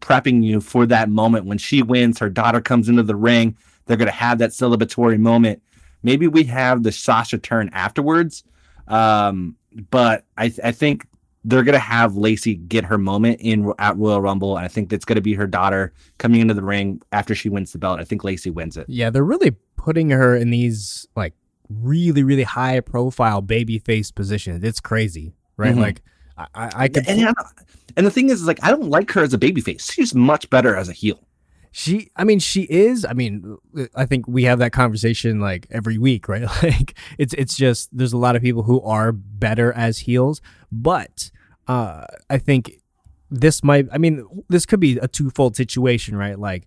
prepping 0.00 0.44
you 0.44 0.60
for 0.60 0.86
that 0.86 1.08
moment 1.08 1.46
when 1.46 1.58
she 1.58 1.82
wins 1.82 2.18
her 2.20 2.30
daughter 2.30 2.60
comes 2.60 2.88
into 2.88 3.02
the 3.02 3.16
ring 3.16 3.56
they're 3.86 3.96
going 3.96 4.06
to 4.06 4.12
have 4.12 4.38
that 4.38 4.50
celebratory 4.50 5.16
moment. 5.18 5.62
Maybe 6.02 6.26
we 6.26 6.42
have 6.44 6.82
the 6.82 6.92
Sasha 6.92 7.38
turn 7.38 7.70
afterwards 7.72 8.44
um 8.88 9.56
but 9.90 10.24
I 10.38 10.52
I 10.62 10.70
think 10.70 11.06
they're 11.46 11.62
gonna 11.62 11.78
have 11.78 12.16
Lacey 12.16 12.56
get 12.56 12.84
her 12.84 12.98
moment 12.98 13.40
in 13.40 13.72
at 13.78 13.96
Royal 13.96 14.20
Rumble, 14.20 14.56
and 14.56 14.64
I 14.64 14.68
think 14.68 14.90
that's 14.90 15.04
gonna 15.04 15.20
be 15.20 15.32
her 15.34 15.46
daughter 15.46 15.92
coming 16.18 16.40
into 16.40 16.54
the 16.54 16.62
ring 16.62 17.00
after 17.12 17.34
she 17.34 17.48
wins 17.48 17.72
the 17.72 17.78
belt. 17.78 18.00
I 18.00 18.04
think 18.04 18.24
Lacey 18.24 18.50
wins 18.50 18.76
it. 18.76 18.86
Yeah, 18.88 19.10
they're 19.10 19.24
really 19.24 19.52
putting 19.76 20.10
her 20.10 20.36
in 20.36 20.50
these 20.50 21.06
like 21.16 21.34
really, 21.68 22.22
really 22.22 22.42
high 22.42 22.80
profile 22.80 23.42
babyface 23.42 24.14
positions. 24.14 24.64
It's 24.64 24.80
crazy, 24.80 25.34
right? 25.56 25.74
Mhm. 25.74 25.80
Like 25.80 26.02
I, 26.36 26.46
I, 26.54 26.70
I 26.74 26.88
could. 26.88 27.08
And, 27.08 27.34
and 27.96 28.06
the 28.06 28.10
thing 28.10 28.28
is, 28.28 28.46
like, 28.46 28.62
I 28.62 28.70
don't 28.70 28.90
like 28.90 29.10
her 29.12 29.22
as 29.22 29.32
a 29.32 29.38
babyface. 29.38 29.90
She's 29.90 30.14
much 30.14 30.50
better 30.50 30.76
as 30.76 30.88
a 30.88 30.92
heel. 30.92 31.26
She, 31.78 32.10
I 32.16 32.24
mean, 32.24 32.38
she 32.38 32.62
is. 32.62 33.04
I 33.04 33.12
mean, 33.12 33.58
I 33.94 34.06
think 34.06 34.26
we 34.26 34.44
have 34.44 34.60
that 34.60 34.72
conversation 34.72 35.40
like 35.40 35.66
every 35.70 35.98
week, 35.98 36.26
right? 36.26 36.48
Like, 36.62 36.96
it's 37.18 37.34
it's 37.34 37.54
just 37.54 37.94
there's 37.94 38.14
a 38.14 38.16
lot 38.16 38.34
of 38.34 38.40
people 38.40 38.62
who 38.62 38.80
are 38.80 39.12
better 39.12 39.74
as 39.74 39.98
heels, 39.98 40.40
but 40.72 41.30
uh, 41.68 42.06
I 42.30 42.38
think 42.38 42.80
this 43.30 43.62
might. 43.62 43.88
I 43.92 43.98
mean, 43.98 44.26
this 44.48 44.64
could 44.64 44.80
be 44.80 44.96
a 44.96 45.06
twofold 45.06 45.54
situation, 45.54 46.16
right? 46.16 46.38
Like, 46.38 46.66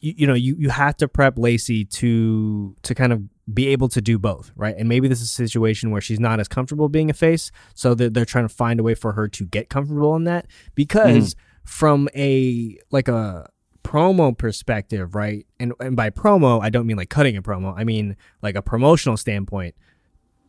you, 0.00 0.14
you 0.16 0.26
know, 0.26 0.34
you 0.34 0.56
you 0.58 0.70
have 0.70 0.96
to 0.96 1.06
prep 1.06 1.38
Lacey 1.38 1.84
to 1.84 2.74
to 2.82 2.96
kind 2.96 3.12
of 3.12 3.22
be 3.54 3.68
able 3.68 3.88
to 3.90 4.00
do 4.00 4.18
both, 4.18 4.50
right? 4.56 4.74
And 4.76 4.88
maybe 4.88 5.06
this 5.06 5.20
is 5.20 5.30
a 5.30 5.34
situation 5.34 5.92
where 5.92 6.00
she's 6.00 6.18
not 6.18 6.40
as 6.40 6.48
comfortable 6.48 6.88
being 6.88 7.10
a 7.10 7.14
face, 7.14 7.52
so 7.74 7.94
they're, 7.94 8.10
they're 8.10 8.24
trying 8.24 8.48
to 8.48 8.52
find 8.52 8.80
a 8.80 8.82
way 8.82 8.96
for 8.96 9.12
her 9.12 9.28
to 9.28 9.46
get 9.46 9.68
comfortable 9.68 10.16
in 10.16 10.24
that 10.24 10.48
because 10.74 11.36
from 11.64 12.08
a 12.16 12.76
like 12.90 13.06
a 13.06 13.48
promo 13.84 14.36
perspective, 14.36 15.14
right? 15.14 15.46
And 15.58 15.72
and 15.80 15.96
by 15.96 16.10
promo, 16.10 16.62
I 16.62 16.70
don't 16.70 16.86
mean 16.86 16.96
like 16.96 17.10
cutting 17.10 17.36
a 17.36 17.42
promo. 17.42 17.74
I 17.76 17.84
mean 17.84 18.16
like 18.42 18.54
a 18.54 18.62
promotional 18.62 19.16
standpoint. 19.16 19.74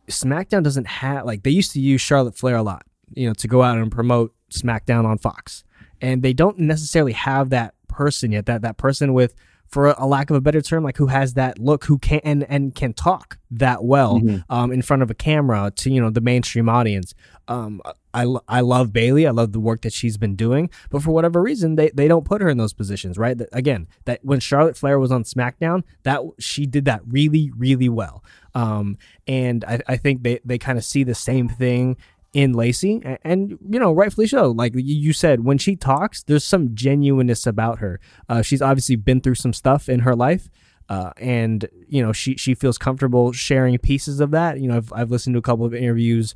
SmackDown 0.08 0.62
doesn't 0.62 0.86
have 0.86 1.24
like 1.24 1.42
they 1.42 1.50
used 1.50 1.72
to 1.72 1.80
use 1.80 2.00
Charlotte 2.00 2.36
Flair 2.36 2.56
a 2.56 2.62
lot, 2.62 2.84
you 3.12 3.26
know, 3.26 3.34
to 3.34 3.48
go 3.48 3.62
out 3.62 3.78
and 3.78 3.90
promote 3.90 4.34
SmackDown 4.50 5.04
on 5.04 5.18
Fox. 5.18 5.64
And 6.00 6.22
they 6.22 6.32
don't 6.32 6.58
necessarily 6.58 7.12
have 7.12 7.50
that 7.50 7.74
person 7.88 8.32
yet, 8.32 8.46
that 8.46 8.62
that 8.62 8.76
person 8.76 9.14
with 9.14 9.34
for 9.68 9.88
a 9.98 10.06
lack 10.06 10.30
of 10.30 10.36
a 10.36 10.40
better 10.40 10.60
term, 10.60 10.84
like 10.84 10.96
who 10.96 11.08
has 11.08 11.34
that 11.34 11.58
look, 11.58 11.84
who 11.84 11.98
can 11.98 12.20
and, 12.22 12.44
and 12.48 12.74
can 12.74 12.92
talk 12.92 13.38
that 13.50 13.84
well 13.84 14.20
um, 14.48 14.70
in 14.70 14.82
front 14.82 15.02
of 15.02 15.10
a 15.10 15.14
camera 15.14 15.72
to 15.76 15.90
you 15.90 16.00
know 16.00 16.10
the 16.10 16.20
mainstream 16.20 16.68
audience. 16.68 17.14
Um, 17.48 17.82
I, 18.14 18.26
I 18.48 18.60
love 18.60 18.92
Bayley. 18.92 19.26
I 19.26 19.30
love 19.30 19.52
the 19.52 19.60
work 19.60 19.82
that 19.82 19.92
she's 19.92 20.16
been 20.16 20.34
doing, 20.36 20.70
but 20.90 21.02
for 21.02 21.10
whatever 21.10 21.42
reason, 21.42 21.74
they, 21.76 21.90
they 21.90 22.08
don't 22.08 22.24
put 22.24 22.40
her 22.40 22.48
in 22.48 22.56
those 22.58 22.72
positions, 22.72 23.18
right? 23.18 23.38
Again, 23.52 23.86
that 24.06 24.20
when 24.24 24.40
Charlotte 24.40 24.76
Flair 24.76 24.98
was 24.98 25.12
on 25.12 25.24
SmackDown, 25.24 25.82
that 26.04 26.20
she 26.38 26.64
did 26.66 26.84
that 26.86 27.02
really 27.06 27.50
really 27.56 27.88
well. 27.88 28.24
Um, 28.54 28.98
and 29.26 29.64
I, 29.64 29.80
I 29.88 29.96
think 29.96 30.22
they 30.22 30.40
they 30.44 30.58
kind 30.58 30.78
of 30.78 30.84
see 30.84 31.04
the 31.04 31.14
same 31.14 31.48
thing 31.48 31.96
in 32.32 32.52
Lacey, 32.52 33.00
and, 33.04 33.18
and 33.22 33.50
you 33.70 33.78
know, 33.78 33.92
rightfully 33.92 34.26
so. 34.26 34.50
Like 34.50 34.74
you- 34.74 34.80
you 34.82 35.12
said, 35.12 35.44
when 35.44 35.58
she 35.58 35.76
talks, 35.76 36.22
there's 36.22 36.44
some 36.44 36.74
genuineness 36.74 37.46
about 37.46 37.78
her. 37.78 38.00
Uh, 38.28 38.42
she's 38.42 38.60
obviously 38.62 38.96
been 38.96 39.20
through 39.20 39.36
some 39.36 39.52
stuff 39.52 39.88
in 39.88 40.00
her 40.00 40.16
life, 40.16 40.48
uh, 40.88 41.10
and 41.18 41.68
you 41.88 42.02
know, 42.02 42.12
she 42.12 42.36
she 42.36 42.54
feels 42.54 42.76
comfortable 42.78 43.32
sharing 43.32 43.76
pieces 43.78 44.18
of 44.20 44.30
that. 44.32 44.60
You 44.60 44.68
know, 44.68 44.76
I've 44.78 44.92
I've 44.92 45.10
listened 45.10 45.34
to 45.34 45.38
a 45.38 45.42
couple 45.42 45.64
of 45.66 45.74
interviews. 45.74 46.34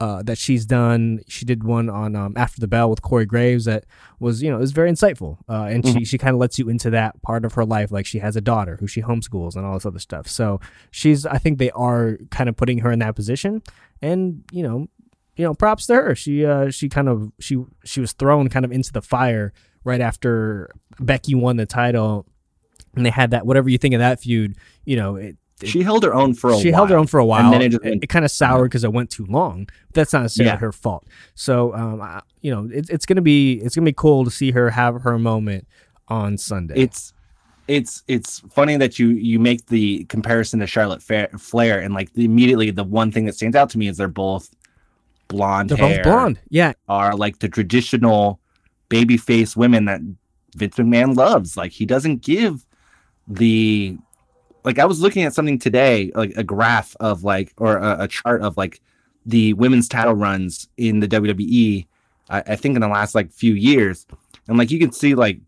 Uh, 0.00 0.22
that 0.22 0.38
she's 0.38 0.64
done. 0.64 1.18
She 1.26 1.44
did 1.44 1.64
one 1.64 1.90
on 1.90 2.14
um, 2.14 2.32
After 2.36 2.60
the 2.60 2.68
Bell 2.68 2.88
with 2.88 3.02
Corey 3.02 3.26
Graves 3.26 3.64
that 3.64 3.84
was, 4.20 4.40
you 4.44 4.48
know, 4.48 4.56
it 4.56 4.60
was 4.60 4.70
very 4.70 4.88
insightful. 4.92 5.38
Uh, 5.48 5.64
and 5.64 5.84
she, 5.84 6.04
she 6.04 6.18
kind 6.18 6.34
of 6.34 6.38
lets 6.38 6.56
you 6.56 6.68
into 6.68 6.88
that 6.90 7.20
part 7.22 7.44
of 7.44 7.54
her 7.54 7.64
life. 7.64 7.90
Like 7.90 8.06
she 8.06 8.20
has 8.20 8.36
a 8.36 8.40
daughter 8.40 8.76
who 8.78 8.86
she 8.86 9.02
homeschools 9.02 9.56
and 9.56 9.66
all 9.66 9.74
this 9.74 9.84
other 9.84 9.98
stuff. 9.98 10.28
So 10.28 10.60
she's, 10.92 11.26
I 11.26 11.38
think 11.38 11.58
they 11.58 11.72
are 11.72 12.16
kind 12.30 12.48
of 12.48 12.56
putting 12.56 12.78
her 12.78 12.92
in 12.92 13.00
that 13.00 13.16
position. 13.16 13.60
And, 14.00 14.44
you 14.52 14.62
know, 14.62 14.86
you 15.34 15.44
know, 15.44 15.52
props 15.54 15.86
to 15.86 15.94
her. 15.96 16.14
She 16.14 16.44
uh 16.46 16.70
she 16.70 16.88
kind 16.88 17.08
of 17.08 17.32
she 17.40 17.64
she 17.84 18.00
was 18.00 18.12
thrown 18.12 18.48
kind 18.48 18.64
of 18.64 18.70
into 18.72 18.92
the 18.92 19.02
fire 19.02 19.52
right 19.82 20.00
after 20.00 20.70
Becky 21.00 21.34
won 21.34 21.56
the 21.56 21.66
title, 21.66 22.26
and 22.94 23.04
they 23.06 23.10
had 23.10 23.30
that 23.30 23.46
whatever 23.46 23.68
you 23.68 23.78
think 23.78 23.94
of 23.94 24.00
that 24.00 24.20
feud. 24.20 24.56
You 24.84 24.96
know, 24.96 25.16
it- 25.16 25.36
She 25.64 25.82
held 25.82 26.04
her 26.04 26.14
own 26.14 26.34
for 26.34 26.50
a 26.50 26.58
she 26.58 26.70
while. 26.70 26.76
held 26.80 26.90
her 26.90 26.96
own 26.96 27.06
for 27.06 27.18
a 27.18 27.24
while, 27.24 27.44
and 27.46 27.52
then 27.54 27.62
it 27.62 27.68
just 27.70 27.84
it, 27.84 27.88
went. 27.90 28.08
kind 28.08 28.24
of 28.24 28.30
soured 28.30 28.70
because 28.70 28.84
it 28.84 28.92
went 28.92 29.10
too 29.10 29.26
long. 29.26 29.64
But 29.88 29.94
that's 29.94 30.12
not 30.12 30.22
necessarily 30.22 30.52
Yeah. 30.52 30.58
her 30.58 30.72
fault. 30.72 31.06
So, 31.34 31.74
um, 31.74 32.00
I, 32.00 32.22
you 32.42 32.50
know, 32.50 32.68
it's 32.72 32.88
it's 32.90 33.06
gonna 33.06 33.22
be 33.22 33.54
it's 33.54 33.74
gonna 33.74 33.84
be 33.84 33.92
cool 33.92 34.24
to 34.24 34.30
see 34.30 34.50
her 34.52 34.70
have 34.70 35.02
her 35.02 35.18
moment 35.18 35.66
on 36.08 36.38
Sunday. 36.38 36.74
it's 36.76 37.12
it's 37.66 38.02
it's 38.08 38.38
funny 38.50 38.76
that 38.78 38.98
you 38.98 39.08
you 39.08 39.38
make 39.38 39.66
the 39.66 40.04
comparison 40.04 40.60
to 40.60 40.66
Charlotte 40.66 41.02
Flair 41.02 41.80
and 41.80 41.92
like 41.92 42.12
the, 42.14 42.24
immediately 42.24 42.70
the 42.70 42.84
one 42.84 43.10
thing 43.12 43.26
that 43.26 43.34
stands 43.34 43.56
out 43.56 43.68
to 43.70 43.78
me 43.78 43.88
is 43.88 43.96
they're 43.98 44.08
both 44.08 44.48
blonde 45.28 45.68
they're 45.68 45.76
both 45.76 46.02
blonde. 46.02 46.40
Yeah, 46.48 46.72
are 46.88 47.14
like 47.14 47.40
the 47.40 47.48
traditional 47.48 48.40
baby 48.88 49.16
face 49.18 49.54
women 49.56 49.84
that 49.84 50.00
Vince 50.56 50.76
McMahon 50.76 51.14
loves. 51.14 51.56
Like 51.58 51.72
he 51.72 51.84
doesn't 51.84 52.22
give 52.22 52.64
the 53.26 53.98
like 54.64 54.78
I 54.78 54.84
was 54.84 55.00
looking 55.00 55.24
at 55.24 55.34
something 55.34 55.58
today, 55.58 56.10
like 56.14 56.36
a 56.36 56.44
graph 56.44 56.96
of 57.00 57.24
like 57.24 57.52
or 57.58 57.76
a, 57.76 58.04
a 58.04 58.08
chart 58.08 58.42
of 58.42 58.56
like 58.56 58.80
the 59.26 59.52
women's 59.54 59.88
title 59.88 60.14
runs 60.14 60.68
in 60.76 61.00
the 61.00 61.08
WWE. 61.08 61.86
I, 62.30 62.42
I 62.46 62.56
think 62.56 62.74
in 62.74 62.80
the 62.80 62.88
last 62.88 63.14
like 63.14 63.32
few 63.32 63.54
years, 63.54 64.06
and 64.46 64.58
like 64.58 64.70
you 64.70 64.78
can 64.78 64.92
see 64.92 65.14
like 65.14 65.40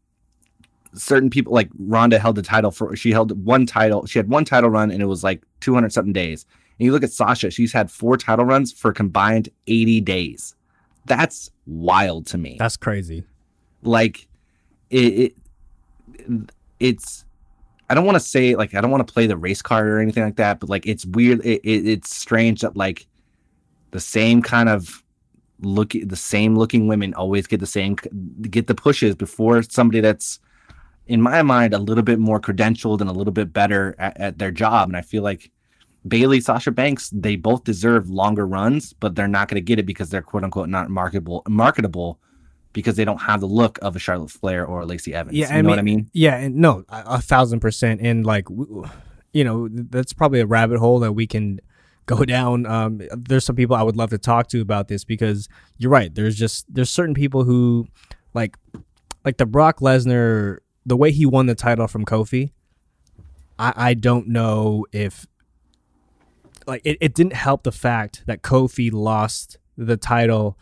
certain 0.94 1.30
people 1.30 1.52
like 1.52 1.70
Ronda 1.78 2.18
held 2.18 2.36
the 2.36 2.42
title 2.42 2.70
for 2.70 2.94
she 2.96 3.12
held 3.12 3.44
one 3.44 3.66
title 3.66 4.06
she 4.06 4.18
had 4.18 4.28
one 4.28 4.44
title 4.44 4.70
run 4.70 4.90
and 4.90 5.00
it 5.00 5.06
was 5.06 5.22
like 5.22 5.42
200 5.60 5.92
something 5.92 6.12
days 6.12 6.44
and 6.78 6.86
you 6.86 6.92
look 6.92 7.04
at 7.04 7.12
Sasha 7.12 7.50
she's 7.50 7.72
had 7.72 7.90
four 7.90 8.16
title 8.16 8.44
runs 8.44 8.72
for 8.72 8.92
combined 8.92 9.48
80 9.66 10.00
days 10.00 10.56
that's 11.06 11.50
wild 11.66 12.26
to 12.26 12.38
me 12.38 12.56
that's 12.58 12.76
crazy. 12.76 13.24
like 13.82 14.26
it, 14.90 15.34
it 16.18 16.50
it's 16.80 17.24
I 17.90 17.94
don't 17.94 18.04
want 18.04 18.14
to 18.14 18.20
say 18.20 18.54
like 18.54 18.74
I 18.74 18.80
don't 18.80 18.92
want 18.92 19.06
to 19.06 19.12
play 19.12 19.26
the 19.26 19.36
race 19.36 19.60
card 19.60 19.88
or 19.88 19.98
anything 19.98 20.22
like 20.22 20.36
that, 20.36 20.60
but 20.60 20.70
like 20.70 20.86
it's 20.86 21.04
weird. 21.04 21.44
It, 21.44 21.60
it, 21.64 21.88
it's 21.88 22.14
strange 22.14 22.60
that 22.60 22.76
like 22.76 23.06
the 23.90 23.98
same 23.98 24.42
kind 24.42 24.68
of 24.68 25.02
look, 25.60 25.90
the 25.90 26.16
same 26.16 26.56
looking 26.56 26.86
women 26.86 27.12
always 27.14 27.48
get 27.48 27.58
the 27.58 27.66
same 27.66 27.96
get 28.42 28.68
the 28.68 28.76
pushes 28.76 29.16
before 29.16 29.62
somebody 29.64 30.00
that's 30.00 30.38
in 31.08 31.20
my 31.20 31.42
mind 31.42 31.74
a 31.74 31.78
little 31.78 32.04
bit 32.04 32.20
more 32.20 32.40
credentialed 32.40 33.00
and 33.00 33.10
a 33.10 33.12
little 33.12 33.32
bit 33.32 33.52
better 33.52 33.96
at, 33.98 34.16
at 34.20 34.38
their 34.38 34.52
job. 34.52 34.88
And 34.88 34.96
I 34.96 35.02
feel 35.02 35.24
like 35.24 35.50
Bayley, 36.06 36.40
Sasha 36.40 36.70
Banks, 36.70 37.10
they 37.10 37.34
both 37.34 37.64
deserve 37.64 38.08
longer 38.08 38.46
runs, 38.46 38.92
but 38.92 39.16
they're 39.16 39.26
not 39.26 39.48
going 39.48 39.56
to 39.56 39.60
get 39.60 39.80
it 39.80 39.84
because 39.84 40.10
they're 40.10 40.22
quote 40.22 40.44
unquote 40.44 40.68
not 40.68 40.90
marketable 40.90 41.42
marketable 41.48 42.20
because 42.72 42.96
they 42.96 43.04
don't 43.04 43.20
have 43.22 43.40
the 43.40 43.46
look 43.46 43.78
of 43.82 43.96
a 43.96 43.98
Charlotte 43.98 44.30
Flair 44.30 44.64
or 44.64 44.80
a 44.80 44.86
Lacey 44.86 45.14
Evans. 45.14 45.36
Yeah, 45.36 45.52
you 45.52 45.58
I 45.58 45.62
know 45.62 45.70
what 45.70 45.78
I 45.78 45.82
mean? 45.82 46.10
Yeah, 46.12 46.36
and 46.36 46.56
no, 46.56 46.84
a, 46.88 47.02
a 47.06 47.20
thousand 47.20 47.60
percent. 47.60 48.00
And 48.00 48.24
like, 48.24 48.48
you 49.32 49.44
know, 49.44 49.68
that's 49.70 50.12
probably 50.12 50.40
a 50.40 50.46
rabbit 50.46 50.78
hole 50.78 51.00
that 51.00 51.12
we 51.12 51.26
can 51.26 51.60
go 52.06 52.24
down. 52.24 52.66
Um, 52.66 53.02
there's 53.12 53.44
some 53.44 53.56
people 53.56 53.76
I 53.76 53.82
would 53.82 53.96
love 53.96 54.10
to 54.10 54.18
talk 54.18 54.48
to 54.48 54.60
about 54.60 54.88
this 54.88 55.04
because 55.04 55.48
you're 55.78 55.90
right. 55.90 56.14
There's 56.14 56.36
just 56.36 56.72
there's 56.72 56.90
certain 56.90 57.14
people 57.14 57.44
who 57.44 57.86
like 58.34 58.56
like 59.24 59.36
the 59.36 59.46
Brock 59.46 59.80
Lesnar, 59.80 60.58
the 60.86 60.96
way 60.96 61.12
he 61.12 61.26
won 61.26 61.46
the 61.46 61.54
title 61.54 61.88
from 61.88 62.04
Kofi. 62.04 62.52
I 63.58 63.72
I 63.76 63.94
don't 63.94 64.28
know 64.28 64.86
if 64.92 65.26
like 66.66 66.82
it, 66.84 66.98
it 67.00 67.14
didn't 67.14 67.34
help 67.34 67.64
the 67.64 67.72
fact 67.72 68.24
that 68.26 68.42
Kofi 68.42 68.92
lost 68.92 69.58
the 69.76 69.96
title 69.96 70.58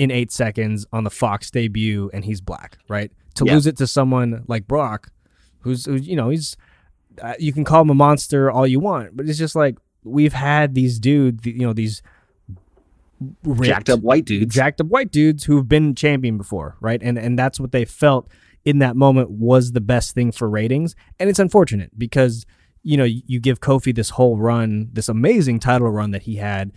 in 0.00 0.10
eight 0.10 0.32
seconds 0.32 0.86
on 0.92 1.04
the 1.04 1.10
Fox 1.10 1.50
debut, 1.50 2.10
and 2.14 2.24
he's 2.24 2.40
black, 2.40 2.78
right? 2.88 3.10
To 3.34 3.44
Yeah. 3.44 3.54
lose 3.54 3.66
it 3.66 3.76
to 3.76 3.86
someone 3.86 4.44
like 4.48 4.66
Brock, 4.66 5.12
who's, 5.60 5.84
who's 5.84 6.08
you 6.08 6.16
know, 6.16 6.30
he's 6.30 6.56
uh, 7.20 7.34
you 7.38 7.52
can 7.52 7.64
call 7.64 7.82
him 7.82 7.90
a 7.90 7.94
monster 7.94 8.50
all 8.50 8.66
you 8.66 8.80
want, 8.80 9.14
but 9.16 9.28
it's 9.28 9.38
just 9.38 9.54
like 9.54 9.76
we've 10.02 10.32
had 10.32 10.74
these 10.74 10.98
dudes, 10.98 11.44
you 11.44 11.58
know, 11.66 11.74
these 11.74 12.02
ripped, 13.44 13.64
Jacked 13.66 13.90
up 13.90 14.00
white 14.00 14.24
dudes. 14.24 14.54
jacked 14.54 14.80
up 14.80 14.86
white 14.86 15.10
dudes 15.12 15.44
who've 15.44 15.68
been 15.68 15.94
champion 15.94 16.38
before, 16.38 16.76
right? 16.80 17.00
And 17.02 17.18
and 17.18 17.38
that's 17.38 17.60
what 17.60 17.72
they 17.72 17.84
felt 17.84 18.28
in 18.64 18.78
that 18.78 18.96
moment 18.96 19.30
was 19.30 19.72
the 19.72 19.80
best 19.82 20.14
thing 20.14 20.32
for 20.32 20.48
ratings. 20.48 20.94
And 21.18 21.28
it's 21.28 21.38
unfortunate 21.38 21.90
because 21.98 22.46
you 22.82 22.96
know 22.96 23.04
you, 23.04 23.38
give 23.40 23.60
Kofi 23.60 23.94
this 23.94 24.10
whole 24.10 24.38
run, 24.38 24.88
this 24.92 25.08
amazing 25.10 25.60
title 25.60 25.90
run 25.90 26.12
that 26.12 26.22
he 26.22 26.36
had, 26.36 26.72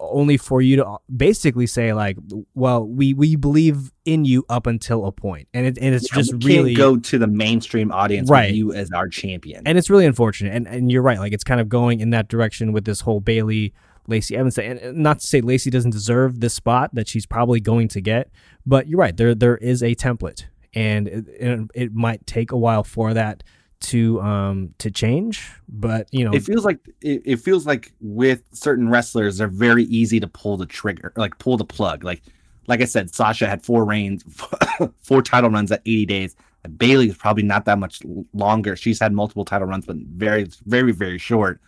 only 0.00 0.36
for 0.36 0.60
you 0.62 0.76
to 0.76 0.86
uh, 0.86 0.98
basically 1.14 1.66
say 1.66 1.92
like, 1.92 2.16
well, 2.54 2.86
we 2.86 3.14
we 3.14 3.36
believe 3.36 3.92
in 4.04 4.24
you 4.24 4.44
up 4.48 4.66
until 4.66 5.06
a 5.06 5.12
point, 5.12 5.48
and 5.54 5.66
it 5.66 5.78
and 5.80 5.94
it's 5.94 6.08
Yeah, 6.12 6.18
just 6.22 6.34
we 6.44 6.56
really 6.56 6.74
go 6.74 6.96
to 6.96 7.18
the 7.18 7.26
mainstream 7.26 7.90
audience 7.92 8.28
Right. 8.30 8.50
with 8.50 8.56
you 8.56 8.72
as 8.72 8.90
our 8.92 9.08
champion. 9.08 9.62
and 9.66 9.78
it's 9.78 9.88
really 9.90 10.06
unfortunate. 10.06 10.54
And 10.54 10.66
and 10.68 10.90
you're 10.90 11.02
right, 11.02 11.18
like 11.18 11.32
it's 11.32 11.44
kind 11.44 11.60
of 11.60 11.68
going 11.68 12.00
in 12.00 12.10
that 12.10 12.28
direction 12.28 12.72
with 12.72 12.84
this 12.84 13.00
whole 13.00 13.20
Bayley 13.20 13.72
Lacey 14.06 14.36
Evans 14.36 14.56
thing. 14.56 14.78
And 14.78 14.98
not 14.98 15.20
to 15.20 15.26
say 15.26 15.40
Lacey 15.40 15.70
doesn't 15.70 15.92
deserve 15.92 16.40
this 16.40 16.52
spot 16.54 16.90
that 16.94 17.08
she's 17.08 17.24
probably 17.26 17.60
going 17.60 17.88
to 17.88 18.00
get, 18.00 18.30
but 18.66 18.86
you're 18.88 18.98
right. 19.00 19.16
There 19.16 19.34
there 19.34 19.56
is 19.56 19.82
a 19.82 19.94
template, 19.94 20.44
and 20.74 21.08
it, 21.08 21.70
it 21.74 21.94
might 21.94 22.26
take 22.26 22.52
a 22.52 22.58
while 22.58 22.84
for 22.84 23.14
that 23.14 23.42
to 23.84 24.20
um 24.20 24.74
to 24.78 24.90
change. 24.90 25.50
But 25.68 26.08
you 26.12 26.24
know, 26.24 26.32
it 26.32 26.42
feels 26.42 26.64
like 26.64 26.80
it, 27.00 27.22
it 27.24 27.36
feels 27.36 27.66
like 27.66 27.92
with 28.00 28.42
certain 28.52 28.88
wrestlers, 28.88 29.38
they're 29.38 29.48
very 29.48 29.84
easy 29.84 30.20
to 30.20 30.26
pull 30.26 30.56
the 30.56 30.66
trigger, 30.66 31.12
like 31.16 31.38
pull 31.38 31.56
the 31.56 31.64
plug. 31.64 32.04
Like 32.04 32.22
like 32.66 32.80
I 32.80 32.86
said, 32.86 33.14
Sasha 33.14 33.46
had 33.46 33.62
four 33.62 33.84
reigns, 33.84 34.24
four 35.02 35.22
title 35.22 35.50
runs 35.50 35.70
at 35.70 35.82
80 35.84 36.06
days. 36.06 36.36
Bayley 36.78 37.10
is 37.10 37.16
probably 37.16 37.42
not 37.42 37.66
that 37.66 37.78
much 37.78 38.00
longer. 38.32 38.74
She's 38.74 38.98
had 38.98 39.12
multiple 39.12 39.44
title 39.44 39.68
runs, 39.68 39.84
but 39.84 39.96
very, 39.96 40.48
very, 40.64 40.92
very 40.92 41.18
short. 41.18 41.60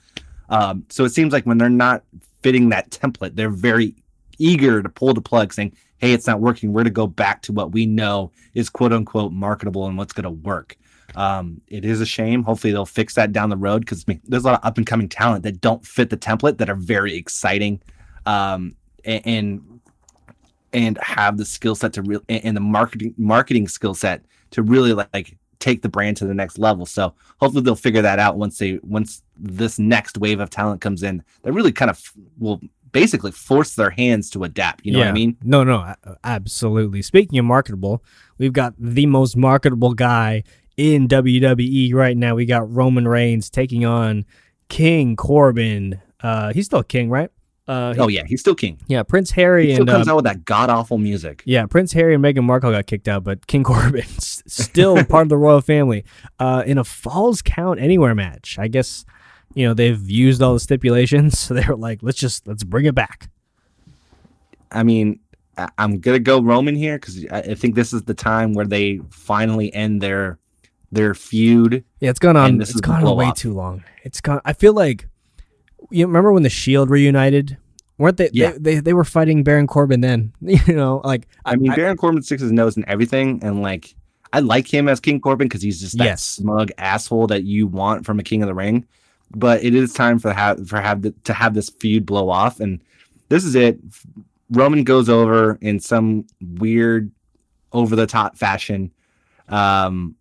Um, 0.48 0.86
so 0.88 1.04
it 1.04 1.10
seems 1.10 1.32
like 1.34 1.44
when 1.44 1.58
they're 1.58 1.68
not 1.68 2.02
fitting 2.42 2.70
that 2.70 2.90
template, 2.90 3.36
they're 3.36 3.50
very 3.50 3.94
eager 4.38 4.82
to 4.82 4.88
pull 4.88 5.12
the 5.12 5.20
plug, 5.20 5.52
saying, 5.52 5.72
"Hey, 5.98 6.12
it's 6.12 6.26
not 6.26 6.40
working. 6.40 6.72
We're 6.72 6.84
to 6.84 6.90
go 6.90 7.06
back 7.06 7.42
to 7.42 7.52
what 7.52 7.72
we 7.72 7.84
know 7.84 8.30
is 8.54 8.70
quote 8.70 8.92
unquote 8.92 9.32
marketable 9.32 9.86
and 9.86 9.98
what's 9.98 10.14
going 10.14 10.24
to 10.24 10.30
work." 10.30 10.78
Um, 11.16 11.62
it 11.66 11.84
is 11.84 12.00
a 12.00 12.06
shame. 12.06 12.42
Hopefully, 12.42 12.72
they'll 12.72 12.86
fix 12.86 13.14
that 13.14 13.32
down 13.32 13.50
the 13.50 13.56
road 13.56 13.80
because 13.80 14.04
there's 14.24 14.44
a 14.44 14.46
lot 14.46 14.60
of 14.60 14.66
up 14.66 14.76
and 14.76 14.86
coming 14.86 15.08
talent 15.08 15.42
that 15.44 15.60
don't 15.60 15.84
fit 15.84 16.10
the 16.10 16.16
template 16.16 16.58
that 16.58 16.68
are 16.68 16.76
very 16.76 17.16
exciting, 17.16 17.80
um, 18.26 18.76
and 19.04 19.80
and 20.72 20.98
have 20.98 21.38
the 21.38 21.44
skill 21.44 21.74
set 21.74 21.94
to 21.94 22.02
really 22.02 22.24
and 22.28 22.56
the 22.56 22.60
marketing 22.60 23.14
marketing 23.16 23.66
skill 23.66 23.94
set 23.94 24.22
to 24.50 24.62
really 24.62 24.92
like 24.92 25.36
take 25.58 25.82
the 25.82 25.88
brand 25.88 26.18
to 26.18 26.26
the 26.26 26.34
next 26.34 26.58
level. 26.58 26.84
So 26.84 27.14
hopefully 27.40 27.62
they'll 27.62 27.76
figure 27.76 28.02
that 28.02 28.18
out 28.18 28.36
once 28.36 28.58
they 28.58 28.78
once 28.82 29.22
this 29.38 29.78
next 29.78 30.18
wave 30.18 30.40
of 30.40 30.50
talent 30.50 30.80
comes 30.80 31.02
in. 31.02 31.22
That 31.42 31.52
really 31.52 31.72
kind 31.72 31.90
of 31.90 32.12
will 32.38 32.60
basically 32.92 33.32
force 33.32 33.74
their 33.74 33.90
hands 33.90 34.30
to 34.30 34.44
adapt. 34.44 34.84
You 34.84 34.92
know 34.92 35.00
what 35.00 35.08
I 35.08 35.12
mean? 35.12 35.36
No, 35.42 35.64
no, 35.64 35.94
absolutely. 36.24 37.02
Speaking 37.02 37.38
of 37.38 37.44
marketable, 37.44 38.02
we've 38.38 38.52
got 38.52 38.74
the 38.78 39.06
most 39.06 39.36
marketable 39.36 39.94
guy 39.94 40.44
in 40.76 41.08
WWE 41.08 41.94
right 41.94 42.16
now. 42.16 42.34
We 42.34 42.46
got 42.46 42.70
Roman 42.72 43.06
Reigns 43.08 43.50
taking 43.50 43.84
on 43.84 44.24
King 44.68 45.16
Corbin. 45.16 46.00
Uh, 46.20 46.52
he's 46.52 46.66
still 46.66 46.82
king, 46.82 47.08
right? 47.10 47.30
Uh, 47.68 47.94
he- 47.94 48.00
Oh 48.00 48.08
yeah, 48.08 48.22
he's 48.26 48.40
still 48.40 48.54
king. 48.54 48.78
yeah. 48.86 49.02
Prince 49.02 49.30
Harry 49.32 49.66
He 49.66 49.72
still 49.74 49.82
and 49.82 49.90
comes 49.90 50.08
uh, 50.08 50.12
out 50.12 50.16
with 50.16 50.24
that 50.26 50.44
god 50.44 50.70
awful 50.70 50.98
music. 50.98 51.42
yeah, 51.46 51.66
Prince 51.66 51.92
Harry 51.94 52.14
and 52.14 52.22
Meghan 52.22 52.44
Markle 52.44 52.70
got 52.70 52.86
kicked 52.86 53.08
out, 53.08 53.24
but 53.24 53.46
King 53.48 53.64
Corbin's 53.70 54.42
still 54.46 55.02
part 55.04 55.22
of 55.24 55.28
the 55.30 55.36
royal 55.36 55.60
family. 55.60 56.04
Uh, 56.38 56.62
in 56.66 56.78
a 56.78 56.84
Falls 56.84 57.42
Count 57.42 57.80
Anywhere 57.80 58.14
match, 58.14 58.56
I 58.58 58.68
guess 58.68 59.04
you 59.54 59.66
know 59.66 59.74
they've 59.74 60.08
used 60.08 60.42
all 60.42 60.54
the 60.54 60.60
stipulations, 60.60 61.38
so 61.40 61.54
they 61.54 61.64
were 61.66 61.76
like, 61.76 62.00
let's 62.02 62.18
just 62.18 62.46
let's 62.46 62.62
bring 62.62 62.84
it 62.84 62.94
back. 62.94 63.30
I 64.70 64.82
mean, 64.82 65.18
I- 65.58 65.68
I'm 65.78 65.98
gonna 65.98 66.18
go 66.18 66.40
Roman 66.40 66.76
here 66.76 66.98
because 66.98 67.24
I 67.32 67.38
I 67.38 67.54
think 67.54 67.74
this 67.74 67.92
is 67.92 68.02
the 68.02 68.14
time 68.14 68.52
where 68.52 68.66
they 68.66 69.00
finally 69.10 69.72
end 69.74 70.00
their 70.00 70.38
their 70.92 71.14
feud. 71.14 71.84
Yeah, 72.00 72.10
it's 72.10 72.18
gone 72.18 72.36
on. 72.36 72.60
It's 72.60 72.80
gone 72.80 73.04
on 73.04 73.16
way 73.16 73.26
off. 73.26 73.36
too 73.36 73.52
long. 73.52 73.84
It's 74.04 74.20
gone. 74.20 74.40
I 74.44 74.52
feel 74.52 74.72
like 74.72 75.08
you 75.90 76.06
remember 76.06 76.32
when 76.32 76.42
the 76.42 76.50
Shield 76.50 76.90
reunited? 76.90 77.56
Weren't 77.98 78.18
they? 78.18 78.30
Yeah. 78.32 78.52
They, 78.52 78.58
they 78.58 78.80
they 78.80 78.92
were 78.92 79.04
fighting 79.04 79.42
Baron 79.42 79.66
Corbin 79.66 80.00
then. 80.00 80.32
You 80.40 80.74
know, 80.74 81.00
like 81.04 81.26
I 81.44 81.56
mean, 81.56 81.74
Baron 81.74 81.96
Corbin 81.96 82.22
sticks 82.22 82.42
his 82.42 82.52
nose 82.52 82.76
in 82.76 82.84
everything, 82.88 83.40
and 83.42 83.62
like 83.62 83.94
I 84.32 84.40
like 84.40 84.72
him 84.72 84.88
as 84.88 85.00
King 85.00 85.20
Corbin 85.20 85.48
because 85.48 85.62
he's 85.62 85.80
just 85.80 85.96
that 85.98 86.04
Yes. 86.04 86.22
smug 86.22 86.70
asshole 86.78 87.26
that 87.28 87.44
you 87.44 87.66
want 87.66 88.04
from 88.04 88.18
a 88.18 88.22
King 88.22 88.42
of 88.42 88.48
the 88.48 88.54
Ring. 88.54 88.86
But 89.34 89.64
it 89.64 89.74
is 89.74 89.92
time 89.92 90.18
for 90.18 90.32
have 90.32 90.68
for 90.68 90.80
have 90.80 91.02
the, 91.02 91.12
to 91.24 91.32
have 91.32 91.54
this 91.54 91.70
feud 91.70 92.04
blow 92.06 92.28
off, 92.28 92.60
and 92.60 92.80
this 93.28 93.44
is 93.44 93.54
it. 93.54 93.78
Roman 94.50 94.84
goes 94.84 95.08
over 95.08 95.58
in 95.60 95.80
some 95.80 96.26
weird, 96.40 97.10
over 97.72 97.96
the 97.96 98.06
top 98.06 98.36
fashion, 98.36 98.92
um, 99.48 100.14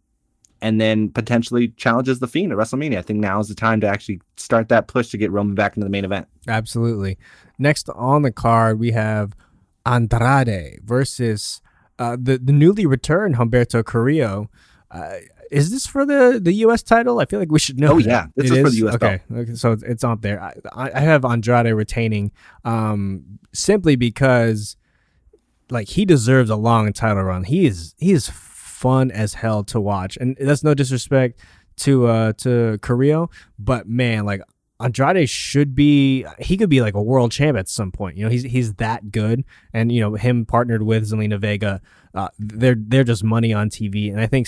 and 0.65 0.81
then 0.81 1.09
potentially 1.09 1.67
challenges 1.77 2.17
the 2.17 2.27
Fiend 2.27 2.51
at 2.51 2.57
WrestleMania. 2.57 2.97
I 2.97 3.03
think 3.03 3.19
now 3.19 3.39
is 3.39 3.49
the 3.49 3.53
time 3.53 3.79
to 3.81 3.87
actually 3.87 4.19
start 4.35 4.69
that 4.69 4.87
push 4.87 5.09
to 5.09 5.17
get 5.17 5.31
Roman 5.31 5.53
back 5.53 5.77
into 5.77 5.85
the 5.85 5.91
main 5.91 6.03
event. 6.03 6.27
Absolutely. 6.47 7.19
Next 7.59 7.87
on 7.89 8.23
the 8.23 8.31
card, 8.31 8.79
we 8.79 8.89
have 8.91 9.35
Andrade 9.85 10.79
versus 10.83 11.61
uh, 11.99 12.17
the 12.19 12.39
the 12.39 12.51
newly 12.51 12.87
returned 12.87 13.35
Humberto 13.35 13.85
Carrillo. 13.85 14.49
Uh, 14.89 15.17
is 15.51 15.69
this 15.69 15.85
for 15.85 16.03
the, 16.03 16.39
the 16.41 16.53
U.S. 16.53 16.81
title? 16.81 17.19
I 17.19 17.25
feel 17.25 17.37
like 17.37 17.51
we 17.51 17.59
should 17.59 17.79
know. 17.79 17.93
Oh, 17.93 17.97
yeah. 17.99 18.25
This 18.35 18.49
It 18.49 18.57
is 18.57 18.63
for 18.63 18.69
the 18.71 18.87
US 18.87 18.95
Okay, 18.95 19.21
okay 19.31 19.53
so 19.53 19.71
it's, 19.71 19.83
it's 19.83 20.03
up 20.03 20.23
there. 20.23 20.41
I, 20.41 20.55
I 20.73 20.91
I 20.95 20.99
have 21.01 21.23
Andrade 21.23 21.75
retaining 21.75 22.31
um, 22.63 23.37
simply 23.53 23.95
because 23.95 24.77
like 25.69 25.89
he 25.89 26.05
deserves 26.05 26.49
a 26.49 26.55
long 26.55 26.91
title 26.91 27.21
run. 27.21 27.43
He 27.43 27.67
is 27.67 27.93
he 27.99 28.13
is 28.13 28.29
fun 28.75 29.09
as 29.11 29.33
hell 29.35 29.63
to 29.65 29.79
watch, 29.79 30.17
and 30.17 30.35
that's 30.39 30.63
no 30.63 30.73
disrespect 30.73 31.39
to 31.77 32.07
uh 32.07 32.33
to 32.33 32.77
Carrillo, 32.81 33.29
but 33.57 33.87
man, 33.87 34.25
like 34.25 34.41
Andrade 34.79 35.29
should 35.29 35.73
be 35.73 36.25
he 36.39 36.57
could 36.57 36.69
be 36.69 36.81
like 36.81 36.93
a 36.95 37.01
world 37.01 37.31
champ 37.31 37.57
at 37.57 37.69
some 37.69 37.91
point. 37.91 38.17
You 38.17 38.25
know, 38.25 38.29
he's 38.29 38.43
he's 38.43 38.73
that 38.75 39.11
good, 39.11 39.43
and 39.73 39.91
you 39.91 40.01
know 40.01 40.15
him 40.15 40.45
partnered 40.45 40.83
with 40.83 41.09
Zelina 41.09 41.39
Vega, 41.39 41.81
uh, 42.13 42.27
they're 42.37 42.75
they're 42.77 43.05
just 43.05 43.23
money 43.23 43.53
on 43.53 43.69
TV, 43.69 44.11
and 44.11 44.19
I 44.19 44.27
think 44.27 44.47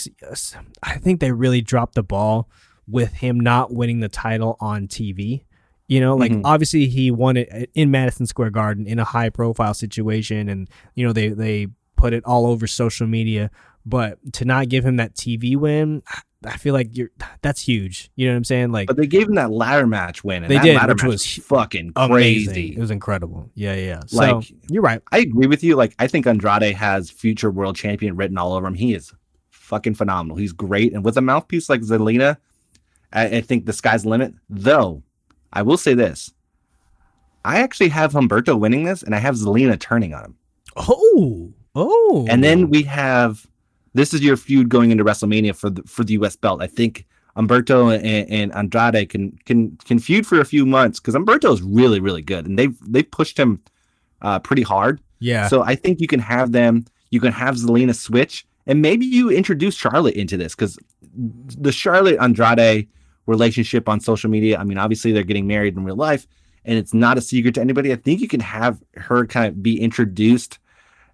I 0.83 0.97
think 0.97 1.19
they 1.21 1.31
really 1.31 1.61
dropped 1.61 1.95
the 1.95 2.03
ball 2.03 2.49
with 2.87 3.13
him 3.13 3.39
not 3.39 3.73
winning 3.73 3.99
the 4.01 4.09
title 4.09 4.57
on 4.59 4.87
TV. 4.87 5.43
You 5.87 6.01
know, 6.01 6.15
like 6.17 6.33
Mhm. 6.33 6.41
obviously 6.43 6.87
he 6.87 7.09
won 7.11 7.37
it 7.37 7.69
in 7.73 7.89
Madison 7.91 8.25
Square 8.25 8.49
Garden 8.51 8.85
in 8.87 8.99
a 8.99 9.05
high 9.05 9.29
profile 9.29 9.73
situation, 9.73 10.49
and 10.49 10.69
you 10.95 11.05
know 11.07 11.13
they 11.13 11.29
they 11.29 11.67
put 11.95 12.13
it 12.13 12.23
all 12.25 12.45
over 12.45 12.67
social 12.67 13.07
media. 13.07 13.49
But 13.87 14.17
to 14.33 14.45
not 14.45 14.67
give 14.67 14.85
him 14.85 14.97
that 14.97 15.13
TV 15.13 15.55
win, 15.55 16.03
I 16.43 16.57
feel 16.57 16.73
like 16.73 16.89
you're 16.97 17.09
that's 17.41 17.61
huge. 17.61 18.11
You 18.15 18.27
know 18.27 18.33
what 18.33 18.37
I'm 18.37 18.43
saying? 18.43 18.71
Like 18.73 18.87
But 18.87 18.97
they 18.97 19.07
gave 19.07 19.27
him 19.29 19.35
that 19.35 19.49
ladder 19.49 19.87
match 19.87 20.23
win, 20.25 20.43
and 20.43 20.51
They 20.51 20.55
that 20.57 20.63
did, 20.63 20.75
ladder 20.75 20.93
which 20.93 21.03
match 21.03 21.11
was 21.11 21.25
fucking 21.45 21.93
amazing. 21.95 22.53
crazy. 22.53 22.73
It 22.75 22.79
was 22.79 22.91
incredible. 22.91 23.49
Yeah, 23.55 23.73
yeah. 23.75 23.85
yeah. 23.85 23.99
So 24.07 24.17
Like- 24.17 24.51
you're 24.69 24.81
right. 24.83 25.01
I 25.11 25.19
agree 25.19 25.47
with 25.47 25.63
you. 25.63 25.75
Like, 25.75 25.95
I 25.99 26.07
think 26.07 26.27
Andrade 26.27 26.75
has 26.75 27.09
future 27.09 27.49
world 27.49 27.75
champion 27.77 28.15
written 28.17 28.37
all 28.37 28.53
over 28.53 28.67
him. 28.67 28.73
He 28.75 28.93
is 28.93 29.13
fucking 29.51 29.95
phenomenal. 29.95 30.35
He's 30.37 30.51
great. 30.53 30.93
And 30.93 31.03
with 31.05 31.17
a 31.17 31.21
mouthpiece 31.21 31.69
like 31.69 31.81
Zelina, 31.81 32.37
I, 33.13 33.37
I 33.37 33.41
think 33.41 33.65
the 33.65 33.73
sky's 33.73 34.03
the 34.03 34.09
limit. 34.09 34.33
Though, 34.49 35.03
I 35.53 35.61
will 35.61 35.77
say 35.77 35.93
this 35.93 36.33
I 37.45 37.59
actually 37.59 37.89
have 37.89 38.11
Humberto 38.11 38.59
winning 38.59 38.83
this, 38.83 39.01
and 39.01 39.15
I 39.15 39.19
have 39.19 39.35
Zelina 39.35 39.79
turning 39.79 40.13
on 40.13 40.25
him. 40.25 40.35
Oh, 40.75 41.53
oh. 41.73 42.27
And 42.29 42.43
then 42.43 42.69
we 42.69 42.83
have 42.83 43.47
this 43.97 44.13
is 44.13 44.21
your 44.21 44.37
feud 44.37 44.69
going 44.69 44.91
into 44.91 45.03
WrestleMania 45.03 45.55
for 45.55 45.69
the 45.69 45.83
for 45.83 46.03
the 46.03 46.13
US 46.13 46.35
belt. 46.35 46.61
I 46.61 46.67
think 46.67 47.05
Humberto 47.35 47.95
and, 47.95 48.29
and 48.29 48.55
Andrade 48.55 49.09
can 49.09 49.37
can 49.45 49.77
can 49.85 49.99
feud 49.99 50.25
for 50.25 50.39
a 50.39 50.45
few 50.45 50.65
months 50.65 50.99
because 50.99 51.15
Humberto 51.15 51.53
is 51.53 51.61
really 51.61 51.99
really 51.99 52.21
good 52.21 52.45
and 52.45 52.57
they've 52.57 52.77
they've 52.87 53.09
pushed 53.09 53.37
him 53.37 53.61
uh, 54.21 54.39
pretty 54.39 54.63
hard. 54.63 54.99
yeah, 55.19 55.47
So 55.47 55.63
I 55.63 55.75
think 55.75 55.99
you 55.99 56.07
can 56.07 56.19
have 56.19 56.51
them. 56.51 56.85
You 57.11 57.19
can 57.19 57.31
have 57.31 57.55
Zelina 57.55 57.95
switch, 57.95 58.45
and 58.65 58.81
maybe 58.81 59.05
you 59.05 59.29
introduce 59.29 59.75
Charlotte 59.75 60.15
into 60.15 60.37
this 60.37 60.55
because 60.55 60.77
the 61.13 61.71
Charlotte 61.71 62.17
Andrade 62.19 62.87
relationship 63.27 63.87
on 63.87 63.99
social 63.99 64.29
media. 64.29 64.57
I 64.57 64.63
mean, 64.63 64.77
obviously 64.77 65.11
they're 65.11 65.23
getting 65.23 65.47
married 65.47 65.75
in 65.75 65.83
real 65.83 65.95
life, 65.95 66.27
and 66.65 66.77
it's 66.77 66.93
not 66.93 67.17
a 67.17 67.21
secret 67.21 67.55
to 67.55 67.61
anybody. 67.61 67.91
I 67.91 67.95
think 67.95 68.21
you 68.21 68.27
can 68.27 68.39
have 68.39 68.81
her 68.95 69.25
kind 69.25 69.47
of 69.47 69.61
be 69.61 69.79
introduced, 69.79 70.59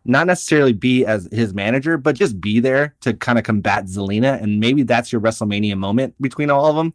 not 0.05 0.27
necessarily 0.27 0.73
be 0.73 1.05
as 1.05 1.29
his 1.31 1.53
manager, 1.53 1.97
but 1.97 2.15
just 2.15 2.39
be 2.41 2.59
there 2.59 2.93
to 3.01 3.13
kind 3.13 3.37
of 3.37 3.45
combat 3.45 3.85
Zelina, 3.85 4.41
and 4.41 4.59
maybe 4.59 4.83
that's 4.83 5.11
your 5.11 5.21
WrestleMania 5.21 5.77
moment 5.77 6.13
between 6.21 6.49
all 6.49 6.65
of 6.65 6.75
them. 6.75 6.93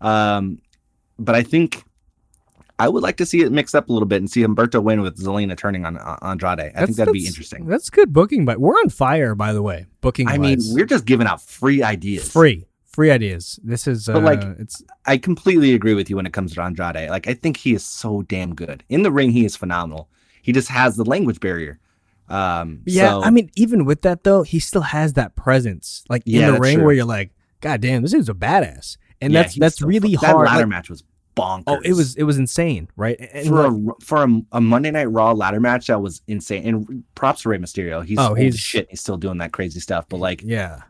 Um, 0.00 0.58
but 1.18 1.34
I 1.34 1.42
think 1.42 1.82
I 2.78 2.88
would 2.88 3.02
like 3.02 3.16
to 3.16 3.26
see 3.26 3.40
it 3.40 3.50
mixed 3.50 3.74
up 3.74 3.88
a 3.88 3.92
little 3.92 4.06
bit 4.06 4.18
and 4.18 4.30
see 4.30 4.42
Humberto 4.42 4.82
win 4.82 5.00
with 5.00 5.18
Zelina 5.18 5.56
turning 5.56 5.84
on 5.86 5.96
uh, 5.96 6.16
Andrade. 6.22 6.60
I 6.60 6.64
That's- 6.68 6.86
think 6.86 6.96
that'd 6.98 7.12
be 7.14 7.26
interesting. 7.26 7.66
That's 7.66 7.90
good 7.90 8.12
booking, 8.12 8.44
but 8.44 8.58
we're 8.58 8.74
on 8.74 8.90
fire, 8.90 9.34
by 9.34 9.52
the 9.52 9.62
way. 9.62 9.86
Booking. 10.00 10.28
I 10.28 10.38
mean, 10.38 10.58
we're 10.72 10.84
just 10.86 11.06
giving 11.06 11.26
out 11.26 11.40
free 11.42 11.82
ideas. 11.82 12.30
free, 12.30 12.66
free 12.84 13.10
ideas. 13.10 13.58
This 13.64 13.86
is, 13.88 14.08
uh, 14.08 14.12
But, 14.12 14.22
like, 14.24 14.42
it's 14.60 14.82
I 15.06 15.16
completely 15.16 15.72
agree 15.74 15.94
with 15.94 16.10
you 16.10 16.16
when 16.16 16.26
it 16.26 16.32
comes 16.34 16.54
to 16.54 16.62
Andrade. 16.62 17.08
Like, 17.10 17.26
I 17.26 17.34
think 17.34 17.56
he 17.56 17.72
is 17.74 17.84
so 17.84 18.22
damn 18.22 18.54
good 18.54 18.84
in 18.90 19.02
the 19.02 19.10
ring. 19.10 19.30
He 19.30 19.44
is 19.46 19.56
phenomenal. 19.56 20.08
He 20.42 20.52
just 20.52 20.68
has 20.68 20.96
the 20.96 21.04
language 21.04 21.40
barrier. 21.40 21.80
Um, 22.28 22.80
yeah. 22.86 23.10
so- 23.10 23.22
I 23.22 23.30
mean, 23.30 23.50
even 23.56 23.84
with 23.84 24.02
that 24.02 24.24
though, 24.24 24.42
he 24.42 24.58
still 24.58 24.82
has 24.82 25.12
that 25.14 25.36
presence, 25.36 26.04
like 26.08 26.22
Yeah, 26.26 26.48
in 26.48 26.54
the 26.54 26.60
ring, 26.60 26.76
true. 26.78 26.84
where 26.86 26.94
you're 26.94 27.04
like, 27.04 27.30
God 27.60 27.80
damn, 27.80 28.02
this 28.02 28.12
dude's 28.12 28.28
a 28.28 28.34
badass, 28.34 28.96
and 29.20 29.32
yeah, 29.32 29.42
that's 29.42 29.54
that's 29.56 29.82
really 29.82 30.14
fu- 30.14 30.26
hard. 30.26 30.46
That 30.46 30.50
ladder 30.52 30.60
like- 30.60 30.68
match 30.68 30.90
was 30.90 31.02
bonkers. 31.36 31.64
oh, 31.66 31.80
it 31.84 31.92
was 31.92 32.14
it 32.16 32.22
was 32.24 32.38
insane, 32.38 32.88
right? 32.96 33.16
And 33.32 33.46
for 33.48 33.68
like- 33.70 33.96
a 34.00 34.04
for 34.04 34.22
a, 34.24 34.40
a 34.52 34.60
Monday 34.60 34.90
Night 34.90 35.06
Raw 35.10 35.32
ladder 35.32 35.60
match 35.60 35.86
that 35.88 36.00
was 36.00 36.22
insane. 36.26 36.66
And 36.66 37.04
props 37.14 37.42
to 37.42 37.48
Rey 37.50 37.58
Mysterio. 37.58 38.04
He's 38.04 38.18
Oh, 38.18 38.34
he's- 38.34 38.56
shit. 38.56 38.86
He's 38.90 39.00
still 39.00 39.16
doing 39.18 39.38
that 39.38 39.52
crazy 39.52 39.80
stuff. 39.80 40.06
But 40.08 40.16
like, 40.18 40.42
yeah. 40.44 40.80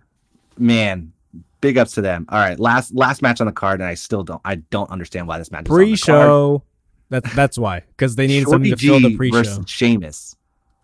man, 0.59 1.13
big 1.61 1.79
ups 1.79 1.93
to 1.93 2.01
them. 2.01 2.27
All 2.29 2.39
right, 2.39 2.59
last 2.61 2.95
last 2.95 3.23
match 3.23 3.41
on 3.41 3.47
the 3.47 3.53
card, 3.53 3.81
and 3.81 3.89
I 3.89 3.95
still 3.95 4.23
don't 4.23 4.41
I 4.45 4.57
don't 4.57 4.91
understand 4.91 5.27
why 5.29 5.39
this 5.39 5.51
match 5.51 5.67
is 5.67 5.71
on 5.71 5.79
the. 5.79 5.85
Pre-show. 5.87 6.63
That's 7.09 7.35
that's 7.35 7.59
why 7.59 7.81
because 7.97 8.17
they 8.17 8.27
needed 8.27 8.49
something 8.49 8.71
to 8.71 8.77
fill 8.77 9.01
the 9.01 9.17
pre-show. 9.17 9.37
versus 9.39 9.65
Sheamus. 9.69 10.36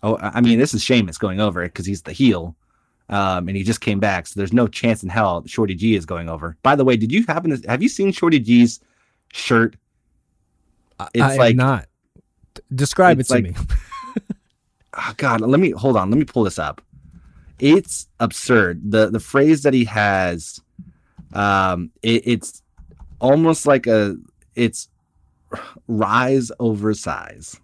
Oh, 0.03 0.18
I 0.20 0.40
mean, 0.40 0.59
this 0.59 0.74
is 0.74 0.82
Sheamus 0.82 1.18
going 1.18 1.40
over 1.40 1.62
because 1.62 1.86
he's 1.86 2.03
the 2.03 2.12
heel, 2.12 2.57
um, 3.09 3.46
and 3.48 3.57
he 3.57 3.62
just 3.62 3.80
came 3.80 4.00
back. 4.00 4.26
So 4.26 4.38
there's 4.40 4.53
no 4.53 4.66
chance 4.66 5.03
in 5.03 5.09
hell 5.09 5.44
Shorty 5.46 5.74
G 5.74 5.94
is 5.94 6.05
going 6.07 6.28
over. 6.28 6.57
By 6.62 6.74
the 6.76 6.84
way, 6.84 6.96
did 6.96 7.12
you 7.12 7.24
happen 7.26 7.50
to 7.61 7.68
have 7.68 7.82
you 7.82 7.88
seen 7.88 8.11
Shorty 8.12 8.40
G's 8.40 8.80
shirt? 9.32 9.76
I- 10.98 11.09
it's 11.14 11.22
I 11.22 11.36
like- 11.36 11.57
not. 11.57 11.86
Describe 12.74 13.18
it 13.20 13.24
to 13.28 13.34
like- 13.34 13.44
me. 13.44 13.55
oh 14.98 15.14
god 15.16 15.40
let 15.40 15.59
me 15.59 15.70
hold 15.70 15.96
on 15.96 16.11
let 16.11 16.18
me 16.18 16.24
pull 16.24 16.44
this 16.44 16.59
up 16.59 16.82
it's 17.59 18.09
absurd 18.20 18.78
the 18.90 19.09
the 19.09 19.18
phrase 19.18 19.62
that 19.62 19.72
he 19.72 19.84
has 19.86 20.61
um 21.32 21.90
it, 22.03 22.22
it's 22.26 22.62
almost 23.20 23.64
like 23.66 23.86
a 23.86 24.16
it's 24.55 24.88
rise 25.88 26.53
over 26.61 26.92
size 26.92 27.59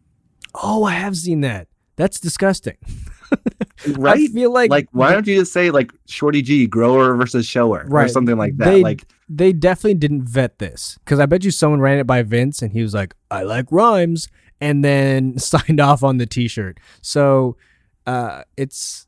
Oh, 0.54 0.84
I 0.84 0.92
have 0.92 1.14
seen 1.16 1.42
that. 1.42 1.68
That's 1.98 2.18
disgusting. 2.18 2.76
right 3.98 4.16
I 4.18 4.26
feel 4.28 4.50
like 4.50 4.70
like 4.70 4.88
why 4.92 5.12
don't 5.12 5.26
you 5.26 5.40
just 5.40 5.52
say 5.52 5.70
like 5.70 5.92
shorty 6.06 6.40
g 6.40 6.66
grower 6.66 7.14
versus 7.14 7.44
shower 7.46 7.80
or 7.84 7.88
Right. 7.90 8.10
something 8.10 8.38
like 8.38 8.56
that 8.56 8.70
They- 8.70 8.82
like 8.82 9.04
they 9.28 9.52
definitely 9.52 9.94
didn't 9.94 10.22
vet 10.22 10.58
this 10.58 10.96
because 11.04 11.20
I 11.20 11.26
bet 11.26 11.44
you 11.44 11.50
someone 11.50 11.80
ran 11.82 11.98
it 11.98 12.06
by 12.06 12.22
Vince 12.22 12.62
and 12.62 12.72
he 12.72 12.80
was 12.80 12.94
like, 12.94 13.14
"I 13.30 13.42
like 13.42 13.66
rhymes," 13.70 14.28
and 14.62 14.82
then 14.82 15.36
signed 15.52 15.78
off 15.80 16.02
on 16.02 16.16
the 16.16 16.24
T-shirt. 16.24 16.80
So, 17.02 17.58
uh, 18.06 18.44
it's 18.56 19.06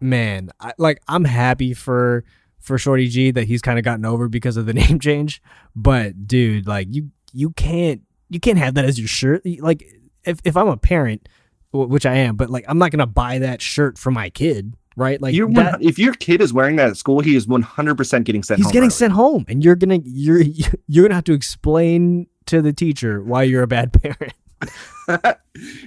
man, 0.00 0.50
I, 0.58 0.72
like 0.78 1.00
I'm 1.06 1.24
happy 1.24 1.74
for 1.74 2.24
for 2.58 2.76
Shorty 2.78 3.06
G 3.06 3.30
that 3.30 3.44
he's 3.44 3.62
kind 3.62 3.78
of 3.78 3.84
gotten 3.84 4.04
over 4.04 4.28
because 4.28 4.56
of 4.56 4.66
the 4.66 4.74
name 4.82 4.98
change. 4.98 5.40
But 5.76 6.26
dude, 6.26 6.66
like 6.66 6.88
you 6.90 7.10
you 7.32 7.50
can't 7.50 8.00
you 8.30 8.40
can't 8.40 8.58
have 8.58 8.74
that 8.74 8.84
as 8.84 8.98
your 8.98 9.06
shirt. 9.06 9.42
Like 9.60 9.84
if 10.24 10.40
if 10.42 10.56
I'm 10.56 10.66
a 10.68 10.76
parent, 10.76 11.28
which 11.72 12.06
I 12.06 12.14
am, 12.16 12.36
but 12.36 12.50
like 12.50 12.64
I'm 12.68 12.78
not 12.78 12.90
gonna 12.90 13.06
buy 13.06 13.38
that 13.40 13.60
shirt 13.62 13.98
for 13.98 14.10
my 14.10 14.30
kid, 14.30 14.74
right? 14.96 15.20
Like 15.20 15.34
you're 15.34 15.50
that, 15.52 15.82
if 15.82 15.98
your 15.98 16.14
kid 16.14 16.40
is 16.40 16.52
wearing 16.52 16.76
that 16.76 16.88
at 16.90 16.96
school 16.96 17.20
he 17.20 17.34
is 17.34 17.46
100% 17.46 18.24
getting 18.24 18.42
sent 18.42 18.58
he's 18.58 18.66
home 18.66 18.72
getting 18.72 18.86
early. 18.86 18.90
sent 18.90 19.12
home 19.14 19.44
and 19.48 19.64
you're 19.64 19.76
gonna 19.76 20.00
you're 20.04 20.42
you're 20.86 21.04
gonna 21.04 21.14
have 21.14 21.24
to 21.24 21.32
explain 21.32 22.26
to 22.46 22.60
the 22.62 22.72
teacher 22.72 23.22
why 23.22 23.42
you're 23.42 23.62
a 23.62 23.66
bad 23.66 23.92
parent 24.02 24.32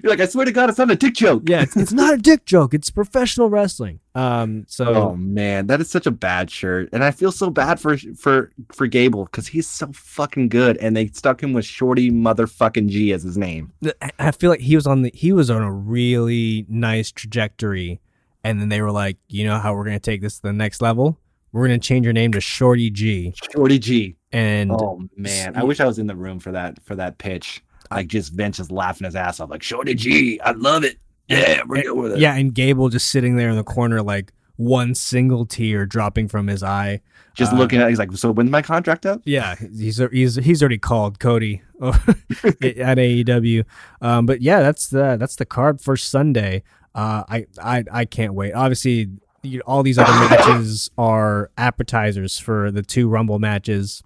you're 0.04 0.10
like 0.12 0.20
i 0.20 0.26
swear 0.26 0.46
to 0.46 0.52
god 0.52 0.70
it's 0.70 0.78
not 0.78 0.92
a 0.92 0.96
dick 0.96 1.14
joke 1.14 1.44
yeah 1.48 1.62
it's, 1.62 1.78
it's 1.78 1.94
not 1.94 2.14
a 2.14 2.18
dick 2.18 2.46
joke 2.46 2.74
it's 2.74 2.90
professional 2.90 3.50
wrestling 3.50 4.00
um 4.16 4.64
so 4.68 4.86
Oh 4.96 5.16
man, 5.16 5.68
that 5.68 5.82
is 5.82 5.90
such 5.90 6.06
a 6.06 6.12
bad 6.12 6.50
shirt, 6.50 6.90
and 6.94 7.04
I 7.04 7.12
feel 7.12 7.32
so 7.32 7.50
bad 7.50 7.80
for 7.80 7.98
for 8.18 8.52
for 8.72 8.88
Gable 8.88 9.26
because 9.26 9.48
he's 9.48 9.68
so 9.68 9.88
fucking 9.94 10.50
good, 10.50 10.78
and 10.78 10.96
they 10.96 11.08
stuck 11.08 11.44
him 11.44 11.54
with 11.54 11.66
Shorty 11.66 12.10
motherfucking 12.12 12.88
G 12.90 13.12
as 13.14 13.24
his 13.24 13.38
name. 13.38 13.72
I- 14.20 14.32
feel 14.32 14.50
like 14.50 14.60
he 14.62 14.76
was 14.76 14.88
on 14.88 15.02
the 15.04 15.12
he 15.14 15.32
was 15.34 15.50
on 15.50 15.62
a 15.62 15.72
really 15.72 16.66
nice 16.68 17.12
trajectory 17.12 18.00
and 18.44 18.60
then 18.62 18.70
they 18.70 18.82
were 18.82 18.92
like 18.92 19.18
you 19.28 19.44
know 19.46 19.58
how 19.60 19.74
we're 19.74 19.86
gonna 19.86 20.00
take 20.00 20.22
this 20.22 20.36
to 20.38 20.42
the 20.44 20.54
next 20.54 20.82
level 20.82 21.18
we're 21.52 21.66
gonna 21.66 21.80
change 21.80 22.06
your 22.06 22.14
name 22.14 22.32
to 22.34 22.42
shorty 22.42 22.90
g 22.90 23.34
Shorty 23.54 23.80
G. 23.80 24.16
and 24.32 24.72
Oh 24.72 25.02
man, 25.16 25.56
I 25.56 25.64
wish 25.64 25.80
I 25.80 25.86
was 25.86 26.00
in 26.00 26.08
the 26.08 26.16
room 26.16 26.40
for 26.40 26.52
that 26.52 26.82
for 26.84 26.96
that 26.96 27.18
pitch. 27.18 27.64
Like 27.92 28.08
just 28.08 28.34
Vince 28.34 28.58
just 28.58 28.72
laughing 28.72 29.06
his 29.06 29.16
ass 29.16 29.40
off, 29.40 29.50
like 29.50 29.64
Shorty 29.64 29.94
G, 29.96 30.40
I 30.42 30.52
love 30.52 30.84
it. 30.84 30.98
Yeah, 31.28 31.62
we're 31.68 31.82
good 31.84 31.94
with 31.94 32.12
it. 32.14 32.20
yeah 32.20 32.36
and 32.36 32.54
gable 32.54 32.90
just 32.90 33.10
sitting 33.10 33.36
there 33.36 33.50
in 33.50 33.56
the 33.56 33.64
corner 33.64 34.02
like 34.02 34.32
one 34.58 34.96
single 34.96 35.46
tear 35.46 35.86
dropping 35.86 36.28
from 36.28 36.48
his 36.48 36.64
eye 36.64 37.02
just 37.36 37.52
uh, 37.52 37.58
looking 37.58 37.82
at, 37.82 37.90
he's 37.90 38.00
like, 38.00 38.12
so 38.14 38.32
when's 38.32 38.50
my 38.50 38.62
contract 38.62 39.06
up? 39.06 39.22
Yeah, 39.26 39.56
he's 39.56 39.98
he's 40.12 40.36
he's 40.36 40.62
already 40.64 40.78
called 40.78 41.20
Cody 41.20 41.62
at 41.82 41.94
AEW. 42.62 43.66
Um, 44.02 44.26
but 44.26 44.42
yeah, 44.42 44.62
that's 44.62 44.88
the 44.88 45.18
that's 45.20 45.36
the 45.36 45.46
card 45.46 45.82
for 45.82 45.98
Sunday. 45.98 46.64
Uh, 46.96 47.24
I 47.28 47.46
I 47.62 47.84
I 47.92 48.06
can't 48.06 48.34
wait. 48.34 48.54
Obviously, 48.54 49.10
you, 49.44 49.62
all 49.66 49.84
these 49.84 49.98
other 49.98 50.14
matches 50.30 50.90
are 50.98 51.52
appetizers 51.58 52.40
for 52.40 52.72
the 52.72 52.82
two 52.82 53.10
Rumble 53.10 53.38
matches, 53.38 54.02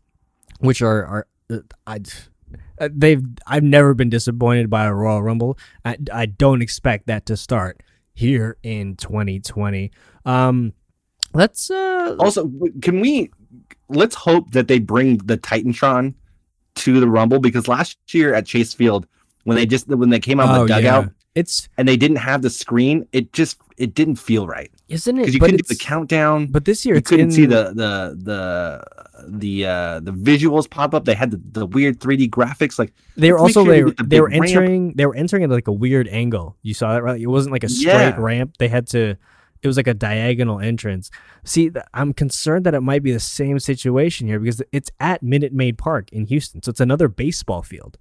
which 0.59 0.81
are 0.81 1.05
are 1.05 1.27
uh, 1.51 1.57
I. 1.85 1.99
uh, 2.79 2.89
They've 2.91 3.23
I've 3.47 3.63
never 3.63 3.93
been 3.93 4.09
disappointed 4.09 4.69
by 4.69 4.85
a 4.85 4.93
Royal 4.93 5.21
Rumble. 5.21 5.57
I, 5.85 5.97
I 6.13 6.25
don't 6.25 6.61
expect 6.61 7.07
that 7.07 7.25
to 7.27 7.37
start 7.37 7.81
here 8.13 8.57
in 8.63 8.95
2020. 8.95 9.91
Um, 10.25 10.73
let's 11.33 11.69
uh 11.71 12.15
Also, 12.19 12.51
can 12.81 12.99
we 12.99 13.29
let's 13.87 14.15
hope 14.15 14.51
that 14.51 14.67
they 14.67 14.79
bring 14.79 15.17
the 15.17 15.37
Titantron 15.37 16.13
to 16.75 16.99
the 16.99 17.07
Rumble 17.07 17.39
because 17.39 17.67
last 17.67 17.97
year 18.13 18.33
at 18.33 18.45
Chase 18.45 18.73
Field 18.73 19.07
when 19.43 19.55
they 19.57 19.65
just 19.65 19.87
when 19.87 20.09
they 20.09 20.19
came 20.19 20.39
out 20.39 20.49
of 20.49 20.67
the 20.67 20.73
dugout 20.75 21.05
Oh, 21.05 21.11
it's 21.39 21.69
and 21.77 21.87
they 21.87 21.97
didn't 21.97 22.17
have 22.29 22.41
the 22.41 22.49
screen, 22.49 23.07
it 23.11 23.33
just 23.33 23.57
it 23.77 23.93
didn't 23.95 24.17
feel 24.17 24.45
right 24.45 24.69
isn't 24.89 25.17
it 25.17 25.21
because 25.21 25.33
you 25.35 25.39
but 25.39 25.45
couldn't 25.51 25.67
do 25.67 25.73
the 25.75 25.79
countdown. 25.79 26.47
But 26.47 26.65
this 26.65 26.85
year 26.85 26.95
you 26.95 27.01
couldn't 27.01 27.25
in, 27.27 27.31
see 27.31 27.45
the 27.45 27.63
the 27.81 27.93
the 28.29 28.39
the 29.27 29.65
uh 29.65 29.99
the 30.01 30.11
visuals 30.11 30.69
pop 30.69 30.93
up. 30.95 31.05
They 31.05 31.13
had 31.13 31.31
the, 31.31 31.41
the 31.59 31.65
weird 31.65 31.99
3D 31.99 32.29
graphics. 32.29 32.77
Like 32.79 32.91
They 33.15 33.31
were 33.31 33.37
also 33.39 33.63
sure 33.63 33.73
they, 33.73 33.83
we 33.83 33.91
get 33.91 33.97
the 33.97 34.03
they 34.05 34.21
were 34.21 34.29
big 34.29 34.41
ramp. 34.41 34.49
entering 34.51 34.93
they 34.97 35.05
were 35.05 35.15
entering 35.15 35.43
at 35.43 35.49
like 35.49 35.67
a 35.67 35.71
weird 35.85 36.07
angle. 36.09 36.57
You 36.63 36.73
saw 36.73 36.93
that 36.93 37.03
right? 37.03 37.19
It 37.21 37.27
wasn't 37.27 37.53
like 37.53 37.63
a 37.63 37.69
straight 37.69 37.93
Yeah. 37.93 38.15
ramp. 38.17 38.55
They 38.59 38.67
had 38.67 38.87
to. 38.87 39.15
It 39.61 39.67
was 39.67 39.75
like 39.77 39.87
a 39.87 39.93
diagonal 39.93 40.59
entrance. 40.61 41.11
See, 41.43 41.69
I'm 41.93 42.13
concerned 42.13 42.65
that 42.65 42.73
it 42.73 42.79
might 42.81 43.03
be 43.03 43.11
the 43.11 43.19
same 43.19 43.59
situation 43.59 44.25
here 44.27 44.39
because 44.39 44.61
it's 44.71 44.89
at 45.01 45.21
Minute 45.21 45.51
Maid 45.53 45.77
Park 45.77 46.11
in 46.13 46.25
Houston, 46.27 46.63
so 46.63 46.69
it's 46.69 46.79
another 46.79 47.09
baseball 47.09 47.61
field. 47.61 47.97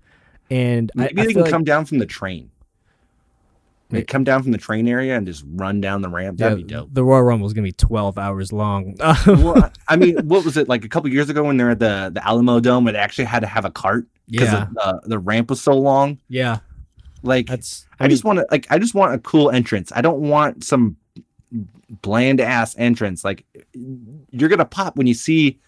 And 0.50 0.90
I, 0.96 1.00
maybe 1.02 1.20
I 1.20 1.24
they 1.26 1.26
feel 1.26 1.32
can 1.34 1.42
like- 1.42 1.50
come 1.50 1.64
down 1.64 1.84
from 1.84 1.98
the 1.98 2.06
train. 2.06 2.50
They 3.90 4.02
come 4.02 4.22
down 4.22 4.42
from 4.42 4.52
the 4.52 4.58
train 4.58 4.86
area 4.86 5.16
and 5.16 5.26
just 5.26 5.44
run 5.46 5.80
down 5.80 6.02
the 6.02 6.10
ramp. 6.10 6.38
That'd 6.38 6.58
yeah, 6.58 6.64
be 6.64 6.68
dope. 6.68 6.88
The 6.92 7.02
Royal 7.02 7.22
Rumble 7.22 7.46
is 7.46 7.54
gonna 7.54 7.64
be 7.64 7.72
12 7.72 8.18
hours 8.18 8.52
long. 8.52 8.96
well, 9.26 9.72
I 9.88 9.96
mean, 9.96 10.18
what 10.26 10.44
was 10.44 10.56
it 10.58 10.68
like 10.68 10.84
a 10.84 10.88
couple 10.88 11.10
years 11.10 11.30
ago 11.30 11.44
when 11.44 11.56
they're 11.56 11.70
at 11.70 11.78
the 11.78 12.10
the 12.12 12.26
Alamo 12.26 12.60
Dome? 12.60 12.84
Where 12.84 12.92
they 12.92 12.98
actually 12.98 13.24
had 13.24 13.40
to 13.40 13.46
have 13.46 13.64
a 13.64 13.70
cart 13.70 14.06
because 14.30 14.52
yeah, 14.52 14.66
the, 14.72 15.00
the 15.04 15.18
ramp 15.18 15.48
was 15.50 15.60
so 15.60 15.72
long. 15.72 16.18
yeah. 16.28 16.58
Like 17.22 17.46
That's. 17.46 17.86
I, 17.98 18.06
just 18.06 18.24
want 18.24 18.38
to 18.38 18.46
like 18.50 18.66
I 18.70 18.78
just 18.78 18.94
want 18.94 19.12
a 19.12 19.18
cool 19.18 19.50
entrance. 19.50 19.90
I 19.94 20.02
don't 20.02 20.20
want 20.20 20.62
some 20.62 20.96
bland 22.02 22.40
ass 22.40 22.76
entrance. 22.78 23.24
Like 23.24 23.44
you're 24.30 24.48
gonna 24.48 24.64
pop 24.64 24.96
when 24.96 25.06
you 25.06 25.14
see. 25.14 25.58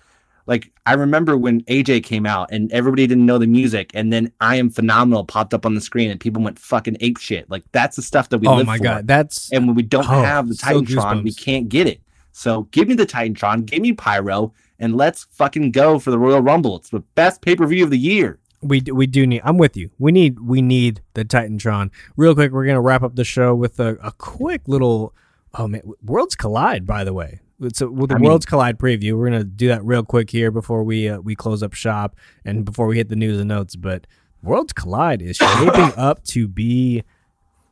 Like 0.50 0.72
I 0.84 0.94
remember 0.94 1.36
when 1.38 1.60
AJ 1.62 2.02
came 2.02 2.26
out 2.26 2.48
and 2.50 2.70
everybody 2.72 3.06
didn't 3.06 3.24
know 3.24 3.38
the 3.38 3.46
music, 3.46 3.92
and 3.94 4.12
then 4.12 4.32
I 4.40 4.56
am 4.56 4.68
phenomenal 4.68 5.24
popped 5.24 5.54
up 5.54 5.64
on 5.64 5.74
the 5.76 5.80
screen 5.80 6.10
and 6.10 6.18
people 6.18 6.42
went 6.42 6.58
fucking 6.58 6.96
ape 6.98 7.18
shit. 7.18 7.48
Like 7.48 7.62
that's 7.70 7.94
the 7.94 8.02
stuff 8.02 8.28
that 8.30 8.38
we 8.38 8.48
oh 8.48 8.62
my 8.64 8.76
for. 8.78 8.82
god, 8.82 9.06
that's 9.06 9.50
And 9.52 9.66
when 9.68 9.76
we 9.76 9.82
don't 9.84 10.04
Oh, 10.10 10.22
have 10.22 10.48
the 10.48 10.54
so 10.56 10.82
Titantron, 10.82 11.22
we 11.22 11.32
can't 11.32 11.68
get 11.68 11.86
it. 11.86 12.00
So 12.32 12.62
give 12.72 12.88
me 12.88 12.94
the 12.94 13.06
Titantron, 13.06 13.64
give 13.64 13.80
me 13.80 13.92
Pyro, 13.92 14.52
and 14.80 14.96
let's 14.96 15.24
fucking 15.30 15.70
go 15.70 16.00
for 16.00 16.10
the 16.10 16.18
Royal 16.18 16.40
Rumble. 16.40 16.74
It's 16.76 16.90
the 16.90 17.00
best 17.14 17.42
pay 17.42 17.54
per 17.54 17.66
view 17.66 17.84
of 17.84 17.90
the 17.90 17.98
year. 17.98 18.40
We 18.60 18.82
we 18.92 19.06
do 19.06 19.26
need. 19.28 19.42
I'm 19.44 19.56
with 19.56 19.76
you. 19.76 19.90
We 20.00 20.10
need 20.12 20.40
we 20.40 20.60
need 20.62 21.00
the 21.14 21.24
Titantron. 21.24 21.90
Real 22.16 22.34
quick, 22.34 22.50
we're 22.50 22.66
gonna 22.66 22.80
wrap 22.80 23.02
up 23.04 23.14
the 23.14 23.24
show 23.24 23.54
with 23.54 23.78
a, 23.78 23.96
a 24.02 24.10
quick 24.18 24.62
little. 24.66 25.14
Oh 25.54 25.68
man, 25.68 25.82
Worlds 26.04 26.34
Collide. 26.34 26.86
By 26.86 27.04
the 27.04 27.12
way, 27.14 27.38
it's 27.60 27.80
a, 27.80 27.90
with 27.90 28.10
the 28.10 28.16
I 28.16 28.18
mean- 28.18 28.28
Worlds 28.28 28.46
Collide 28.46 28.78
preview. 28.78 29.16
We're 29.18 29.30
gonna 29.30 29.44
do 29.44 29.68
that 29.68 29.84
real 29.84 30.02
quick 30.04 30.30
here 30.30 30.50
before 30.50 30.82
we 30.84 31.08
uh, 31.08 31.20
we 31.20 31.34
close 31.34 31.62
up 31.62 31.74
shop 31.74 32.16
and 32.44 32.64
before 32.64 32.86
we 32.86 32.96
hit 32.96 33.08
the 33.08 33.16
news 33.16 33.38
and 33.38 33.48
notes. 33.48 33.76
But 33.76 34.06
Worlds 34.42 34.72
Collide 34.72 35.22
is 35.22 35.36
shaping 35.58 35.92
up 35.96 36.24
to 36.24 36.48
be 36.48 37.02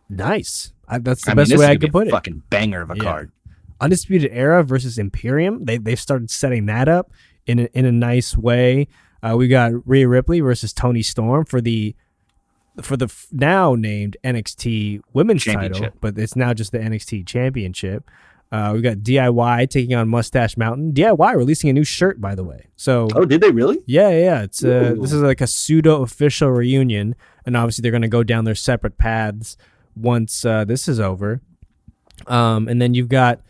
nice. 0.08 0.72
I, 0.86 0.98
that's 0.98 1.24
the 1.24 1.32
I 1.32 1.34
best 1.34 1.50
mean, 1.50 1.60
way 1.60 1.66
I 1.66 1.76
could 1.76 1.92
put 1.92 2.06
it. 2.06 2.10
Fucking 2.10 2.42
banger 2.50 2.82
of 2.82 2.90
a 2.90 2.96
Yeah. 2.96 3.02
card. 3.02 3.32
Undisputed 3.80 4.30
Era 4.32 4.64
versus 4.64 4.98
Imperium. 4.98 5.64
They 5.64 5.78
they've 5.78 6.00
started 6.00 6.30
setting 6.30 6.66
that 6.66 6.88
up 6.88 7.12
in 7.46 7.60
a, 7.60 7.68
in 7.74 7.84
a 7.84 7.92
nice 7.92 8.36
way. 8.36 8.88
Uh, 9.22 9.34
we 9.36 9.48
got 9.48 9.72
Rhea 9.86 10.08
Ripley 10.08 10.40
versus 10.40 10.72
Toni 10.72 11.02
Storm 11.02 11.44
for 11.44 11.60
the 11.60 11.94
for 12.82 12.96
the 12.96 13.06
f- 13.06 13.26
now 13.32 13.74
named 13.74 14.16
NXT 14.24 15.00
Women's 15.12 15.44
title, 15.44 15.88
but 16.00 16.16
it's 16.18 16.36
now 16.36 16.54
just 16.54 16.70
the 16.72 16.78
NXT 16.78 17.26
Championship. 17.26 18.08
Uh, 18.50 18.72
we 18.74 18.80
got 18.80 18.98
DIY 18.98 19.68
taking 19.68 19.94
on 19.94 20.08
Mustache 20.08 20.56
Mountain. 20.56 20.92
DIY 20.92 21.36
releasing 21.36 21.68
a 21.68 21.72
new 21.72 21.84
shirt, 21.84 22.18
by 22.20 22.34
the 22.34 22.44
way. 22.44 22.66
So 22.76 23.08
Oh, 23.14 23.24
did 23.26 23.40
they 23.42 23.50
really? 23.50 23.78
yeah, 23.86 24.08
yeah, 24.08 24.18
yeah. 24.24 24.42
It's 24.42 24.64
uh, 24.64 24.94
this 24.98 25.12
is 25.12 25.20
like 25.22 25.40
a 25.42 25.46
pseudo 25.46 26.02
official 26.02 26.50
reunion, 26.50 27.14
and 27.44 27.56
obviously 27.56 27.82
they're 27.82 27.90
going 27.92 28.02
to 28.02 28.08
go 28.08 28.22
down 28.22 28.44
their 28.44 28.54
separate 28.54 28.96
paths 28.96 29.56
once 29.94 30.44
uh, 30.46 30.64
this 30.64 30.88
is 30.88 30.98
over. 30.98 31.42
Um, 32.26 32.68
and 32.68 32.80
then 32.80 32.94
you've 32.94 33.08
got 33.10 33.42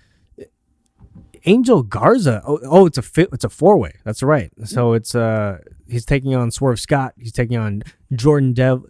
Angel 1.44 1.82
Garza. 1.82 2.42
Oh, 2.46 2.58
oh 2.64 2.86
it's 2.86 2.98
a 2.98 3.02
fi- 3.02 3.28
it's 3.32 3.44
a 3.44 3.48
four 3.48 3.76
way. 3.78 3.92
That's 4.04 4.22
right. 4.22 4.50
So 4.64 4.92
it's 4.94 5.14
uh 5.14 5.58
he's 5.88 6.04
taking 6.04 6.34
on 6.34 6.50
Swerve 6.50 6.80
Scott. 6.80 7.14
He's 7.18 7.32
taking 7.32 7.56
on 7.56 7.82
Jordan 8.12 8.52
Dev- 8.52 8.84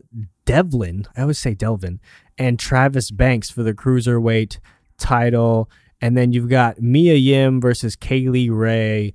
Devlin. 0.46 1.06
I 1.16 1.22
always 1.22 1.38
say 1.38 1.54
Delvin 1.54 2.00
and 2.38 2.58
Travis 2.58 3.10
Banks 3.10 3.50
for 3.50 3.62
the 3.62 3.74
cruiserweight 3.74 4.58
title. 4.96 5.68
And 6.00 6.16
then 6.16 6.32
you've 6.32 6.48
got 6.48 6.80
Mia 6.80 7.14
Yim 7.14 7.60
versus 7.60 7.96
Kay 7.96 8.28
Lee 8.28 8.48
Ray 8.50 9.14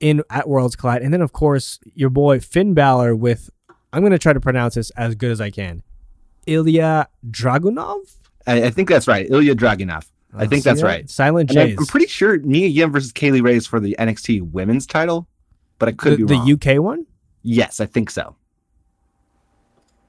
in 0.00 0.22
at 0.30 0.48
Worlds 0.48 0.74
Collide. 0.76 1.02
And 1.02 1.12
then 1.12 1.22
of 1.22 1.32
course 1.32 1.78
your 1.94 2.10
boy 2.10 2.40
Finn 2.40 2.74
Balor 2.74 3.14
with 3.16 3.50
I'm 3.92 4.02
gonna 4.02 4.18
try 4.18 4.32
to 4.32 4.40
pronounce 4.40 4.74
this 4.74 4.90
as 4.90 5.14
good 5.14 5.30
as 5.30 5.40
I 5.40 5.50
can. 5.50 5.82
Ilja 6.46 7.06
Dragunov. 7.30 8.16
I, 8.46 8.64
I 8.64 8.70
think 8.70 8.88
that's 8.88 9.06
right. 9.08 9.28
Ilja 9.28 9.54
Dragunov. 9.54 10.06
I 10.34 10.44
Oh, 10.44 10.48
think 10.48 10.64
that's 10.64 10.80
that? 10.80 10.86
right. 10.86 11.08
Silent 11.10 11.50
And 11.50 11.58
I'm, 11.78 11.86
pretty 11.86 12.06
sure 12.08 12.38
Mia 12.40 12.66
Yim 12.66 12.92
versus 12.92 13.12
Kay 13.12 13.30
Lee 13.30 13.40
Ray 13.40 13.56
is 13.56 13.66
for 13.66 13.80
the 13.80 13.96
NXT 13.98 14.50
Women's 14.52 14.86
title, 14.86 15.26
but 15.78 15.88
I 15.88 15.92
could 15.92 16.18
the, 16.20 16.26
be 16.26 16.54
the. 16.56 16.74
UK 16.76 16.82
one. 16.82 17.06
yes, 17.42 17.80
I 17.80 17.86
think 17.86 18.10
so. 18.10 18.36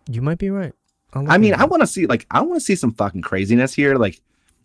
You 0.09 0.21
might 0.21 0.37
be 0.37 0.49
right. 0.49 0.73
I 1.13 1.37
mean, 1.37 1.53
I 1.53 1.65
want 1.65 1.81
to 1.81 1.87
see 1.87 2.05
like 2.05 2.25
I 2.31 2.41
want 2.41 2.55
to 2.59 2.65
see 2.65 2.75
some 2.75 2.93
fucking 2.93 3.21
craziness 3.21 3.73
here. 3.73 3.95
Like 3.95 4.21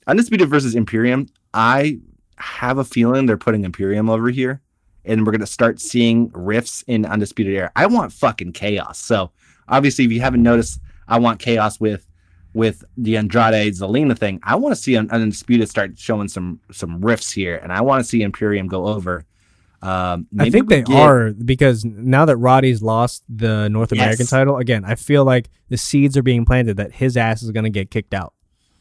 Undisputed 0.06 0.48
versus 0.48 0.74
Imperium. 0.74 1.26
I 1.54 1.98
have 2.36 2.78
a 2.78 2.84
feeling 2.84 3.26
they're 3.26 3.36
putting 3.36 3.64
Imperium 3.64 4.08
over 4.10 4.30
here, 4.30 4.60
and 5.04 5.24
we're 5.26 5.32
gonna 5.32 5.46
start 5.46 5.80
seeing 5.80 6.30
rifts 6.34 6.82
in 6.86 7.04
Undisputed 7.06 7.54
Era. 7.54 7.70
I 7.76 7.86
want 7.86 8.12
fucking 8.12 8.52
chaos. 8.52 8.98
So 8.98 9.30
obviously, 9.68 10.04
if 10.04 10.12
you 10.12 10.20
haven't 10.20 10.42
noticed, 10.42 10.80
I 11.08 11.18
want 11.18 11.38
chaos 11.40 11.78
with 11.80 12.06
with 12.54 12.84
the 12.98 13.16
Andrade 13.16 13.72
Zelina 13.72 14.16
thing. 14.18 14.38
I 14.42 14.56
want 14.56 14.74
to 14.76 14.80
see 14.80 14.94
Un- 14.96 15.10
Undisputed 15.10 15.68
start 15.70 15.98
showing 15.98 16.28
some 16.28 16.60
some 16.70 17.00
rifts 17.00 17.32
here, 17.32 17.56
and 17.56 17.72
I 17.72 17.80
want 17.80 18.02
to 18.02 18.08
see 18.08 18.22
Imperium 18.22 18.66
go 18.66 18.86
over. 18.88 19.24
Um, 19.80 20.26
I 20.38 20.48
think 20.50 20.68
they 20.68 20.82
get- 20.82 20.94
are 20.96 21.32
because 21.32 21.84
now 21.84 22.24
that 22.26 22.36
Roddy's 22.36 22.82
lost 22.82 23.24
the 23.28 23.68
North 23.68 23.90
American 23.90 24.20
Yes. 24.24 24.30
title 24.30 24.58
again, 24.58 24.84
I 24.84 24.94
feel 24.94 25.24
like 25.24 25.48
the 25.70 25.76
seeds 25.76 26.16
are 26.16 26.22
being 26.22 26.44
planted 26.44 26.76
that 26.76 26.92
his 26.92 27.16
ass 27.16 27.42
is 27.42 27.50
going 27.50 27.64
to 27.64 27.70
get 27.70 27.90
kicked 27.90 28.14
out. 28.14 28.32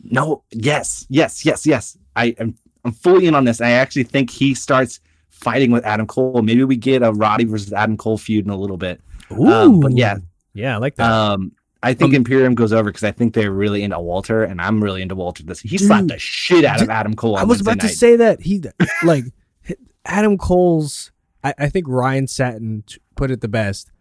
No, 0.04 0.44
yes, 0.52 1.06
yes, 1.10 1.46
yes, 1.46 1.66
yes. 1.66 1.98
I 2.16 2.36
am 2.40 2.56
I'm 2.84 2.92
fully 2.92 3.28
in 3.28 3.36
on 3.36 3.46
this. 3.46 3.62
I 3.62 3.72
actually 3.72 4.04
think 4.04 4.30
he 4.32 4.54
starts 4.56 5.00
fighting 5.30 5.72
with 5.72 5.86
Adam 5.86 6.08
Cole. 6.08 6.42
Maybe 6.42 6.64
we 6.64 6.76
get 6.76 7.04
a 7.04 7.12
Roddy 7.12 7.46
versus 7.46 7.72
Adam 7.74 7.98
Cole 7.98 8.18
feud 8.18 8.46
in 8.46 8.52
a 8.52 8.56
little 8.58 8.78
bit. 8.78 9.02
Um, 9.30 9.80
but 9.80 9.96
yeah, 9.96 10.18
yeah, 10.54 10.76
I 10.76 10.78
like 10.80 10.96
that. 10.96 11.10
um, 11.12 11.52
I 11.84 11.94
think 11.94 12.12
Um, 12.12 12.16
Imperium 12.16 12.54
goes 12.56 12.74
over 12.74 12.90
because 12.92 13.04
I 13.04 13.12
think 13.12 13.34
they're 13.34 13.52
really 13.52 13.82
into 13.84 14.00
Walter, 14.00 14.44
and 14.44 14.62
I'm 14.62 14.84
really 14.84 15.02
into 15.02 15.16
Walter. 15.16 15.44
This 15.44 15.60
he 15.62 15.78
slapped 15.78 16.10
the 16.10 16.18
shit 16.20 16.66
out 16.66 16.82
of 16.82 16.90
Adam 16.90 17.16
Cole. 17.16 17.38
I 17.38 17.44
was 17.44 17.64
Wednesday 17.64 17.72
about 17.72 17.82
to 17.82 17.96
say 17.96 18.16
that 18.18 18.42
he 18.42 18.62
like 19.04 19.26
Adam 20.06 20.38
Cole's. 20.38 21.12
I, 21.44 21.54
I 21.58 21.70
think 21.70 21.88
Ryan 21.88 22.28
Satin 22.28 22.84
put 23.16 23.32
it 23.32 23.42
the 23.42 23.48
best. 23.48 23.92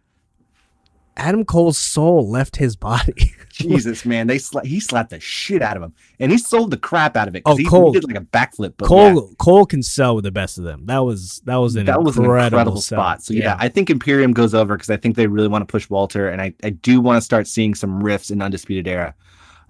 Adam 1.17 1.43
Cole's 1.45 1.77
soul 1.77 2.29
left 2.29 2.55
his 2.55 2.75
body. 2.75 3.33
Jesus, 3.51 4.05
man, 4.05 4.27
they 4.27 4.37
sla- 4.37 4.65
he 4.65 4.79
slapped 4.79 5.09
the 5.09 5.19
shit 5.19 5.61
out 5.61 5.77
of 5.77 5.83
him, 5.83 5.93
and 6.19 6.31
he 6.31 6.37
sold 6.37 6.71
the 6.71 6.77
crap 6.77 7.17
out 7.17 7.27
of 7.27 7.35
it. 7.35 7.43
Oh, 7.45 7.55
he, 7.55 7.63
he 7.63 7.69
Cole- 7.69 7.91
did 7.91 8.05
like 8.05 8.15
a 8.15 8.21
backflip. 8.21 8.73
But 8.77 8.87
Cole 8.87 9.13
yeah. 9.15 9.35
Cole 9.37 9.65
can 9.65 9.83
sell 9.83 10.15
with 10.15 10.23
the 10.23 10.31
best 10.31 10.57
of 10.57 10.63
them. 10.63 10.85
That 10.85 10.99
was 10.99 11.41
that 11.45 11.57
was 11.57 11.75
an 11.75 11.85
that 11.85 12.01
was 12.01 12.17
an 12.17 12.23
incredible, 12.23 12.59
incredible 12.59 12.81
sell. 12.81 12.97
spot. 12.99 13.23
So 13.23 13.33
yeah. 13.33 13.57
I 13.59 13.67
think 13.67 13.89
Imperium 13.89 14.33
goes 14.33 14.53
over 14.53 14.75
because 14.75 14.89
I 14.89 14.97
think 14.97 15.15
they 15.15 15.27
really 15.27 15.49
want 15.49 15.61
to 15.67 15.71
push 15.71 15.89
Walter, 15.89 16.29
and 16.29 16.41
I, 16.41 16.53
I 16.63 16.69
do 16.69 17.01
want 17.01 17.17
to 17.17 17.21
start 17.21 17.47
seeing 17.47 17.75
some 17.75 18.01
riffs 18.01 18.31
in 18.31 18.41
Undisputed 18.41 18.87
Era. 18.87 19.13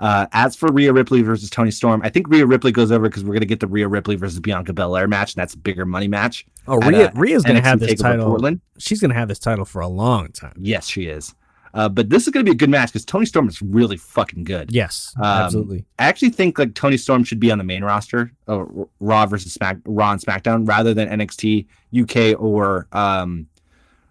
Uh, 0.01 0.25
as 0.33 0.55
for 0.55 0.67
Rhea 0.71 0.91
Ripley 0.91 1.21
versus 1.21 1.49
Toni 1.49 1.69
Storm, 1.71 2.01
I 2.03 2.09
think 2.09 2.27
Rhea 2.27 2.45
Ripley 2.45 2.71
goes 2.71 2.91
over 2.91 3.07
because 3.07 3.23
we're 3.23 3.35
gonna 3.35 3.45
get 3.45 3.59
the 3.59 3.67
Rhea 3.67 3.87
Ripley 3.87 4.15
versus 4.15 4.39
Bianca 4.39 4.73
Belair 4.73 5.07
match, 5.07 5.35
and 5.35 5.41
that's 5.41 5.53
a 5.53 5.57
bigger 5.59 5.85
money 5.85 6.07
match. 6.07 6.45
Oh, 6.67 6.81
at, 6.81 6.87
Rhea, 6.87 7.07
uh, 7.07 7.11
Rhea's 7.13 7.43
gonna 7.43 7.61
have 7.61 7.79
this 7.79 8.01
title. 8.01 8.25
Portland. 8.25 8.61
She's 8.79 8.99
gonna 8.99 9.13
have 9.13 9.27
this 9.27 9.37
title 9.39 9.63
for 9.63 9.79
a 9.81 9.87
long 9.87 10.29
time. 10.29 10.55
Yes, 10.59 10.87
she 10.87 11.05
is. 11.05 11.35
Uh, 11.73 11.87
but 11.87 12.09
this 12.09 12.23
is 12.27 12.29
gonna 12.33 12.43
be 12.43 12.51
a 12.51 12.55
good 12.55 12.69
match 12.69 12.89
because 12.89 13.05
Toni 13.05 13.25
Storm 13.25 13.47
is 13.47 13.61
really 13.61 13.95
fucking 13.95 14.43
good. 14.43 14.71
Yes, 14.73 15.13
Um, 15.17 15.23
absolutely. 15.23 15.85
I 15.99 16.05
actually 16.07 16.31
think 16.31 16.57
like 16.59 16.73
Toni 16.73 16.97
Storm 16.97 17.23
should 17.23 17.39
be 17.39 17.51
on 17.51 17.59
the 17.59 17.63
main 17.63 17.83
roster, 17.83 18.33
uh, 18.47 18.65
Raw 18.99 19.25
versus 19.27 19.53
Smack, 19.53 19.77
Raw 19.85 20.11
and 20.11 20.19
SmackDown, 20.19 20.67
rather 20.67 20.93
than 20.93 21.07
NXT 21.09 21.67
UK 21.93 22.35
or 22.41 22.87
um 22.91 23.45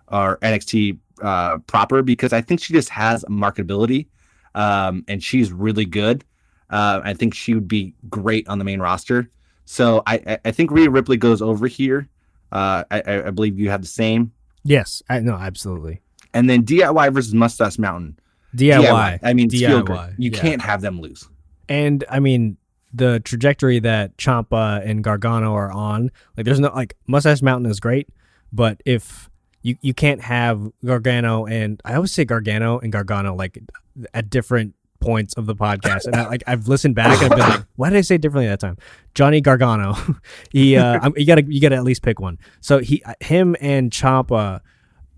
or 0.09 0.39
NXT 0.39 0.99
uh, 1.23 1.59
proper, 1.67 2.03
because 2.03 2.33
I 2.33 2.41
think 2.41 2.61
she 2.63 2.73
just 2.73 2.89
has 2.91 3.25
marketability, 3.25 4.07
um, 4.55 5.05
and 5.09 5.23
she's 5.23 5.53
really 5.53 5.85
good. 5.85 6.25
Uh, 6.69 7.01
I 7.03 7.15
think 7.15 7.35
she 7.35 7.55
would 7.55 7.69
be 7.69 7.95
great 8.09 8.49
on 8.49 8.59
the 8.59 8.65
main 8.65 8.81
roster. 8.81 9.29
So 9.65 10.03
I 10.07 10.39
I, 10.45 10.51
think 10.51 10.71
Rhea 10.71 10.91
Ripley 10.91 11.17
goes 11.17 11.43
over 11.43 11.67
here. 11.67 12.09
Uh, 12.53 12.85
I, 12.91 13.03
I 13.27 13.31
believe 13.31 13.59
you 13.59 13.71
have 13.71 13.83
the 13.83 13.89
same. 13.89 14.33
Yes, 14.65 15.03
I 15.09 15.21
no, 15.21 15.35
absolutely. 15.35 16.01
And 16.35 16.49
then 16.49 16.65
DIY 16.65 17.13
versus 17.13 17.35
Mustache 17.35 17.79
Mountain. 17.79 18.19
DIY. 18.57 19.21
I 19.23 19.33
mean. 19.33 19.49
DIY, 19.49 20.15
You 20.19 20.31
yeah. 20.31 20.39
can't 20.39 20.63
have 20.63 20.81
them 20.81 21.01
lose. 21.01 21.29
And 21.69 22.05
I 22.11 22.21
mean, 22.21 22.57
the 22.93 23.21
trajectory 23.21 23.79
that 23.81 24.17
Ciampa 24.17 24.85
and 24.85 25.05
Gargano 25.05 25.55
are 25.55 25.71
on, 25.71 26.11
like 26.37 26.45
there's 26.45 26.61
no 26.61 26.73
like 26.75 26.97
Mustache 27.07 27.43
Mountain 27.43 27.71
is 27.71 27.81
great, 27.81 28.09
but 28.53 28.81
if 28.85 29.30
you 29.63 29.77
you 29.81 29.95
can't 29.95 30.21
have 30.23 30.71
Gargano 30.85 31.47
and 31.47 31.81
I 31.85 31.95
always 31.95 32.13
say 32.13 32.25
Gargano 32.25 32.79
and 32.79 32.91
Gargano 32.93 33.35
like 33.35 33.59
at 34.15 34.31
different 34.31 34.75
points 35.01 35.33
of 35.35 35.47
the 35.47 35.55
podcast, 35.55 36.05
and 36.05 36.15
I, 36.15 36.29
like 36.29 36.43
I've 36.47 36.69
listened 36.69 36.95
back 36.95 37.23
and 37.23 37.33
I've 37.33 37.39
been 37.39 37.49
like, 37.49 37.65
why 37.77 37.89
did 37.91 37.97
I 37.97 38.03
say 38.03 38.17
it 38.17 38.21
differently 38.21 38.49
that 38.49 38.61
time? 38.61 38.77
Johnny 39.15 39.41
Gargano, 39.41 39.97
he 40.51 40.77
uh, 40.77 40.99
I'm- 41.01 41.15
you 41.17 41.27
gotta 41.27 41.45
you 41.47 41.61
gotta 41.61 41.77
at 41.77 41.85
least 41.85 42.03
pick 42.03 42.21
one. 42.21 42.39
So 42.61 42.79
he 42.79 43.03
him 43.21 43.57
and 43.61 43.91
Ciampa 43.91 44.61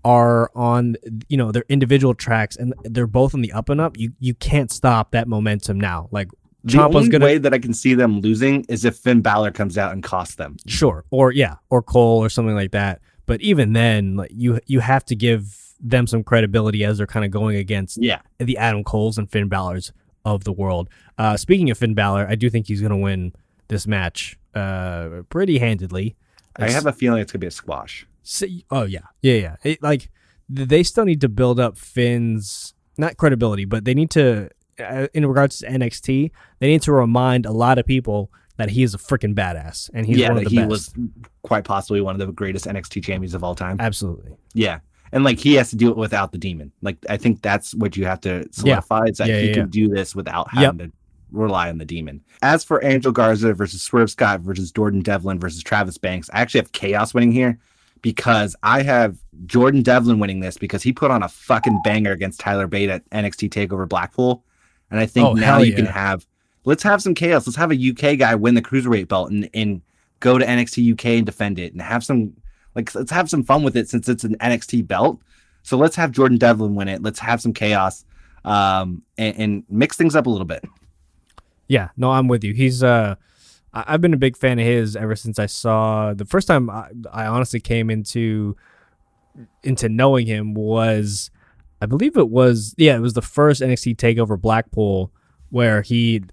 are 0.05 0.51
on 0.55 0.95
you 1.29 1.37
know 1.37 1.51
their 1.51 1.63
individual 1.69 2.13
tracks 2.13 2.55
and 2.57 2.73
they're 2.83 3.07
both 3.07 3.33
on 3.33 3.41
the 3.41 3.51
up 3.53 3.69
and 3.69 3.79
up. 3.81 3.97
You 3.97 4.11
you 4.19 4.33
can't 4.33 4.71
stop 4.71 5.11
that 5.11 5.27
momentum 5.27 5.79
now. 5.79 6.07
Like 6.11 6.29
The 6.65 6.73
Ciampa's 6.77 6.95
only 6.95 7.09
gonna 7.09 7.25
way 7.25 7.37
that 7.37 7.53
I 7.53 7.59
can 7.59 7.73
see 7.73 7.93
them 7.93 8.19
losing 8.21 8.65
is 8.69 8.83
if 8.85 8.95
Finn 8.97 9.21
Balor 9.21 9.51
comes 9.51 9.77
out 9.77 9.91
and 9.93 10.03
costs 10.03 10.35
them. 10.35 10.57
sure. 10.67 11.05
Or 11.09 11.31
yeah. 11.31 11.55
Or 11.69 11.81
Cole 11.81 12.19
or 12.23 12.29
something 12.29 12.55
like 12.55 12.71
that 12.71 13.01
but 13.25 13.41
even 13.41 13.73
then 13.73 14.15
like 14.17 14.31
you 14.33 14.59
you 14.65 14.79
have 14.79 15.03
to 15.05 15.15
give 15.15 15.57
them 15.79 16.07
some 16.07 16.23
credibility 16.23 16.83
as 16.85 16.97
they're 16.97 17.07
kind 17.07 17.25
of 17.25 17.31
going 17.31 17.55
against 17.57 17.97
Yeah. 18.01 18.19
the 18.39 18.57
Adam 18.57 18.83
Coles 18.83 19.17
and 19.17 19.29
Finn 19.29 19.49
Balor's 19.49 19.91
of 20.25 20.43
the 20.45 20.53
world 20.53 20.89
uh 21.17 21.35
speaking 21.35 21.69
of 21.69 21.77
Finn 21.77 21.93
Balor 21.93 22.25
I 22.29 22.35
do 22.35 22.49
think 22.49 22.67
he's 22.67 22.81
gonna 22.81 22.97
win 22.97 23.33
this 23.67 23.85
match 23.87 24.37
uh 24.55 25.23
pretty 25.29 25.57
handedly 25.59 26.15
I 26.57 26.69
have 26.69 26.85
a 26.85 26.93
feeling 26.93 27.19
it's 27.21 27.31
gonna 27.31 27.39
be 27.41 27.47
a 27.47 27.51
squash. 27.51 28.05
Oh 28.69 28.83
yeah, 28.83 28.99
yeah, 29.21 29.33
yeah. 29.33 29.55
It, 29.63 29.81
like 29.81 30.09
they 30.47 30.83
still 30.83 31.03
need 31.03 31.19
to 31.21 31.29
build 31.29 31.59
up 31.59 31.77
Finn's 31.77 32.73
not 32.97 33.17
credibility, 33.17 33.65
but 33.65 33.85
they 33.85 33.95
need 33.95 34.11
to, 34.11 34.49
uh, 34.79 35.07
in 35.15 35.25
regards 35.25 35.57
to 35.59 35.67
NXT, 35.67 36.29
they 36.59 36.67
need 36.67 36.83
to 36.83 36.91
remind 36.93 37.45
a 37.47 37.51
lot 37.51 37.79
of 37.79 37.85
people 37.87 38.31
that 38.57 38.69
he 38.69 38.83
is 38.83 38.93
a 38.93 38.97
freaking 38.97 39.33
badass 39.33 39.89
and 39.93 40.05
he's 40.05 40.17
yeah, 40.17 40.29
one 40.29 40.37
of 40.37 40.43
the 40.43 40.49
he 40.49 40.57
best. 40.57 40.69
was 40.69 40.93
quite 41.41 41.63
possibly 41.63 42.01
one 42.01 42.19
of 42.19 42.25
the 42.25 42.31
greatest 42.33 42.65
NXT 42.65 43.03
champions 43.03 43.33
of 43.33 43.43
all 43.43 43.55
time. 43.55 43.77
Absolutely. 43.79 44.35
Yeah. 44.53 44.79
And 45.11 45.23
like 45.23 45.39
he 45.39 45.55
has 45.55 45.69
to 45.71 45.75
do 45.75 45.89
it 45.89 45.97
without 45.97 46.31
the 46.31 46.37
demon. 46.37 46.71
Like 46.81 46.97
I 47.09 47.17
think 47.17 47.41
that's 47.41 47.73
what 47.75 47.95
you 47.97 48.05
have 48.05 48.21
to 48.21 48.47
solidify 48.51 49.05
is 49.05 49.17
that 49.17 49.27
Yeah, 49.27 49.39
he 49.41 49.47
yeah, 49.49 49.53
can 49.53 49.61
yeah. 49.63 49.69
do 49.69 49.87
this 49.89 50.15
without 50.15 50.47
Yep. 50.53 50.63
having 50.63 50.77
to 50.89 50.91
rely 51.31 51.69
on 51.69 51.77
the 51.79 51.85
demon. 51.85 52.21
As 52.43 52.63
for 52.63 52.83
Angel 52.85 53.11
Garza 53.11 53.53
versus 53.53 53.81
Swerve 53.81 54.11
Scott 54.11 54.41
versus 54.41 54.71
Jordan 54.71 55.01
Devlin 55.01 55.39
versus 55.39 55.63
Travis 55.63 55.97
Banks, 55.97 56.29
I 56.33 56.41
actually 56.41 56.59
have 56.61 56.71
chaos 56.73 57.13
winning 57.13 57.31
here 57.31 57.57
because 58.03 58.55
I 58.63 58.83
have 58.83 59.17
Jordan 59.47 59.81
Devlin 59.81 60.19
winning 60.19 60.41
this 60.41 60.57
because 60.57 60.83
he 60.83 60.93
put 60.93 61.09
on 61.09 61.23
a 61.23 61.29
fucking 61.29 61.81
banger 61.83 62.11
against 62.11 62.39
Tyler 62.39 62.67
Bate 62.67 62.89
at 62.89 63.09
NXT 63.09 63.49
Takeover 63.49 63.87
Blackpool. 63.89 64.43
And 64.91 64.99
I 64.99 65.05
think 65.07 65.27
Oh, 65.27 65.33
now 65.33 65.57
you 65.59 65.73
can 65.73 65.85
have 65.87 66.25
let's 66.65 66.83
have 66.83 67.01
some 67.01 67.13
chaos. 67.13 67.45
Let's 67.47 67.57
have 67.57 67.71
a 67.71 67.89
UK 67.89 68.17
guy 68.17 68.35
win 68.35 68.55
the 68.55 68.61
cruiserweight 68.61 69.07
belt 69.07 69.31
and, 69.31 69.49
and 69.53 69.81
go 70.19 70.37
to 70.37 70.45
NXT 70.45 70.93
UK 70.93 71.05
and 71.05 71.25
defend 71.25 71.59
it 71.59 71.73
and 71.73 71.81
have 71.81 72.03
some 72.03 72.33
like 72.75 72.93
let's 72.95 73.11
have 73.11 73.29
some 73.29 73.43
fun 73.43 73.63
with 73.63 73.75
it 73.75 73.89
since 73.89 74.07
it's 74.09 74.23
an 74.23 74.37
NXT 74.37 74.87
belt. 74.87 75.21
So 75.63 75.77
let's 75.77 75.95
have 75.95 76.11
Jordan 76.11 76.37
Devlin 76.37 76.75
win 76.75 76.87
it. 76.87 77.01
Let's 77.01 77.19
have 77.19 77.41
some 77.41 77.53
chaos 77.53 78.05
um, 78.43 79.03
and, 79.17 79.37
and 79.37 79.63
mix 79.69 79.95
things 79.95 80.15
up 80.15 80.25
a 80.25 80.29
little 80.29 80.45
bit. 80.45 80.63
Yeah, 81.67 81.89
no, 81.95 82.11
I'm 82.11 82.27
with 82.27 82.43
you. 82.43 82.53
He's 82.53 82.83
uh, 82.83 83.15
I've 83.73 84.01
been 84.01 84.13
a 84.13 84.17
big 84.17 84.37
fan 84.37 84.59
of 84.59 84.65
his 84.65 84.95
ever 84.95 85.15
since 85.15 85.39
I 85.39 85.45
saw 85.45 86.13
the 86.13 86.25
first 86.25 86.47
time 86.47 86.69
I, 86.69 86.89
I 87.11 87.25
honestly 87.25 87.59
came 87.59 87.89
into 87.89 88.55
into 89.63 89.89
knowing 89.89 90.27
him 90.27 90.53
was 90.53 91.31
I 91.81 91.85
believe 91.85 92.17
it 92.17 92.29
was 92.29 92.75
yeah, 92.77 92.95
it 92.95 93.01
was 93.01 93.13
the 93.13 93.21
first 93.21 93.61
NXT 93.61 93.95
takeover 93.95 94.39
Blackpool 94.39 95.11
where 95.49 95.81
he 95.81 96.23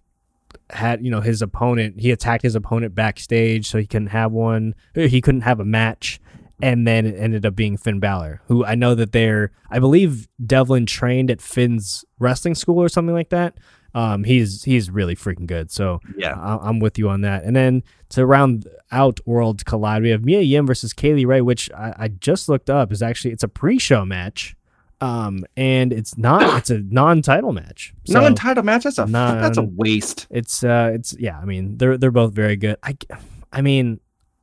had 0.73 1.05
you 1.05 1.11
know 1.11 1.21
his 1.21 1.43
opponent 1.43 2.01
he 2.01 2.11
attacked 2.11 2.43
his 2.43 2.55
opponent 2.55 2.95
backstage 2.95 3.69
so 3.69 3.79
he 3.79 3.87
couldn't 3.87 4.09
have 4.09 4.33
one 4.33 4.75
he 4.95 5.21
couldn't 5.21 5.43
have 5.43 5.61
a 5.61 5.65
match. 5.65 6.21
And 6.63 6.87
then 6.87 7.07
it 7.07 7.17
ended 7.19 7.47
up 7.47 7.57
being 7.57 7.79
Finn 7.79 8.01
Balor 8.01 8.43
who 8.47 8.65
I 8.67 8.75
know 8.75 8.95
that 8.95 9.13
they're 9.13 9.51
I 9.71 9.79
believe 9.79 10.29
Devlin 10.45 10.85
trained 10.87 11.31
at 11.31 11.41
Finn's 11.41 12.05
wrestling 12.19 12.55
school 12.55 12.83
or 12.83 12.89
something 12.91 13.15
like 13.15 13.31
that. 13.31 13.57
Um 13.95 14.25
he's 14.25 14.63
he's 14.65 14.91
really 14.91 15.17
freaking 15.17 15.47
good. 15.47 15.71
So 15.71 16.01
Yeah. 16.17 16.35
I- 16.39 16.69
I'm 16.69 16.79
with 16.79 16.99
you 16.99 17.09
on 17.09 17.23
that. 17.23 17.45
And 17.45 17.57
then 17.57 17.83
to 18.11 18.27
round 18.27 18.69
out 18.93 19.21
Worlds 19.27 19.63
Collide 19.63 20.03
we 20.03 20.11
have 20.11 20.23
Mia 20.25 20.43
Yim 20.43 20.67
versus 20.67 20.93
Kay 20.93 21.15
Lee 21.15 21.25
Ray 21.25 21.41
which 21.41 21.71
I, 21.73 21.95
I 21.97 22.09
just 22.09 22.49
looked 22.49 22.69
up 22.69 22.93
is 22.93 23.01
actually 23.03 23.33
it's 23.33 23.43
a 23.43 23.49
pre-show 23.49 24.05
match 24.05 24.55
um 25.01 25.45
and 25.57 25.93
it's 25.93 26.17
not 26.19 26.59
it's 26.59 26.71
a 26.71 26.79
non-title 26.91 27.53
match 27.53 27.95
So- 28.05 28.21
Non-title 28.21 28.63
match. 28.65 28.85
That's 28.85 28.99
a 28.99 29.07
Non- 29.07 29.41
that's 29.41 29.59
a 29.59 29.63
waste. 29.63 30.27
it's 30.31 30.63
uh 30.65 30.91
it's 30.95 31.15
yeah 31.19 31.39
i 31.39 31.45
mean 31.45 31.77
they're 31.79 31.97
they're 31.97 32.11
both 32.11 32.33
very 32.33 32.57
good 32.57 32.77
i 32.83 32.97
i 33.53 33.63
mean 33.63 34.01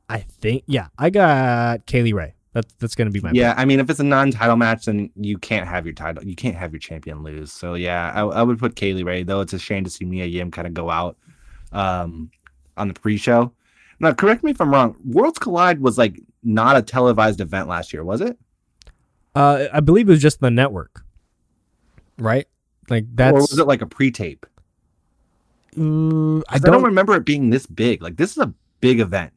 i 0.08 0.18
think 0.18 0.64
yeah 0.66 0.88
i 0.98 1.10
got 1.10 1.86
kay 1.86 2.02
lee 2.02 2.12
ray 2.12 2.34
that's 2.52 2.72
that's 2.80 2.94
gonna 2.94 3.10
be 3.10 3.20
my 3.20 3.30
Yeah, 3.32 3.54
I 3.58 3.66
mean, 3.66 3.78
if 3.78 3.88
it's 3.90 4.00
a 4.00 4.04
non-title 4.04 4.56
match, 4.56 4.86
then 4.86 5.10
you 5.16 5.36
can't 5.36 5.68
have 5.68 5.84
your 5.84 5.92
title. 5.94 6.24
You 6.24 6.34
can't 6.34 6.56
have 6.56 6.72
your 6.72 6.80
champion 6.80 7.22
lose. 7.22 7.52
So 7.52 7.74
yeah, 7.74 8.10
I, 8.14 8.20
I 8.22 8.42
would 8.42 8.58
put 8.58 8.74
Kay 8.74 8.94
Lee 8.94 9.02
Ray. 9.02 9.22
Though 9.22 9.42
it's 9.42 9.52
a 9.52 9.58
shame 9.58 9.84
to 9.84 9.90
see 9.90 10.06
Mia 10.06 10.24
Yim 10.24 10.50
kind 10.50 10.66
of 10.66 10.72
go 10.72 10.88
out 10.88 11.18
um, 11.72 12.30
on 12.78 12.88
the 12.88 12.94
pre-show. 12.94 13.52
Now, 14.00 14.12
correct 14.14 14.42
me 14.42 14.50
if 14.52 14.60
I'm 14.62 14.70
wrong. 14.72 14.96
Worlds 15.04 15.38
Collide 15.38 15.80
was 15.80 15.98
like 15.98 16.20
not 16.42 16.76
a 16.76 16.82
televised 16.82 17.40
event 17.42 17.68
last 17.68 17.92
year, 17.92 18.02
was 18.02 18.22
it? 18.22 18.38
Uh 19.34 19.66
i 19.72 19.80
believe 19.80 20.08
it 20.08 20.12
was 20.12 20.22
just 20.22 20.40
the 20.40 20.50
network 20.50 21.04
right 22.18 22.46
like 22.90 23.04
that's 23.14 23.32
or 23.34 23.40
was 23.40 23.58
it 23.58 23.66
like 23.66 23.82
a 23.82 23.86
pre-tape? 23.86 24.46
Mm, 25.76 26.42
i 26.48 26.52
'Cause 26.52 26.62
don't, 26.62 26.82
remember 26.82 27.14
it 27.14 27.24
being 27.26 27.50
this 27.50 27.66
big. 27.66 28.02
Like 28.02 28.16
this 28.16 28.32
is 28.32 28.38
a 28.38 28.52
big 28.80 28.98
event. 29.00 29.32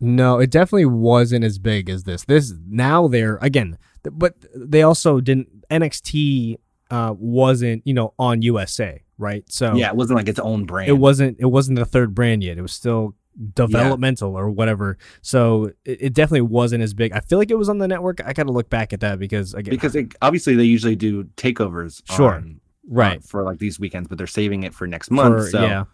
no 0.00 0.38
it 0.40 0.50
definitely 0.50 0.84
wasn't 0.86 1.44
as 1.44 1.58
big 1.58 1.88
as 1.88 2.02
this 2.04 2.24
this 2.24 2.52
now 2.68 3.06
they're 3.08 3.38
again 3.40 3.78
but 4.12 4.34
they 4.54 4.82
also 4.82 5.20
didn't 5.20 5.48
nxt 5.70 6.56
uh 6.90 7.14
wasn't 7.18 7.82
you 7.86 7.94
know 7.94 8.12
on 8.18 8.42
usa 8.42 9.02
right 9.18 9.44
so 9.50 9.74
Yeah, 9.74 9.88
it 9.88 9.96
wasn't 9.96 10.18
like 10.18 10.28
its 10.28 10.38
own 10.38 10.64
brand. 10.64 10.88
it 10.88 10.94
wasn't 10.98 11.36
it 11.40 11.46
wasn't 11.46 11.78
the 11.78 11.84
third 11.86 12.14
brand 12.14 12.42
yet 12.42 12.58
it 12.58 12.62
was 12.62 12.72
still 12.72 13.14
developmental 13.54 14.34
or 14.34 14.50
whatever 14.50 14.96
so 15.20 15.66
it, 15.84 15.98
it 16.00 16.12
definitely 16.14 16.40
wasn't 16.40 16.82
as 16.82 16.94
big 16.94 17.12
i 17.12 17.20
feel 17.20 17.38
like 17.38 17.50
it 17.50 17.58
was 17.58 17.68
on 17.68 17.76
the 17.78 17.86
network 17.86 18.18
i 18.26 18.32
gotta 18.32 18.50
look 18.50 18.70
back 18.70 18.92
at 18.94 19.00
that 19.00 19.18
because 19.18 19.52
again 19.52 19.70
because 19.72 19.94
it, 19.94 20.14
obviously 20.22 20.54
they 20.54 20.64
usually 20.64 20.96
do 20.96 21.24
takeovers. 21.36 22.02
Sure. 22.14 22.34
on- 22.36 22.60
right 22.88 23.18
uh, 23.18 23.20
for 23.26 23.42
like 23.42 23.58
these 23.58 23.78
weekends, 23.80 24.08
but 24.08 24.16
they're 24.16 24.26
saving 24.28 24.62
it 24.62 24.72
for 24.72 24.86
next 24.86 25.10
month. 25.10 25.34
for- 25.44 25.50
so 25.50 25.62
yeah 25.64 25.84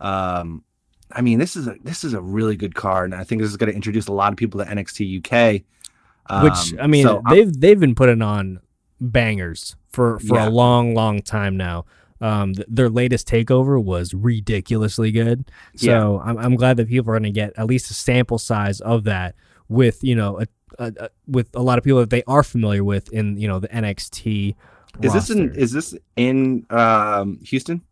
um 0.00 0.64
i 1.12 1.20
mean 1.20 1.38
this 1.38 1.56
is 1.56 1.66
a 1.66 1.74
this 1.84 2.04
is 2.04 2.14
a 2.14 2.20
really 2.20 2.56
good 2.56 2.74
card 2.74 3.12
and 3.12 3.20
i 3.20 3.24
think 3.24 3.40
this 3.42 3.50
is 3.50 3.56
going 3.56 3.68
to 3.70 3.76
introduce 3.76 4.06
a 4.08 4.12
lot 4.12 4.32
of 4.32 4.36
people 4.38 4.58
to 4.60 4.66
nxt 4.70 5.18
uk 5.18 5.62
um, 6.30 6.44
which 6.44 6.74
i 6.80 6.86
mean 6.86 7.04
so 7.04 7.16
I'm- 7.26 7.34
they've 7.36 7.60
they've 7.60 7.80
been 7.80 7.94
putting 7.94 8.22
on 8.22 8.60
bangers 9.00 9.76
for 9.90 10.18
for 10.20 10.36
Yeah. 10.36 10.48
a 10.48 10.50
long 10.50 10.94
long 10.94 11.20
time 11.20 11.56
now 11.56 11.84
um 12.20 12.54
th- 12.54 12.66
their 12.70 12.88
latest 12.90 13.26
takeover 13.28 13.82
was 13.82 14.12
ridiculously 14.14 15.10
good 15.10 15.50
so 15.76 16.20
I'm, 16.24 16.36
I'm 16.38 16.56
glad 16.56 16.76
that 16.76 16.88
people 16.88 17.10
are 17.10 17.14
going 17.18 17.22
to 17.24 17.30
get 17.30 17.52
at 17.56 17.66
least 17.66 17.90
a 17.90 17.94
sample 17.94 18.38
size 18.38 18.80
of 18.80 19.04
that 19.04 19.34
with 19.68 20.02
you 20.02 20.14
know 20.14 20.40
a, 20.40 20.46
a, 20.78 20.92
a, 21.04 21.08
with 21.26 21.48
a 21.54 21.62
lot 21.62 21.78
of 21.78 21.84
people 21.84 22.00
that 22.00 22.10
they 22.10 22.22
are 22.26 22.42
familiar 22.42 22.84
with 22.84 23.12
in 23.12 23.36
you 23.36 23.48
know 23.48 23.58
the 23.58 23.68
nxt 23.68 24.54
is 25.02 25.12
this 25.12 25.30
in 25.30 25.54
is 25.54 25.72
this 25.72 25.94
in 26.16 26.66
um 26.70 27.38
houston 27.42 27.82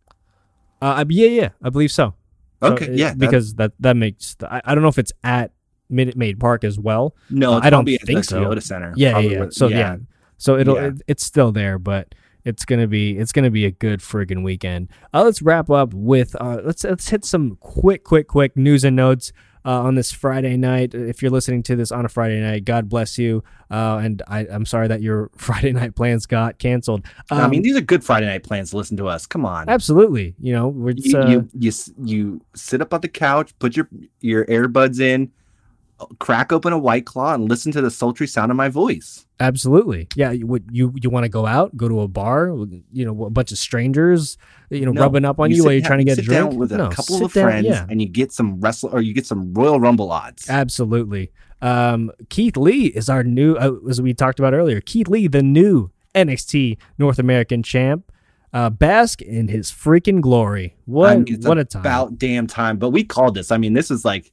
Uh, 0.80 1.04
yeah, 1.08 1.26
yeah, 1.28 1.48
I 1.62 1.70
believe 1.70 1.90
so. 1.90 2.14
So 2.62 2.72
okay 2.72 2.86
it- 2.86 2.98
yeah 2.98 3.14
because 3.14 3.54
that 3.54 3.72
that 3.80 3.96
makes 3.96 4.34
the, 4.36 4.46
I, 4.52 4.60
I 4.64 4.74
don't 4.74 4.82
know 4.82 4.88
if 4.88 4.98
it's 4.98 5.12
at 5.24 5.50
Minute 5.90 6.16
Maid 6.16 6.38
Park 6.38 6.64
as 6.64 6.78
well. 6.78 7.14
no 7.30 7.54
uh, 7.54 7.60
I 7.62 7.70
don't 7.70 7.86
think 7.86 8.06
the 8.06 8.22
so. 8.22 8.44
Toyota 8.44 8.62
center 8.62 8.92
Yeah, 8.94 9.18
yeah, 9.18 9.30
yeah. 9.30 9.46
So 9.50 9.68
yeah, 9.68 9.96
so 10.36 10.56
it'll 10.58 10.76
Yeah. 10.76 10.88
It, 10.88 11.02
it's 11.08 11.24
still 11.24 11.50
there, 11.50 11.78
but 11.78 12.14
it's 12.48 12.64
gonna 12.64 12.86
be 12.86 13.18
it's 13.18 13.32
gonna 13.32 13.50
be 13.50 13.64
a 13.66 13.70
good 13.70 14.00
friggin' 14.00 14.42
weekend. 14.42 14.88
Uh, 15.12 15.24
let's 15.24 15.42
wrap 15.42 15.68
up 15.70 15.92
with 15.94 16.34
uh, 16.40 16.60
let's 16.64 16.82
let's 16.84 17.08
hit 17.08 17.24
some 17.24 17.56
quick, 17.60 18.04
quick, 18.04 18.26
quick 18.28 18.56
news 18.56 18.84
and 18.84 18.96
notes. 18.96 19.32
Uh, 19.64 19.82
on 19.82 19.96
this 19.96 20.10
Friday 20.12 20.56
night, 20.56 20.94
if 20.94 21.20
you're 21.20 21.32
listening 21.32 21.62
to 21.64 21.76
this 21.76 21.92
on 21.92 22.06
a 22.06 22.08
Friday 22.08 22.40
night, 22.40 22.64
God 22.64 22.88
bless 22.88 23.18
you. 23.18 23.42
Uh, 23.70 24.00
and 24.02 24.22
I, 24.26 24.46
I'm 24.46 24.64
sorry 24.64 24.88
that 24.88 25.02
your 25.02 25.30
Friday 25.36 25.72
night 25.72 25.94
plans 25.94 26.24
got 26.24 26.58
canceled. 26.58 27.04
i 27.30 27.42
Um, 27.42 27.50
mean 27.50 27.60
these 27.62 27.76
are 27.76 27.82
good 27.82 28.02
friday 28.02 28.24
night 28.24 28.44
plans 28.44 28.72
listen 28.72 28.96
to 28.96 29.08
us 29.08 29.26
come 29.26 29.44
on 29.44 29.68
absolutely. 29.68 30.34
You 30.40 30.54
know, 30.54 30.68
we're 30.68 30.94
you, 30.96 31.18
uh, 31.18 31.28
you 31.28 31.48
you 31.58 31.72
you 32.02 32.40
sit 32.54 32.80
up 32.80 32.94
on 32.94 33.02
the 33.02 33.08
couch 33.08 33.52
put 33.58 33.76
your 33.76 33.88
your 34.22 34.46
earbuds 34.46 35.00
in 35.00 35.32
crack 36.20 36.52
open 36.52 36.72
a 36.72 36.78
white 36.78 37.06
claw 37.06 37.34
and 37.34 37.48
listen 37.48 37.72
to 37.72 37.80
the 37.80 37.90
sultry 37.90 38.26
sound 38.26 38.50
of 38.50 38.56
my 38.56 38.68
voice 38.68 39.24
Absolutely. 39.40 40.08
Yeah. 40.16 40.32
You 40.32 40.48
would 40.48 40.64
you 40.72 40.92
you 41.00 41.10
want 41.10 41.22
to 41.22 41.28
go 41.28 41.46
out, 41.46 41.76
go 41.76 41.86
to 41.88 42.00
a 42.00 42.08
bar, 42.08 42.48
you 42.92 43.04
know, 43.04 43.24
a 43.24 43.30
bunch 43.30 43.52
of 43.52 43.58
strangers, 43.58 44.36
you 44.68 44.84
know, 44.84 44.90
No, 44.90 45.02
rubbing 45.02 45.24
up 45.24 45.38
on 45.38 45.50
you, 45.50 45.58
sit 45.58 45.64
while 45.64 45.72
you're 45.74 45.80
down- 45.80 45.86
trying 45.90 45.98
to 46.00 46.04
get 46.04 46.18
a 46.18 46.22
drink. 46.22 46.52
with 46.54 46.72
a 46.72 46.88
couple 46.88 47.24
of 47.24 47.32
down, 47.32 47.44
friends 47.44 47.66
Yeah. 47.66 47.86
and 47.88 48.02
you 48.02 48.08
get 48.08 48.32
some 48.32 48.60
wrestle 48.60 48.90
or 48.92 49.00
you 49.00 49.14
get 49.14 49.26
some 49.26 49.54
Royal 49.54 49.78
Rumble 49.78 50.10
odds. 50.10 50.50
Absolutely. 50.50 51.30
Um, 51.62 52.10
Keith 52.30 52.56
Lee 52.56 52.86
is 52.86 53.08
our 53.08 53.22
new, 53.22 53.54
uh, 53.54 53.74
as 53.88 54.02
we 54.02 54.12
talked 54.12 54.40
about 54.40 54.54
earlier. 54.54 54.80
Keith 54.80 55.06
Lee, 55.08 55.28
the 55.28 55.42
new 55.42 55.90
NXT 56.16 56.76
North 56.98 57.20
American 57.20 57.62
champ. 57.62 58.10
Uh, 58.52 58.70
bask 58.70 59.20
in 59.22 59.46
his 59.48 59.70
freaking 59.70 60.20
glory. 60.20 60.74
What 60.86 61.10
I 61.12 61.16
mean, 61.18 61.38
what 61.42 61.58
a 61.58 61.64
time! 61.66 61.82
About 61.82 62.18
damn 62.18 62.46
time. 62.48 62.78
But 62.78 62.90
we 62.90 63.04
called 63.04 63.34
this. 63.34 63.52
I 63.52 63.58
mean, 63.58 63.74
this 63.74 63.90
is 63.90 64.04
like 64.06 64.32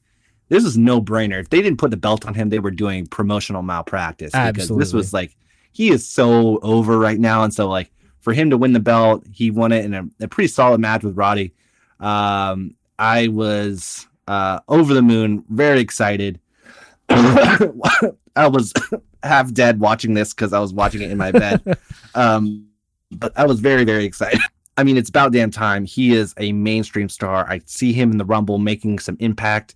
this 0.50 0.64
is 0.64 0.78
no 0.78 1.02
brainer. 1.02 1.40
If 1.40 1.50
they 1.50 1.62
didn't 1.62 1.80
put 1.80 1.92
the 1.92 1.98
belt 1.98 2.26
on 2.26 2.34
him, 2.34 2.50
they 2.50 2.60
were 2.60 2.72
doing 2.72 3.08
promotional 3.08 3.62
malpractice. 3.62 4.32
Because 4.32 4.70
this 4.70 4.94
was 4.94 5.14
like 5.14 5.36
he 5.72 5.90
is 5.90 6.08
so 6.08 6.60
over 6.60 6.98
right 6.98 7.20
now. 7.20 7.44
And 7.44 7.54
so 7.54 7.68
like 7.68 7.92
for 8.20 8.34
him 8.34 8.50
to 8.50 8.58
win 8.58 8.74
the 8.74 8.80
belt, 8.80 9.24
he 9.32 9.52
won 9.52 9.72
it 9.72 9.86
in 9.86 9.94
a, 9.94 10.06
a 10.22 10.28
pretty 10.28 10.48
solid 10.48 10.80
match 10.80 11.04
with 11.04 11.18
Roddy. 11.18 11.54
Um, 12.00 12.76
I 12.98 13.28
was 13.28 14.08
uh 14.28 14.60
over 14.68 14.94
the 14.94 15.02
moon, 15.02 15.44
very 15.50 15.80
excited. 15.80 16.40
I 17.10 18.48
was 18.48 18.74
half 19.24 19.52
dead 19.54 19.80
watching 19.80 20.14
this 20.14 20.34
because 20.34 20.54
I 20.54 20.60
was 20.60 20.74
watching 20.74 21.02
it 21.02 21.12
in 21.12 21.18
my 21.18 21.32
bed. 21.32 21.78
um, 22.16 22.68
but 23.12 23.32
I 23.36 23.46
was 23.46 23.60
very, 23.60 23.84
very 23.84 24.06
excited. 24.06 24.40
I 24.78 24.84
mean, 24.84 24.98
it's 24.98 25.10
about 25.10 25.32
damn 25.32 25.52
time. 25.52 25.86
He 25.86 26.14
is 26.14 26.34
a 26.38 26.52
mainstream 26.52 27.08
star. 27.10 27.50
I 27.50 27.62
see 27.66 27.94
him 27.94 28.12
in 28.12 28.18
the 28.18 28.26
Rumble 28.26 28.58
making 28.58 29.00
some 29.00 29.16
impact, 29.20 29.76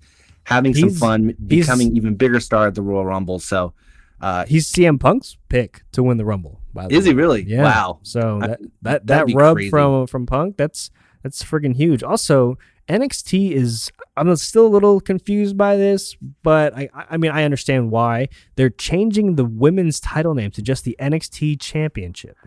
having 0.49 0.73
some 0.73 0.89
fun, 0.89 1.35
becoming 1.45 1.95
even 1.95 2.15
bigger 2.15 2.39
star 2.39 2.67
at 2.67 2.75
the 2.75 2.81
Royal 2.81 3.05
Rumble. 3.05 3.37
So, 3.39 3.73
uh, 4.19 4.45
He's 4.45 4.69
CM 4.71 4.99
Punk's 4.99 5.37
pick 5.47 5.83
to 5.91 6.01
win 6.01 6.17
the 6.17 6.25
Rumble. 6.25 6.59
By 6.73 6.87
the 6.87 6.95
is 6.95 7.03
way. 7.03 7.11
he 7.11 7.15
really? 7.15 7.41
Yeah. 7.43 7.63
Wow. 7.63 7.99
So 8.01 8.39
that 8.39 8.59
that, 8.81 9.07
that'd 9.07 9.29
that 9.29 9.35
rub 9.35 9.57
crazy. 9.57 9.69
from 9.69 10.07
from 10.07 10.25
Punk, 10.25 10.57
that's 10.57 10.89
that's 11.23 11.43
freaking 11.43 11.75
huge. 11.75 12.01
Also, 12.01 12.57
NXT 12.87 13.51
is 13.51 13.91
I'm 14.17 14.35
still 14.35 14.65
a 14.65 14.73
little 14.73 14.99
confused 14.99 15.55
by 15.55 15.77
this, 15.77 16.15
but 16.43 16.75
I 16.75 16.89
I 16.93 17.17
mean 17.17 17.31
I 17.31 17.43
understand 17.43 17.91
why 17.91 18.27
they're 18.55 18.71
changing 18.71 19.35
the 19.35 19.45
women's 19.45 19.99
title 19.99 20.33
name 20.33 20.51
to 20.51 20.61
just 20.63 20.83
the 20.83 20.97
NXT 20.99 21.61
Championship. 21.61 22.37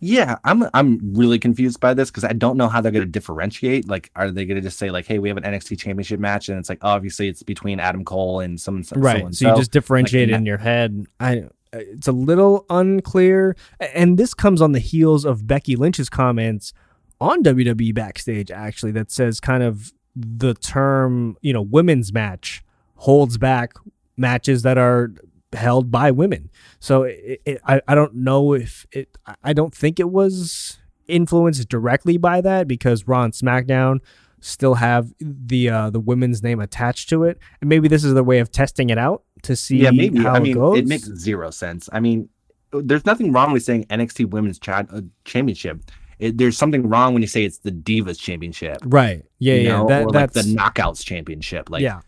Yeah, 0.00 0.36
I'm 0.44 0.68
I'm 0.74 1.00
really 1.14 1.38
confused 1.38 1.80
by 1.80 1.92
this 1.92 2.10
because 2.10 2.24
I 2.24 2.32
don't 2.32 2.56
know 2.56 2.68
how 2.68 2.80
they're 2.80 2.92
going 2.92 3.04
to 3.04 3.10
differentiate. 3.10 3.88
Like, 3.88 4.10
are 4.14 4.30
they 4.30 4.44
going 4.44 4.56
to 4.56 4.60
just 4.60 4.78
say 4.78 4.90
like, 4.90 5.06
"Hey, 5.06 5.18
we 5.18 5.28
have 5.28 5.36
an 5.36 5.42
NXT 5.42 5.78
Championship 5.78 6.20
match," 6.20 6.48
and 6.48 6.58
it's 6.58 6.68
like, 6.68 6.78
obviously, 6.82 7.28
it's 7.28 7.42
between 7.42 7.80
Adam 7.80 8.04
Cole 8.04 8.40
and 8.40 8.60
some 8.60 8.84
so 8.84 8.96
right. 8.96 9.34
so 9.34 9.50
you 9.50 9.56
just 9.56 9.72
differentiate 9.72 10.28
it 10.28 10.32
that- 10.32 10.38
in 10.38 10.46
your 10.46 10.58
head. 10.58 11.06
I 11.18 11.48
it's 11.72 12.08
a 12.08 12.12
little 12.12 12.64
unclear, 12.70 13.56
and 13.94 14.18
this 14.18 14.34
comes 14.34 14.62
on 14.62 14.72
the 14.72 14.78
heels 14.78 15.24
of 15.24 15.46
Becky 15.46 15.74
Lynch's 15.76 16.08
comments 16.08 16.72
on 17.20 17.42
WWE 17.42 17.92
backstage, 17.92 18.50
actually, 18.50 18.92
that 18.92 19.10
says 19.10 19.40
kind 19.40 19.62
of 19.62 19.92
the 20.14 20.54
term 20.54 21.36
you 21.42 21.52
know 21.52 21.62
women's 21.62 22.12
match 22.12 22.62
holds 22.96 23.36
back 23.38 23.72
matches 24.16 24.62
that 24.62 24.78
are 24.78 25.12
held 25.52 25.90
by 25.90 26.10
women. 26.10 26.50
So 26.80 27.04
it, 27.04 27.40
it, 27.44 27.60
I 27.66 27.80
I 27.88 27.94
don't 27.94 28.14
know 28.14 28.52
if 28.52 28.86
it 28.92 29.16
I- 29.44 29.52
don't 29.52 29.74
think 29.74 29.98
it 29.98 30.10
was 30.10 30.78
influenced 31.06 31.68
directly 31.68 32.16
by 32.18 32.40
that 32.42 32.68
because 32.68 33.08
Raw 33.08 33.24
and 33.24 33.32
SmackDown 33.32 34.00
still 34.40 34.74
have 34.74 35.12
the 35.20 35.68
uh, 35.70 35.90
the 35.90 36.00
women's 36.00 36.42
name 36.42 36.60
attached 36.60 37.08
to 37.10 37.24
it, 37.24 37.38
and 37.60 37.68
maybe 37.68 37.88
this 37.88 38.04
is 38.04 38.14
the 38.14 38.24
way 38.24 38.38
of 38.38 38.50
testing 38.52 38.90
it 38.90 38.98
out 38.98 39.24
to 39.42 39.56
see 39.56 39.78
yeah, 39.78 39.90
maybe. 39.90 40.18
how 40.22 40.34
I 40.34 40.38
mean, 40.40 40.52
it 40.52 40.54
goes. 40.54 40.78
it 40.78 40.86
makes 40.86 41.04
zero 41.04 41.50
sense. 41.50 41.88
I 41.92 42.00
mean, 42.00 42.28
there's 42.72 43.06
nothing 43.06 43.32
wrong 43.32 43.52
with 43.52 43.62
saying 43.62 43.86
NXT 43.86 44.30
Women's 44.30 44.58
cha- 44.58 44.84
uh, 44.92 45.00
Championship. 45.24 45.80
It, 46.18 46.36
there's 46.36 46.58
something 46.58 46.88
wrong 46.88 47.14
when 47.14 47.22
you 47.22 47.28
say 47.28 47.44
it's 47.44 47.58
the 47.58 47.70
Divas 47.70 48.18
Championship. 48.18 48.78
right. 48.84 49.24
Yeah, 49.38 49.54
yeah. 49.54 49.68
know, 49.68 49.86
that, 49.88 50.02
or 50.02 50.10
like 50.10 50.32
that's 50.32 50.46
the 50.46 50.54
Knockouts 50.54 51.04
Championship. 51.04 51.70
Like, 51.70 51.82
yeah. 51.82 52.00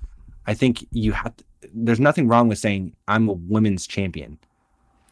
I 0.47 0.55
think 0.55 0.85
you 0.91 1.13
have. 1.13 1.37
To, 1.37 1.45
there's 1.75 2.01
nothing 2.01 2.29
wrong 2.29 2.49
with 2.49 2.59
saying 2.59 2.95
I'm 3.09 3.29
a 3.29 3.33
women's 3.35 3.87
champion. 3.87 4.39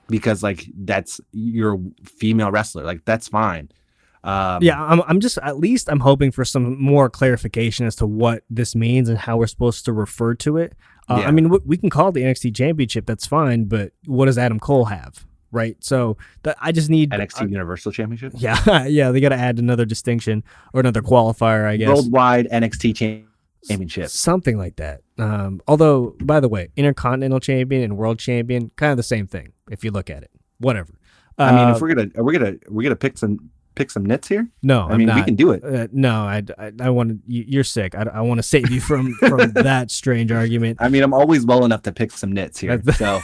because 0.08 0.42
like 0.42 0.66
that's 0.74 1.20
your 1.32 1.78
female 2.04 2.50
wrestler. 2.50 2.82
Like 2.84 3.04
that's 3.04 3.28
fine. 3.28 3.70
Um, 4.24 4.62
yeah, 4.62 4.82
I'm, 4.82 5.00
I'm 5.06 5.20
just 5.20 5.38
at 5.38 5.58
least 5.58 5.88
I'm 5.88 6.00
hoping 6.00 6.32
for 6.32 6.44
some 6.44 6.80
more 6.82 7.08
clarification 7.10 7.86
as 7.86 7.94
to 7.96 8.06
what 8.06 8.42
this 8.50 8.74
means 8.74 9.08
and 9.08 9.16
how 9.18 9.36
we're 9.36 9.46
supposed 9.46 9.84
to 9.84 9.92
refer 9.92 10.34
to 10.36 10.56
it. 10.56 10.74
Uh, 11.08 11.18
Yeah. 11.20 11.28
I 11.28 11.30
mean, 11.30 11.44
w- 11.44 11.62
we 11.64 11.76
can 11.76 11.88
call 11.90 12.08
it 12.08 12.12
the 12.12 12.22
NXT 12.22 12.54
Championship. 12.56 13.06
That's 13.06 13.26
fine, 13.26 13.64
but 13.64 13.92
what 14.06 14.26
does 14.26 14.36
Adam 14.38 14.58
Cole 14.58 14.86
have? 14.86 15.24
Right. 15.52 15.76
So 15.80 16.16
that 16.42 16.56
I 16.60 16.72
just 16.72 16.90
need 16.90 17.10
NXT 17.10 17.50
Universal 17.50 17.92
Championship, 17.92 18.32
Yeah, 18.38 18.86
yeah, 18.86 19.10
they 19.12 19.20
got 19.20 19.28
to 19.30 19.36
add 19.36 19.58
another 19.58 19.84
distinction 19.86 20.42
or 20.74 20.80
another 20.80 21.00
qualifier, 21.00 21.64
I 21.66 21.76
guess. 21.76 21.88
worldwide 21.88 22.48
NXT 22.50 22.96
Cha- 22.96 23.27
Championship. 23.66 24.08
Something 24.08 24.56
like 24.58 24.76
that. 24.76 25.00
Um, 25.18 25.60
although, 25.66 26.14
by 26.22 26.40
the 26.40 26.48
way, 26.48 26.68
Intercontinental 26.76 27.40
Champion 27.40 27.82
and 27.82 27.96
World 27.96 28.18
Champion, 28.18 28.70
kind 28.76 28.90
of 28.92 28.96
the 28.96 29.02
same 29.02 29.26
thing 29.26 29.52
if 29.70 29.82
you 29.84 29.90
look 29.90 30.10
at 30.10 30.22
it. 30.22 30.30
Whatever. 30.58 30.94
I 31.38 31.50
mean, 31.52 31.68
Uh, 31.68 31.74
if 31.74 31.80
we're 31.80 31.94
gonna, 31.94 32.08
are 32.16 32.24
we 32.24 32.32
gonna, 32.36 32.54
we're 32.68 32.82
gonna 32.84 32.96
pick 32.96 33.16
some, 33.18 33.50
pick 33.74 33.90
some 33.90 34.04
nits 34.04 34.26
here. 34.28 34.48
no, 34.62 34.80
I 34.82 34.92
I'm 34.92 34.98
mean, 34.98 35.06
not. 35.08 35.16
we 35.16 35.22
can 35.22 35.36
do 35.36 35.52
it. 35.52 35.62
Uh, 35.64 35.86
no, 35.92 36.22
I, 36.22 36.42
I, 36.58 36.72
I 36.80 36.90
want 36.90 37.10
to. 37.10 37.18
You're 37.26 37.62
sick. 37.64 37.94
I, 37.94 38.02
I 38.12 38.20
want 38.22 38.38
to 38.38 38.42
save 38.42 38.70
you 38.70 38.80
from 38.80 39.12
from 39.14 39.52
that 39.54 39.90
strange 39.92 40.32
argument. 40.32 40.78
I 40.80 40.88
mean, 40.88 41.02
I'm 41.02 41.14
always 41.14 41.44
well 41.46 41.64
enough 41.64 41.82
to 41.82 41.92
pick 41.92 42.10
some 42.12 42.32
nits 42.32 42.58
here. 42.58 42.82
So, 42.96 43.20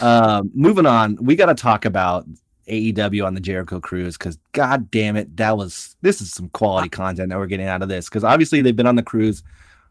um, 0.00 0.50
moving 0.54 0.86
on, 0.86 1.16
we 1.20 1.36
got 1.36 1.46
to 1.46 1.54
talk 1.54 1.84
about 1.84 2.24
AEW 2.70 3.26
on 3.26 3.34
the 3.34 3.40
Jericho 3.40 3.80
Cruise 3.80 4.16
because, 4.16 4.38
god 4.52 4.90
damn 4.90 5.16
it, 5.16 5.36
that 5.36 5.56
was 5.56 5.96
this 6.02 6.20
is 6.20 6.32
some 6.32 6.48
quality 6.50 6.88
content 6.88 7.28
that 7.30 7.38
we're 7.38 7.46
getting 7.46 7.66
out 7.66 7.82
of 7.82 7.88
this. 7.88 8.08
Because 8.08 8.24
obviously 8.24 8.62
they've 8.62 8.76
been 8.76 8.86
on 8.86 8.96
the 8.96 9.02
cruise, 9.02 9.42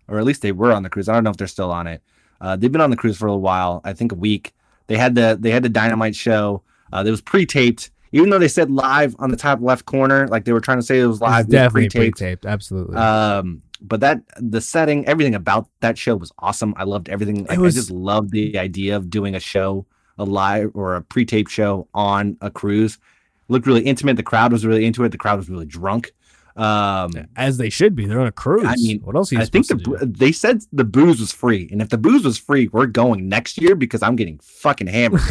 or 0.07 0.17
at 0.17 0.25
least 0.25 0.41
they 0.41 0.51
were 0.51 0.71
on 0.71 0.83
the 0.83 0.89
cruise. 0.89 1.09
I 1.09 1.13
don't 1.13 1.23
know 1.23 1.29
if 1.29 1.37
they're 1.37 1.47
still 1.47 1.71
on 1.71 1.87
it. 1.87 2.01
Uh, 2.41 2.55
they've 2.55 2.71
been 2.71 2.81
on 2.81 2.89
the 2.89 2.95
cruise 2.95 3.17
for 3.17 3.27
a 3.27 3.31
little 3.31 3.41
while. 3.41 3.81
I 3.83 3.93
think 3.93 4.11
a 4.11 4.15
week. 4.15 4.53
They 4.87 4.97
had 4.97 5.13
the 5.13 5.37
they 5.39 5.51
had 5.51 5.63
the 5.63 5.69
Dynamite 5.69 6.15
show. 6.15 6.63
Uh, 6.91 7.03
that 7.03 7.11
was 7.11 7.21
pre-taped. 7.21 7.91
Even 8.11 8.31
though 8.31 8.39
they 8.39 8.47
said 8.47 8.71
live 8.71 9.15
on 9.19 9.29
the 9.29 9.37
top 9.37 9.61
left 9.61 9.85
corner, 9.85 10.27
like 10.27 10.45
they 10.45 10.53
were 10.53 10.61
trying 10.61 10.79
to 10.79 10.83
say 10.83 10.99
it 10.99 11.05
was 11.05 11.21
live, 11.21 11.41
it 11.41 11.47
was 11.47 11.51
definitely 11.51 11.89
pre-taped. 11.89 12.17
pre-taped. 12.17 12.45
Absolutely. 12.45 12.95
Um, 12.95 13.61
but 13.81 13.99
that 13.99 14.23
the 14.37 14.61
setting, 14.61 15.07
everything 15.07 15.35
about 15.35 15.69
that 15.81 15.97
show 15.97 16.15
was 16.15 16.31
awesome. 16.39 16.73
I 16.75 16.83
loved 16.85 17.07
everything. 17.09 17.45
Like, 17.45 17.59
was- 17.59 17.75
I 17.75 17.79
just 17.79 17.91
loved 17.91 18.31
the 18.31 18.57
idea 18.57 18.95
of 18.95 19.09
doing 19.11 19.35
a 19.35 19.39
show, 19.39 19.85
a 20.19 20.23
live 20.25 20.71
or 20.75 20.95
a 20.95 21.01
pre-tape 21.01 21.47
show 21.47 21.87
on 21.93 22.37
a 22.41 22.51
cruise. 22.51 22.99
Looked 23.47 23.65
really 23.65 23.81
intimate. 23.81 24.15
The 24.17 24.23
crowd 24.23 24.51
was 24.51 24.65
really 24.65 24.85
into 24.85 25.03
it. 25.03 25.09
The 25.09 25.17
crowd 25.17 25.37
was 25.37 25.49
really 25.49 25.65
drunk. 25.65 26.11
Um, 26.55 27.11
As 27.37 27.57
they 27.57 27.69
should 27.69 27.95
be. 27.95 28.05
They're 28.05 28.19
on 28.19 28.27
a 28.27 28.33
cruise. 28.33 28.65
I 28.67 28.75
mean, 28.75 28.99
what 29.01 29.15
else? 29.15 29.31
I 29.31 29.45
think 29.45 29.67
the, 29.67 30.05
they 30.05 30.33
said 30.33 30.61
the 30.73 30.83
booze 30.83 31.19
was 31.19 31.31
free, 31.31 31.69
and 31.71 31.81
if 31.81 31.87
the 31.87 31.97
booze 31.97 32.25
was 32.25 32.37
free, 32.37 32.67
we're 32.73 32.85
going 32.85 33.29
next 33.29 33.61
year 33.61 33.75
because 33.75 34.03
I'm 34.03 34.17
getting 34.17 34.39
fucking 34.39 34.87
hammered. 34.87 35.21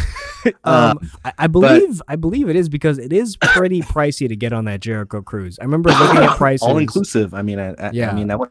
uh, 0.45 0.51
um, 0.99 1.11
I, 1.23 1.33
I 1.37 1.47
believe 1.47 2.01
I 2.07 2.15
believe 2.15 2.49
it 2.49 2.55
is 2.55 2.67
because 2.67 2.97
it 2.97 3.13
is 3.13 3.37
pretty 3.37 3.81
pricey 3.95 4.27
to 4.27 4.35
get 4.35 4.53
on 4.53 4.65
that 4.65 4.79
Jericho 4.79 5.21
cruise. 5.21 5.59
I 5.59 5.65
remember 5.65 5.91
looking 5.91 6.17
at 6.23 6.35
prices. 6.37 6.63
All 6.67 6.79
inclusive. 6.79 7.33
I 7.35 7.43
mean, 7.43 7.59
I, 7.59 7.73
I, 7.73 7.91
Yeah. 7.91 8.09
I 8.09 8.15
mean 8.15 8.27
that 8.29 8.39
would 8.39 8.49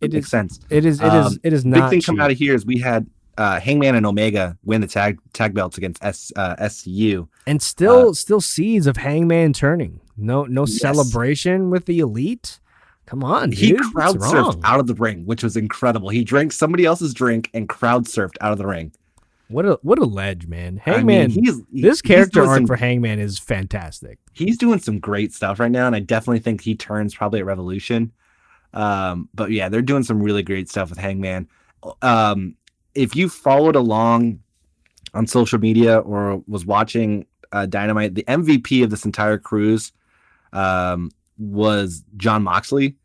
It 0.00 0.12
makes 0.12 0.26
is. 0.26 0.30
sense. 0.30 0.58
It 0.68 0.84
is. 0.84 1.00
It 1.00 1.06
is. 1.06 1.26
Um, 1.26 1.38
It 1.44 1.52
is 1.52 1.62
big 1.62 1.74
thing 1.90 2.00
cheap. 2.00 2.06
coming 2.06 2.22
out 2.22 2.32
of 2.32 2.38
here 2.38 2.54
is 2.56 2.66
we 2.66 2.78
had 2.78 3.06
uh, 3.38 3.60
Hangman 3.60 3.94
and 3.94 4.06
Omega 4.06 4.56
win 4.64 4.80
the 4.80 4.86
tag 4.86 5.18
tag 5.32 5.54
belts 5.54 5.76
against 5.78 6.02
S, 6.04 6.32
uh, 6.36 6.56
SCU. 6.56 7.28
and 7.46 7.60
still, 7.60 8.14
still 8.14 8.40
seeds 8.40 8.86
of 8.86 8.96
Hangman 8.96 9.52
turning. 9.52 10.00
No, 10.16 10.44
no 10.44 10.62
Yes. 10.66 10.78
celebration 10.78 11.70
with 11.70 11.84
the 11.86 11.98
elite. 11.98 12.58
Come 13.06 13.22
on, 13.22 13.52
he 13.52 13.68
dude. 13.68 13.80
crowd 13.92 14.18
What's 14.18 14.32
surfed 14.32 14.42
wrong? 14.54 14.60
out 14.64 14.80
of 14.80 14.86
the 14.88 14.94
ring, 14.94 15.26
which 15.26 15.44
was 15.44 15.56
incredible. 15.56 16.08
He 16.08 16.24
drank 16.24 16.52
somebody 16.52 16.84
else's 16.84 17.14
drink 17.14 17.50
and 17.54 17.68
crowd 17.68 18.06
surfed 18.06 18.34
out 18.40 18.50
of 18.52 18.58
the 18.58 18.66
ring. 18.66 18.92
What 19.48 19.64
a 19.64 19.78
what 19.82 20.00
a 20.00 20.04
ledge, 20.04 20.48
man. 20.48 20.80
I 20.86 21.02
mean, 21.04 21.30
Hangman. 21.30 21.30
he's 21.30 21.60
this 21.70 22.02
character 22.02 22.42
arc 22.44 22.56
some- 22.56 22.66
for 22.66 22.74
Hangman 22.74 23.20
is 23.20 23.38
fantastic. 23.38 24.18
he's 24.32 24.58
doing 24.58 24.80
some 24.80 24.98
great 24.98 25.32
stuff 25.32 25.60
right 25.60 25.70
now, 25.70 25.86
and 25.86 25.94
I 25.94 26.00
definitely 26.00 26.40
think 26.40 26.62
he 26.62 26.74
turns 26.74 27.14
probably 27.14 27.38
at 27.40 27.46
Revolution. 27.46 28.10
Um, 28.74 29.28
but 29.34 29.52
yeah, 29.52 29.68
they're 29.68 29.82
doing 29.82 30.02
some 30.02 30.20
really 30.20 30.42
great 30.42 30.68
stuff 30.68 30.90
with 30.90 30.98
Hangman. 30.98 31.48
Um, 32.02 32.56
if 32.96 33.14
you 33.14 33.28
followed 33.28 33.76
along 33.76 34.40
on 35.14 35.26
social 35.26 35.58
media 35.58 35.98
or 35.98 36.42
was 36.46 36.66
watching 36.66 37.26
uh, 37.52 37.66
Dynamite, 37.66 38.14
the 38.14 38.24
MVP 38.24 38.82
of 38.82 38.90
this 38.90 39.04
entire 39.04 39.38
cruise 39.38 39.92
um, 40.52 41.10
was 41.38 42.02
Jon 42.16 42.42
Moxley 42.42 42.96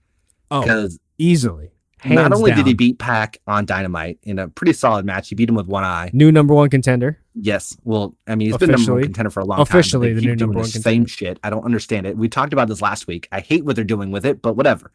Oh, 0.50 0.90
easily. 1.18 1.72
not 2.04 2.34
only 2.34 2.52
did 2.52 2.66
he 2.68 2.74
beat 2.74 3.00
Pac 3.00 3.38
on 3.48 3.66
Dynamite 3.66 4.20
in 4.24 4.38
a 4.40 4.48
pretty 4.50 4.74
solid 4.74 5.06
match, 5.06 5.30
he 5.30 5.36
beat 5.36 5.48
him 5.48 5.56
with 5.56 5.68
one 5.68 5.84
eye. 5.86 6.10
new 6.14 6.32
number 6.32 6.54
one 6.54 6.70
contender. 6.70 7.18
Yes. 7.36 7.78
Well, 7.86 8.18
I 8.28 8.36
mean, 8.36 8.48
he's 8.50 8.58
been 8.58 8.72
number 8.72 8.94
one 8.94 9.04
contender 9.04 9.30
for 9.30 9.40
a 9.40 9.46
long 9.46 9.58
time. 9.60 9.64
but 9.64 9.70
officially 9.70 10.14
the 10.14 10.20
new 10.22 10.36
number 10.36 10.58
one 10.60 10.66
Same 10.66 11.06
shit. 11.06 11.40
I 11.44 11.50
don't 11.50 11.64
understand 11.64 12.06
it. 12.06 12.18
We 12.18 12.28
talked 12.28 12.52
about 12.52 12.68
this 12.68 12.82
last 12.82 13.08
week. 13.08 13.30
I 13.32 13.40
hate 13.40 13.64
what 13.64 13.76
they're 13.78 13.86
doing 13.86 14.12
with 14.12 14.26
it, 14.26 14.42
but 14.42 14.58
whatever. 14.58 14.92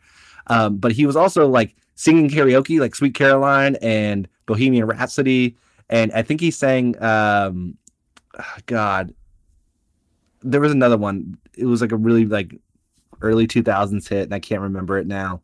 Um, 0.49 0.77
but 0.77 0.93
he 0.93 1.07
was 1.07 1.17
also 1.17 1.49
like 1.49 1.75
singing 1.97 2.29
karaoke, 2.31 2.79
like 2.79 2.95
Sweet 2.95 3.15
Caroline 3.15 3.77
and 3.83 4.29
Bohemian 4.47 4.87
Rhapsody, 4.87 5.57
and 5.91 6.13
I 6.13 6.23
think 6.23 6.41
he 6.41 6.51
sang, 6.51 7.01
um, 7.03 7.77
God, 8.67 9.13
there 10.43 10.61
was 10.61 10.73
another 10.73 10.97
one. 10.97 11.39
It 11.57 11.67
was 11.67 11.81
like 11.81 11.93
a 11.93 11.97
really 11.97 12.27
like 12.27 12.55
early 13.23 13.47
2000s 13.47 14.09
hit, 14.09 14.25
and 14.25 14.35
I 14.35 14.39
can't 14.41 14.61
remember 14.63 14.99
it 14.99 15.07
now. 15.07 15.43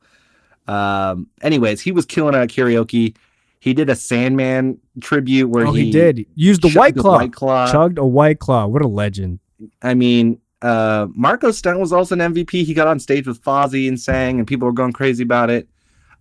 Um, 0.69 1.29
anyways, 1.43 1.81
he 1.81 1.91
was 1.93 2.07
killing 2.07 2.35
it 2.35 2.39
at 2.39 2.49
karaoke. 2.49 3.17
He 3.61 3.75
did 3.75 3.89
a 3.89 3.95
Sandman 3.95 4.79
tribute 5.01 5.49
where 5.49 5.67
Oh, 5.67 5.73
he, 5.73 5.87
he, 5.87 5.91
did. 5.93 6.27
Used 6.35 6.63
the 6.63 6.71
white 6.73 6.97
claw. 6.97 7.19
White 7.19 7.33
Claw. 7.33 7.71
Chugged 7.71 7.99
a 7.99 8.05
white 8.05 8.41
claw. 8.41 8.67
What 8.67 8.83
a 8.83 8.89
legend. 8.89 9.39
I 9.83 9.95
mean, 9.95 10.41
uh, 10.63 11.07
Marko 11.15 11.53
Stunt 11.53 11.79
was 11.79 11.93
also 11.93 12.15
an 12.17 12.35
MVP. 12.35 12.65
He 12.65 12.75
got 12.75 12.89
on 12.89 12.99
stage 12.99 13.27
with 13.27 13.41
Fozzy 13.43 13.87
and 13.87 14.01
sang, 14.01 14.39
and 14.39 14.47
people 14.49 14.67
were 14.67 14.73
going 14.73 14.93
crazy 14.93 15.23
about 15.23 15.49
it. 15.51 15.69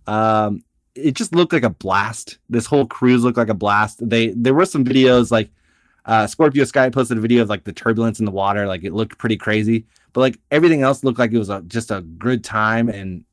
Um, 0.06 0.64
it 0.94 1.12
just 1.12 1.34
looked 1.34 1.52
like 1.52 1.62
a 1.62 1.70
blast. 1.70 2.38
This 2.50 2.66
whole 2.66 2.86
cruise 2.86 3.24
looked 3.24 3.38
like 3.38 3.48
a 3.48 3.54
blast. 3.54 4.06
They 4.06 4.28
there 4.28 4.54
were 4.54 4.66
some 4.66 4.84
videos 4.84 5.30
like 5.30 5.50
uh, 6.04 6.26
Scorpio 6.26 6.64
Sky 6.64 6.90
posted 6.90 7.18
a 7.18 7.20
video 7.20 7.42
of 7.42 7.48
like 7.48 7.64
the 7.64 7.72
turbulence 7.72 8.18
in 8.18 8.24
the 8.24 8.32
water. 8.32 8.66
Like 8.66 8.84
it 8.84 8.92
looked 8.92 9.18
pretty 9.18 9.36
crazy, 9.36 9.86
but 10.12 10.20
like 10.20 10.38
everything 10.50 10.82
else 10.82 11.04
looked 11.04 11.18
like 11.18 11.32
it 11.32 11.38
was 11.38 11.48
a, 11.48 11.62
just 11.62 11.90
a 11.90 12.02
good 12.02 12.44
time 12.44 12.88
and 12.88 13.24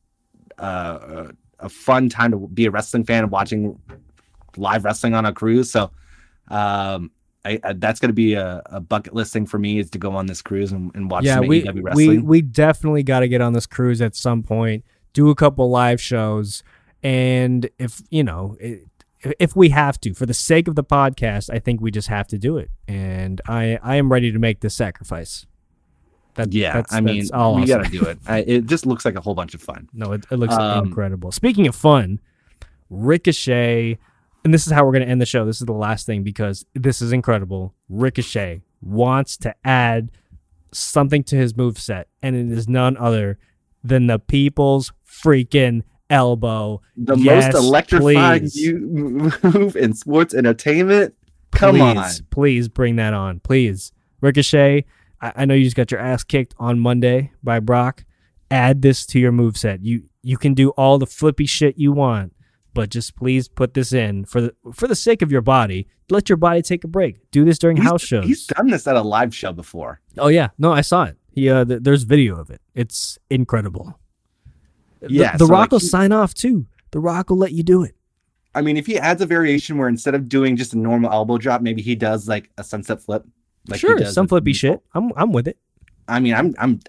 uh, 0.57 1.31
a 1.59 1.69
fun 1.69 2.09
time 2.09 2.31
to 2.31 2.47
be 2.53 2.65
a 2.65 2.71
wrestling 2.71 3.03
fan 3.03 3.29
watching 3.29 3.79
live 4.57 4.85
wrestling 4.85 5.13
on 5.13 5.25
a 5.25 5.33
cruise. 5.33 5.71
So 5.71 5.91
um, 6.49 7.11
I, 7.45 7.59
I, 7.63 7.73
that's 7.73 7.99
going 7.99 8.09
to 8.09 8.13
be 8.13 8.33
a, 8.33 8.61
a 8.65 8.79
bucket 8.79 9.13
list 9.13 9.33
thing 9.33 9.45
for 9.45 9.57
me 9.57 9.79
is 9.79 9.89
to 9.91 9.97
go 9.97 10.11
on 10.15 10.25
this 10.25 10.41
cruise 10.41 10.71
and, 10.71 10.91
and 10.95 11.09
watch 11.09 11.23
yeah, 11.23 11.39
we, 11.39 11.65
we 11.93 12.19
we 12.19 12.41
definitely 12.41 13.03
got 13.03 13.21
to 13.21 13.27
get 13.27 13.41
on 13.41 13.53
this 13.53 13.65
cruise 13.65 14.01
at 14.01 14.15
some 14.15 14.43
point. 14.43 14.83
Do 15.13 15.29
a 15.29 15.35
couple 15.35 15.69
live 15.69 15.99
shows, 15.99 16.63
and 17.01 17.69
if 17.79 18.01
you 18.09 18.23
know, 18.23 18.57
it, 18.59 18.87
if 19.39 19.55
we 19.55 19.69
have 19.69 19.99
to, 20.01 20.13
for 20.13 20.25
the 20.25 20.33
sake 20.33 20.67
of 20.67 20.75
the 20.75 20.83
podcast, 20.83 21.49
I 21.53 21.59
think 21.59 21.81
we 21.81 21.91
just 21.91 22.07
have 22.07 22.27
to 22.27 22.37
do 22.37 22.57
it. 22.57 22.69
And 22.87 23.41
I 23.47 23.79
I 23.81 23.95
am 23.95 24.11
ready 24.11 24.31
to 24.31 24.39
make 24.39 24.59
this 24.59 24.75
sacrifice. 24.75 25.45
That, 26.35 26.53
yeah, 26.53 26.73
that's, 26.73 26.93
I 26.93 27.01
mean, 27.01 27.27
all 27.33 27.55
we 27.55 27.61
I'll 27.63 27.67
got 27.67 27.85
to 27.85 27.91
do 27.91 28.03
it. 28.05 28.19
I, 28.27 28.39
it 28.39 28.65
just 28.67 28.85
looks 28.85 29.03
like 29.03 29.15
a 29.15 29.21
whole 29.21 29.33
bunch 29.33 29.55
of 29.55 29.61
fun. 29.61 29.89
No, 29.93 30.13
it, 30.13 30.25
it 30.31 30.37
looks 30.37 30.53
Um, 30.53 30.85
incredible. 30.85 31.31
Speaking 31.31 31.67
of 31.67 31.75
fun, 31.75 32.21
Ricochet, 32.89 33.97
and 34.45 34.53
this 34.53 34.65
is 34.65 34.71
how 34.71 34.85
we're 34.85 34.93
going 34.93 35.03
to 35.03 35.09
end 35.09 35.19
the 35.19 35.25
show. 35.25 35.43
This 35.43 35.59
is 35.59 35.65
the 35.65 35.73
last 35.73 36.05
thing 36.05 36.23
because 36.23 36.65
this 36.73 37.01
is 37.01 37.11
incredible. 37.11 37.73
Ricochet 37.89 38.61
wants 38.81 39.35
to 39.37 39.53
add 39.65 40.11
something 40.71 41.23
to 41.25 41.35
his 41.35 41.57
move 41.57 41.77
set, 41.77 42.07
and 42.21 42.35
it 42.35 42.55
is 42.57 42.69
none 42.69 42.95
other 42.95 43.37
than 43.83 44.07
the 44.07 44.19
people's 44.19 44.93
freaking 45.23 45.83
elbow. 46.09 46.81
The 46.97 47.15
Yes, 47.15 47.53
most 47.53 47.63
electrifying 47.63 48.47
you- 48.53 48.79
move 49.43 49.75
in 49.75 49.93
sports 49.93 50.33
entertainment. 50.33 51.13
Come 51.51 51.75
please, 51.75 51.97
on. 52.21 52.25
Please 52.29 52.67
bring 52.69 52.95
that 52.97 53.13
on. 53.13 53.39
Please. 53.39 53.91
Ricochet, 54.21 54.85
I, 55.21 55.33
I 55.37 55.45
know 55.45 55.53
you 55.53 55.63
just 55.63 55.75
got 55.75 55.91
your 55.91 55.99
ass 55.99 56.23
kicked 56.23 56.53
on 56.59 56.79
Monday 56.79 57.31
by 57.43 57.59
Brock. 57.59 58.05
Add 58.51 58.81
this 58.81 59.05
to 59.07 59.19
your 59.19 59.31
move 59.31 59.57
set. 59.57 59.83
You 59.83 60.03
you 60.21 60.37
can 60.37 60.53
do 60.53 60.69
all 60.71 60.97
the 60.97 61.05
flippy 61.05 61.45
shit 61.45 61.77
you 61.77 61.91
want, 61.91 62.33
but 62.73 62.89
just 62.89 63.15
please 63.15 63.47
put 63.47 63.73
this 63.73 63.93
in 63.93 64.25
for 64.25 64.41
the 64.41 64.55
for 64.73 64.87
the 64.87 64.95
sake 64.95 65.21
of 65.21 65.31
your 65.31 65.41
body. 65.41 65.87
Let 66.09 66.27
your 66.29 66.37
body 66.37 66.61
take 66.63 66.83
a 66.83 66.87
break. 66.87 67.29
Do 67.31 67.45
this 67.45 67.59
during 67.59 67.77
He's- 67.77 67.87
house 67.89 68.01
shows. 68.01 68.25
He's 68.25 68.47
done 68.47 68.67
this 68.69 68.87
at 68.87 68.95
a 68.95 69.01
live 69.01 69.33
show 69.35 69.53
before. 69.53 70.01
oh 70.17 70.27
yeah, 70.29 70.49
no, 70.57 70.71
I 70.71 70.81
saw 70.81 71.03
it. 71.03 71.17
He 71.31 71.49
uh, 71.49 71.63
th- 71.65 71.81
there's 71.83 72.03
video 72.03 72.35
of 72.39 72.49
it. 72.49 72.61
It's 72.73 73.19
incredible. 73.29 73.98
The- 74.99 75.11
Yeah, 75.11 75.37
the, 75.37 75.45
so, 75.45 75.51
Rock 75.51 75.59
like, 75.59 75.71
will 75.71 75.79
he- 75.79 75.87
sign 75.87 76.11
off 76.11 76.33
too. 76.33 76.65
The 76.91 76.99
Rock 76.99 77.29
will 77.29 77.37
let 77.37 77.51
you 77.51 77.63
do 77.63 77.83
it. 77.83 77.95
I 78.55 78.61
mean, 78.61 78.77
if 78.77 78.87
he 78.87 78.97
adds 78.97 79.21
a 79.21 79.25
variation 79.25 79.77
where 79.77 79.87
instead 79.87 80.15
of 80.15 80.27
doing 80.27 80.55
just 80.57 80.73
a 80.73 80.77
normal 80.77 81.11
elbow 81.11 81.37
drop, 81.37 81.61
maybe 81.61 81.81
he 81.81 81.95
does 81.95 82.27
like 82.27 82.49
a 82.57 82.63
sunset 82.63 82.99
flip. 83.01 83.23
Like 83.67 83.79
sure, 83.79 84.03
some 84.05 84.27
flippy 84.27 84.53
Diesel. 84.53 84.71
shit. 84.71 84.81
I'm 84.95 85.11
I'm 85.15 85.31
with 85.31 85.47
it. 85.47 85.57
I 86.07 86.19
mean, 86.19 86.33
I'm 86.33 86.55
I'm 86.57 86.79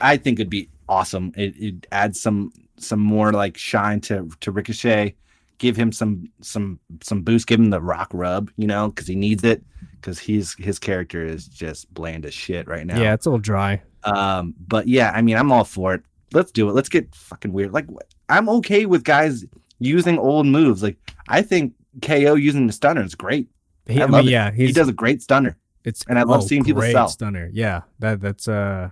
I 0.00 0.16
think 0.16 0.40
it'd 0.40 0.50
be 0.50 0.68
awesome. 0.88 1.32
It 1.36 1.54
it 1.56 1.86
adds 1.92 2.20
some 2.20 2.52
some 2.78 2.98
more 2.98 3.32
like 3.32 3.56
shine 3.56 4.00
to 4.02 4.28
to 4.40 4.50
Ricochet 4.50 5.14
give 5.58 5.76
him 5.76 5.92
some 5.92 6.28
some 6.40 6.80
some 7.02 7.22
boost, 7.22 7.46
give 7.46 7.60
him 7.60 7.70
the 7.70 7.80
rock 7.80 8.10
rub, 8.12 8.50
you 8.56 8.66
know, 8.66 8.88
because 8.88 9.06
he 9.06 9.14
needs 9.14 9.44
it. 9.44 9.62
Because 10.00 10.18
he's 10.18 10.54
his 10.58 10.78
character 10.78 11.24
is 11.24 11.46
just 11.46 11.92
bland 11.94 12.26
as 12.26 12.34
shit 12.34 12.66
right 12.66 12.86
now. 12.86 13.00
Yeah, 13.00 13.14
it's 13.14 13.24
a 13.26 13.30
little 13.30 13.40
dry. 13.40 13.80
Um, 14.02 14.54
but 14.58 14.88
yeah, 14.88 15.12
I 15.14 15.22
mean, 15.22 15.36
I'm 15.36 15.50
all 15.50 15.64
for 15.64 15.94
it. 15.94 16.02
Let's 16.32 16.50
do 16.52 16.68
it. 16.68 16.72
Let's 16.72 16.88
get 16.88 17.14
fucking 17.14 17.52
weird. 17.52 17.72
Like, 17.72 17.86
I'm 18.28 18.48
okay 18.48 18.86
with 18.86 19.04
guys 19.04 19.44
using 19.78 20.18
old 20.18 20.46
moves. 20.46 20.82
Like, 20.82 20.96
I 21.28 21.42
think 21.42 21.74
KO 22.02 22.34
using 22.34 22.66
the 22.66 22.72
stunner 22.72 23.02
is 23.02 23.14
great. 23.14 23.48
He, 23.86 24.00
I 24.00 24.04
I 24.04 24.06
love 24.06 24.24
mean, 24.24 24.28
it. 24.28 24.32
yeah, 24.32 24.50
he 24.50 24.72
does 24.72 24.88
a 24.88 24.92
great 24.92 25.22
stunner. 25.22 25.56
it's 25.84 26.04
and 26.08 26.18
I 26.18 26.22
love 26.22 26.42
oh, 26.42 26.46
seeing 26.46 26.64
people 26.64 26.82
sell. 26.82 27.08
Stunner, 27.08 27.50
yeah, 27.52 27.82
that 27.98 28.20
that's 28.20 28.48
uh, 28.48 28.90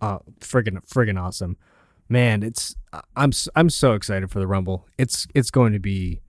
uh, 0.00 0.18
friggin' 0.40 0.78
friggin' 0.88 1.20
awesome, 1.20 1.56
man. 2.08 2.42
It's 2.42 2.76
I'm 3.16 3.30
s- 3.30 3.48
I'm 3.56 3.68
so 3.70 3.94
excited 3.94 4.30
for 4.30 4.38
the 4.38 4.46
Rumble. 4.46 4.86
It's 4.98 5.26
it's 5.34 5.50
going 5.50 5.72
to 5.72 5.80
be 5.80 6.20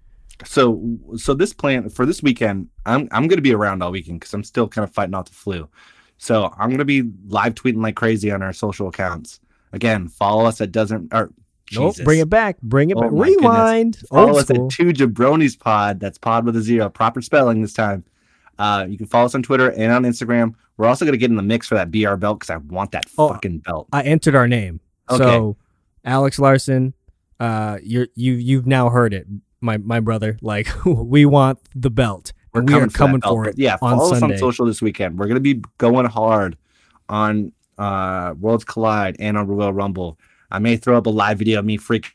So, 0.44 0.98
so 1.16 1.34
this 1.36 1.54
plan 1.54 1.90
for 1.90 2.06
this 2.08 2.24
weekend, 2.24 2.68
I'm 2.86 3.08
I'm 3.12 3.28
gonna 3.28 3.42
be 3.42 3.54
around 3.54 3.84
all 3.84 3.92
weekend 3.92 4.20
because 4.20 4.34
I'm 4.34 4.44
still 4.44 4.68
kind 4.68 4.84
of 4.84 4.92
fighting 4.94 5.14
off 5.14 5.26
the 5.26 5.36
flu. 5.36 5.70
So 6.18 6.52
I'm 6.58 6.72
gonna 6.72 6.84
be 6.86 7.04
live 7.28 7.54
tweeting 7.56 7.82
like 7.84 7.96
crazy 7.96 8.32
on 8.32 8.42
our 8.42 8.54
social 8.54 8.88
accounts. 8.88 9.40
Again, 9.74 10.08
follow 10.08 10.46
us 10.46 10.60
at 10.62 10.72
doesn't 10.72 11.14
or 11.14 11.32
nope. 11.74 11.96
Bring 12.04 12.20
it 12.20 12.30
back, 12.30 12.62
bring 12.62 12.90
it 12.90 12.98
Oh 12.98 13.02
back. 13.02 13.10
goodness. 13.12 13.38
Rewind, 13.38 13.98
Follow 14.10 14.28
old 14.30 14.38
us 14.40 14.46
school. 14.48 14.66
at 14.66 14.72
Two 14.72 14.86
Jabronis 14.94 15.58
Pod. 15.58 16.00
That's 16.00 16.18
Pod 16.18 16.46
with 16.46 16.56
a 16.58 16.62
zero, 16.62 16.90
proper 16.90 17.22
spelling 17.22 17.62
this 17.62 17.74
time. 17.74 18.04
Uh, 18.60 18.86
you 18.88 18.98
can 18.98 19.08
follow 19.08 19.26
us 19.26 19.34
on 19.36 19.42
Twitter 19.44 19.72
and 19.72 19.92
on 19.92 20.04
Instagram. 20.04 20.54
We're 20.78 20.88
also 20.88 21.06
gonna 21.06 21.18
get 21.18 21.30
in 21.30 21.38
the 21.38 21.42
mix 21.44 21.68
for 21.68 21.76
that 21.76 21.92
BR 21.92 22.16
belt 22.16 22.40
because 22.40 22.50
I 22.50 22.58
want 22.58 22.92
that 22.92 23.06
Oh, 23.18 23.30
fucking 23.30 23.60
belt. 23.60 23.88
I 23.94 24.02
entered 24.04 24.36
our 24.36 24.48
name. 24.48 24.80
Okay. 25.10 25.24
So, 25.24 25.58
Alex 26.04 26.38
Larson, 26.40 26.94
uh, 27.40 27.78
you're 27.84 28.08
you 28.16 28.34
you've 28.34 28.68
now 28.68 28.90
heard 28.90 29.14
it, 29.14 29.26
my 29.62 29.78
my 29.78 30.00
brother. 30.00 30.38
Like 30.42 30.68
we 30.86 31.26
want 31.26 31.60
the 31.76 31.90
belt. 31.92 32.34
We're 32.54 32.64
we 32.64 32.74
are 32.74 32.82
that 32.82 32.94
coming 32.94 33.22
for 33.22 33.48
it. 33.48 33.58
Yeah, 33.58 33.74
on 33.82 33.98
follow 33.98 34.12
us 34.14 34.20
Sunday. 34.20 34.36
on 34.36 34.40
social 34.40 34.66
this 34.66 34.82
weekend. 34.82 35.18
We're 35.18 35.28
gonna 35.28 35.40
be 35.40 35.62
going 35.78 36.06
hard 36.06 36.58
on 37.10 37.52
uh 37.82 38.34
Worlds 38.40 38.64
Collide 38.64 39.16
and 39.20 39.38
on 39.38 39.48
Royal 39.48 39.74
Rumble. 39.74 40.20
I 40.52 40.60
may 40.60 40.78
throw 40.78 40.98
up 40.98 41.06
a 41.06 41.10
live 41.10 41.40
video 41.40 41.60
of 41.60 41.66
me 41.66 41.78
freaking 41.78 42.12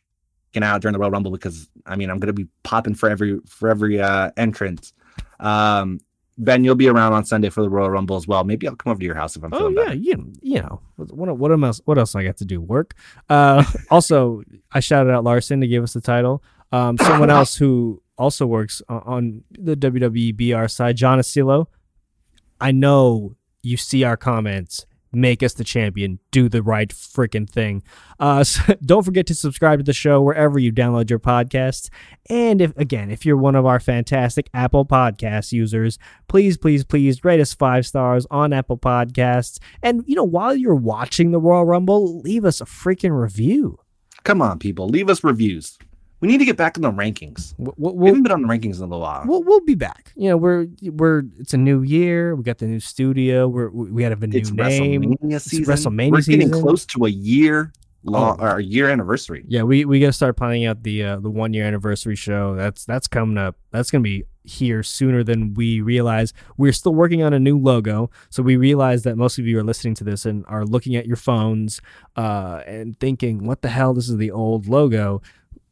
out 0.62 0.80
during 0.82 0.92
the 0.92 0.98
Royal 0.98 1.10
Rumble 1.10 1.30
because 1.30 1.68
I 1.86 1.96
mean 1.96 2.10
I'm 2.10 2.18
gonna 2.18 2.32
be 2.32 2.46
popping 2.62 2.94
for 2.94 3.08
every 3.10 3.40
for 3.46 3.68
every 3.68 4.00
uh 4.00 4.30
entrance. 4.36 4.92
Um 5.40 6.00
Ben, 6.38 6.64
you'll 6.64 6.74
be 6.74 6.88
around 6.88 7.14
on 7.14 7.24
Sunday 7.24 7.48
for 7.48 7.62
the 7.62 7.70
Royal 7.70 7.88
Rumble 7.88 8.16
as 8.16 8.28
well. 8.28 8.44
Maybe 8.44 8.68
I'll 8.68 8.76
come 8.76 8.90
over 8.90 9.00
to 9.00 9.06
your 9.06 9.14
house 9.14 9.36
if 9.36 9.42
I'm 9.42 9.54
Oh 9.54 9.70
feeling 9.70 9.76
yeah, 9.76 9.92
you 9.92 10.32
you 10.42 10.60
know 10.60 10.80
what 10.96 11.38
what 11.38 11.50
else 11.50 11.80
what 11.84 11.98
else 11.98 12.14
I 12.14 12.24
got 12.24 12.36
to 12.38 12.44
do 12.44 12.60
work. 12.60 12.94
Uh, 13.28 13.64
also 13.90 14.42
I 14.72 14.80
shouted 14.80 15.10
out 15.10 15.24
Larson 15.24 15.60
to 15.62 15.66
give 15.66 15.82
us 15.82 15.94
the 15.94 16.00
title. 16.00 16.42
Um, 16.72 16.98
someone 16.98 17.30
else 17.38 17.56
who 17.56 18.02
also 18.18 18.46
works 18.46 18.82
on, 18.88 19.02
on 19.06 19.44
the 19.50 19.76
WWE 19.76 20.36
BR 20.36 20.68
side, 20.68 20.96
John 20.96 21.18
Asilo. 21.18 21.66
I 22.60 22.72
know 22.72 23.36
you 23.62 23.76
see 23.76 24.04
our 24.04 24.16
comments. 24.16 24.86
Make 25.16 25.42
us 25.42 25.54
the 25.54 25.64
champion. 25.64 26.18
Do 26.30 26.50
the 26.50 26.62
right 26.62 26.90
freaking 26.90 27.48
thing. 27.48 27.82
Uh, 28.20 28.44
so 28.44 28.74
don't 28.84 29.02
forget 29.02 29.26
to 29.28 29.34
subscribe 29.34 29.78
to 29.78 29.82
the 29.82 29.94
show 29.94 30.20
wherever 30.20 30.58
you 30.58 30.70
download 30.70 31.08
your 31.08 31.18
podcasts. 31.18 31.88
And 32.28 32.60
if 32.60 32.76
again, 32.76 33.10
if 33.10 33.24
you're 33.24 33.38
one 33.38 33.54
of 33.54 33.64
our 33.64 33.80
fantastic 33.80 34.50
Apple 34.52 34.84
Podcast 34.84 35.52
users, 35.52 35.98
please, 36.28 36.58
please, 36.58 36.84
please 36.84 37.24
rate 37.24 37.40
us 37.40 37.54
five 37.54 37.86
stars 37.86 38.26
on 38.30 38.52
Apple 38.52 38.76
Podcasts. 38.76 39.58
And 39.82 40.04
you 40.06 40.16
know, 40.16 40.24
while 40.24 40.54
you're 40.54 40.74
watching 40.74 41.30
the 41.30 41.40
Royal 41.40 41.64
Rumble, 41.64 42.20
leave 42.20 42.44
us 42.44 42.60
a 42.60 42.66
freaking 42.66 43.18
review. 43.18 43.78
Come 44.22 44.42
on, 44.42 44.58
people, 44.58 44.86
leave 44.86 45.08
us 45.08 45.24
reviews. 45.24 45.78
We 46.20 46.28
need 46.28 46.38
to 46.38 46.44
get 46.46 46.56
back 46.56 46.76
in 46.76 46.82
the 46.82 46.90
rankings. 46.90 47.54
We'll, 47.58 47.94
We 47.94 48.06
haven't 48.08 48.22
been 48.22 48.32
on 48.32 48.42
the 48.42 48.48
rankings 48.48 48.76
in 48.76 48.82
a 48.82 48.86
little 48.86 49.00
while. 49.00 49.24
we'll, 49.26 49.42
we'll 49.42 49.60
be 49.60 49.74
back. 49.74 50.12
You 50.16 50.30
know, 50.30 50.36
we're 50.36 50.66
we're 50.82 51.24
it's 51.38 51.52
a 51.54 51.58
new 51.58 51.82
year. 51.82 52.34
We 52.34 52.42
got 52.42 52.58
the 52.58 52.66
new 52.66 52.80
studio. 52.80 53.48
We're 53.48 53.68
we 53.68 54.02
have 54.02 54.22
a 54.22 54.26
new 54.26 54.38
it's 54.38 54.50
name. 54.50 55.02
WrestleMania 55.02 55.40
season. 55.40 55.64
WrestleMania 55.74 56.10
We're 56.12 56.20
getting 56.22 56.48
season. 56.48 56.62
close 56.62 56.86
to 56.86 57.04
a 57.04 57.10
year 57.10 57.72
long, 58.02 58.38
Oh. 58.40 58.44
or 58.44 58.58
a 58.58 58.62
year 58.62 58.88
anniversary. 58.88 59.44
Yeah, 59.48 59.64
we 59.64 59.84
we 59.84 60.00
gotta 60.00 60.12
start 60.12 60.36
planning 60.36 60.64
out 60.64 60.82
the 60.84 61.02
uh, 61.04 61.16
the 61.20 61.30
one 61.30 61.52
year 61.52 61.64
anniversary 61.66 62.16
show. 62.16 62.54
That's 62.54 62.84
that's 62.86 63.08
coming 63.08 63.36
up. 63.36 63.56
That's 63.70 63.90
gonna 63.90 64.02
be 64.02 64.24
here 64.44 64.82
sooner 64.84 65.24
than 65.24 65.54
we 65.54 65.80
realize. 65.80 66.32
We're 66.56 66.72
still 66.72 66.94
working 66.94 67.22
on 67.24 67.32
a 67.34 67.40
new 67.40 67.58
logo, 67.58 68.10
so 68.30 68.42
we 68.44 68.56
realize 68.56 69.02
that 69.02 69.16
most 69.16 69.38
of 69.40 69.46
you 69.46 69.58
are 69.58 69.64
listening 69.64 69.94
to 69.96 70.04
this 70.04 70.24
and 70.24 70.44
are 70.46 70.64
looking 70.64 70.94
at 70.96 71.06
your 71.06 71.16
phones 71.16 71.80
uh, 72.16 72.62
and 72.66 72.98
thinking, 73.00 73.44
"What 73.44 73.60
the 73.62 73.68
hell? 73.68 73.92
This 73.92 74.08
is 74.08 74.16
the 74.16 74.30
old 74.30 74.66
logo." 74.68 75.20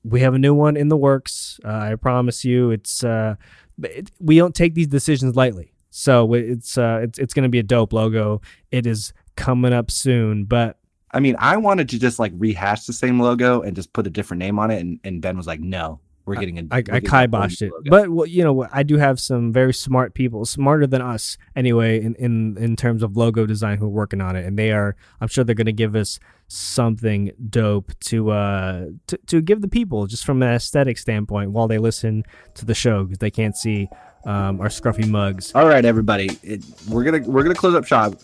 We 0.04 0.20
have 0.20 0.34
a 0.34 0.38
new 0.38 0.54
one 0.54 0.76
in 0.76 0.88
the 0.88 0.96
works. 0.96 1.58
Uh, 1.64 1.68
I 1.68 1.94
promise 1.96 2.44
you, 2.44 2.70
it's 2.70 3.02
uh, 3.02 3.36
it, 3.82 4.10
we 4.20 4.36
don't 4.36 4.54
take 4.54 4.74
these 4.74 4.86
decisions 4.86 5.34
lightly. 5.34 5.72
So 5.90 6.34
it's 6.34 6.76
uh, 6.76 7.00
it's 7.02 7.18
it's 7.18 7.34
gonna 7.34 7.48
be 7.48 7.58
a 7.58 7.62
dope 7.62 7.92
logo. 7.92 8.40
It 8.70 8.86
is 8.86 9.12
coming 9.36 9.72
up 9.72 9.90
soon, 9.90 10.44
but 10.44 10.78
I 11.14 11.20
mean, 11.20 11.36
I 11.38 11.56
wanted 11.56 11.88
to 11.90 11.98
just 12.00 12.18
like 12.18 12.32
rehash 12.36 12.86
the 12.86 12.92
same 12.92 13.20
logo 13.20 13.62
and 13.62 13.76
just 13.76 13.92
put 13.92 14.06
a 14.06 14.10
different 14.10 14.40
name 14.40 14.58
on 14.58 14.72
it, 14.72 14.80
and, 14.80 14.98
and 15.04 15.22
Ben 15.22 15.36
was 15.36 15.46
like, 15.46 15.60
"No, 15.60 16.00
we're 16.26 16.34
getting 16.34 16.58
a." 16.58 16.62
I, 16.72 16.78
I 16.78 17.00
kiboshed 17.00 17.62
it, 17.62 17.70
logo." 17.72 17.88
but 17.88 18.10
well, 18.10 18.26
you 18.26 18.42
know, 18.42 18.66
I 18.72 18.82
do 18.82 18.96
have 18.96 19.20
some 19.20 19.52
very 19.52 19.72
smart 19.72 20.14
people, 20.14 20.44
smarter 20.44 20.88
than 20.88 21.00
us 21.00 21.38
anyway, 21.54 22.02
in 22.02 22.16
in 22.16 22.58
in 22.58 22.74
terms 22.74 23.04
of 23.04 23.16
logo 23.16 23.46
design, 23.46 23.78
who 23.78 23.86
are 23.86 23.90
working 23.90 24.20
on 24.20 24.34
it, 24.34 24.44
and 24.44 24.58
they 24.58 24.72
are. 24.72 24.96
I'm 25.20 25.28
sure 25.28 25.44
they're 25.44 25.54
going 25.54 25.66
to 25.66 25.72
give 25.72 25.94
us 25.94 26.18
something 26.54 27.30
dope 27.50 27.92
to 28.00 28.30
uh 28.30 28.86
to, 29.06 29.16
to 29.26 29.40
give 29.40 29.60
the 29.60 29.68
people 29.68 30.06
just 30.06 30.24
from 30.24 30.42
an 30.42 30.48
aesthetic 30.50 30.98
standpoint 30.98 31.50
while 31.50 31.66
they 31.68 31.78
listen 31.78 32.22
to 32.54 32.64
the 32.64 32.74
show 32.74 33.04
because 33.04 33.18
they 33.18 33.30
can't 33.30 33.56
see 33.56 33.88
um, 34.24 34.58
our 34.60 34.68
scruffy 34.68 35.06
mugs. 35.06 35.52
All 35.54 35.66
right, 35.66 35.84
everybody, 35.84 36.30
it, 36.42 36.64
we're 36.88 37.04
gonna 37.04 37.20
we're 37.28 37.42
gonna 37.42 37.54
close 37.54 37.74
up 37.74 37.84
shop. 37.84 38.14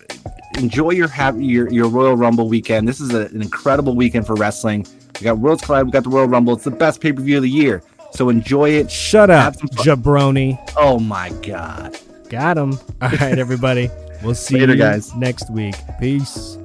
Enjoy 0.58 0.90
your 0.90 1.08
happy 1.08 1.44
your, 1.44 1.70
your 1.70 1.88
Royal 1.88 2.16
Rumble 2.16 2.48
weekend. 2.48 2.88
This 2.88 3.00
is 3.00 3.12
a, 3.12 3.26
an 3.26 3.42
incredible 3.42 3.94
weekend 3.94 4.26
for 4.26 4.34
wrestling. 4.34 4.86
We 5.20 5.24
got 5.24 5.38
Worlds 5.38 5.62
Collide, 5.62 5.84
we 5.84 5.90
got 5.92 6.04
the 6.04 6.10
Royal 6.10 6.26
Rumble. 6.26 6.54
It's 6.54 6.64
the 6.64 6.70
best 6.70 7.00
pay 7.02 7.12
per 7.12 7.20
view 7.20 7.36
of 7.36 7.42
the 7.42 7.50
year. 7.50 7.82
So 8.12 8.28
enjoy 8.30 8.70
it. 8.70 8.90
Shut 8.90 9.28
up, 9.30 9.42
Have 9.44 9.56
some 9.56 9.68
fun. 9.68 9.84
jabroni. 9.86 10.72
Oh 10.76 10.98
my 10.98 11.28
god. 11.42 11.98
Got 12.30 12.56
him. 12.58 12.72
All 13.02 13.08
right, 13.10 13.38
everybody. 13.38 13.90
We'll 14.22 14.34
see 14.34 14.58
Later, 14.60 14.72
you 14.74 14.78
guys. 14.78 15.14
next 15.14 15.50
week. 15.50 15.74
Peace. 15.98 16.58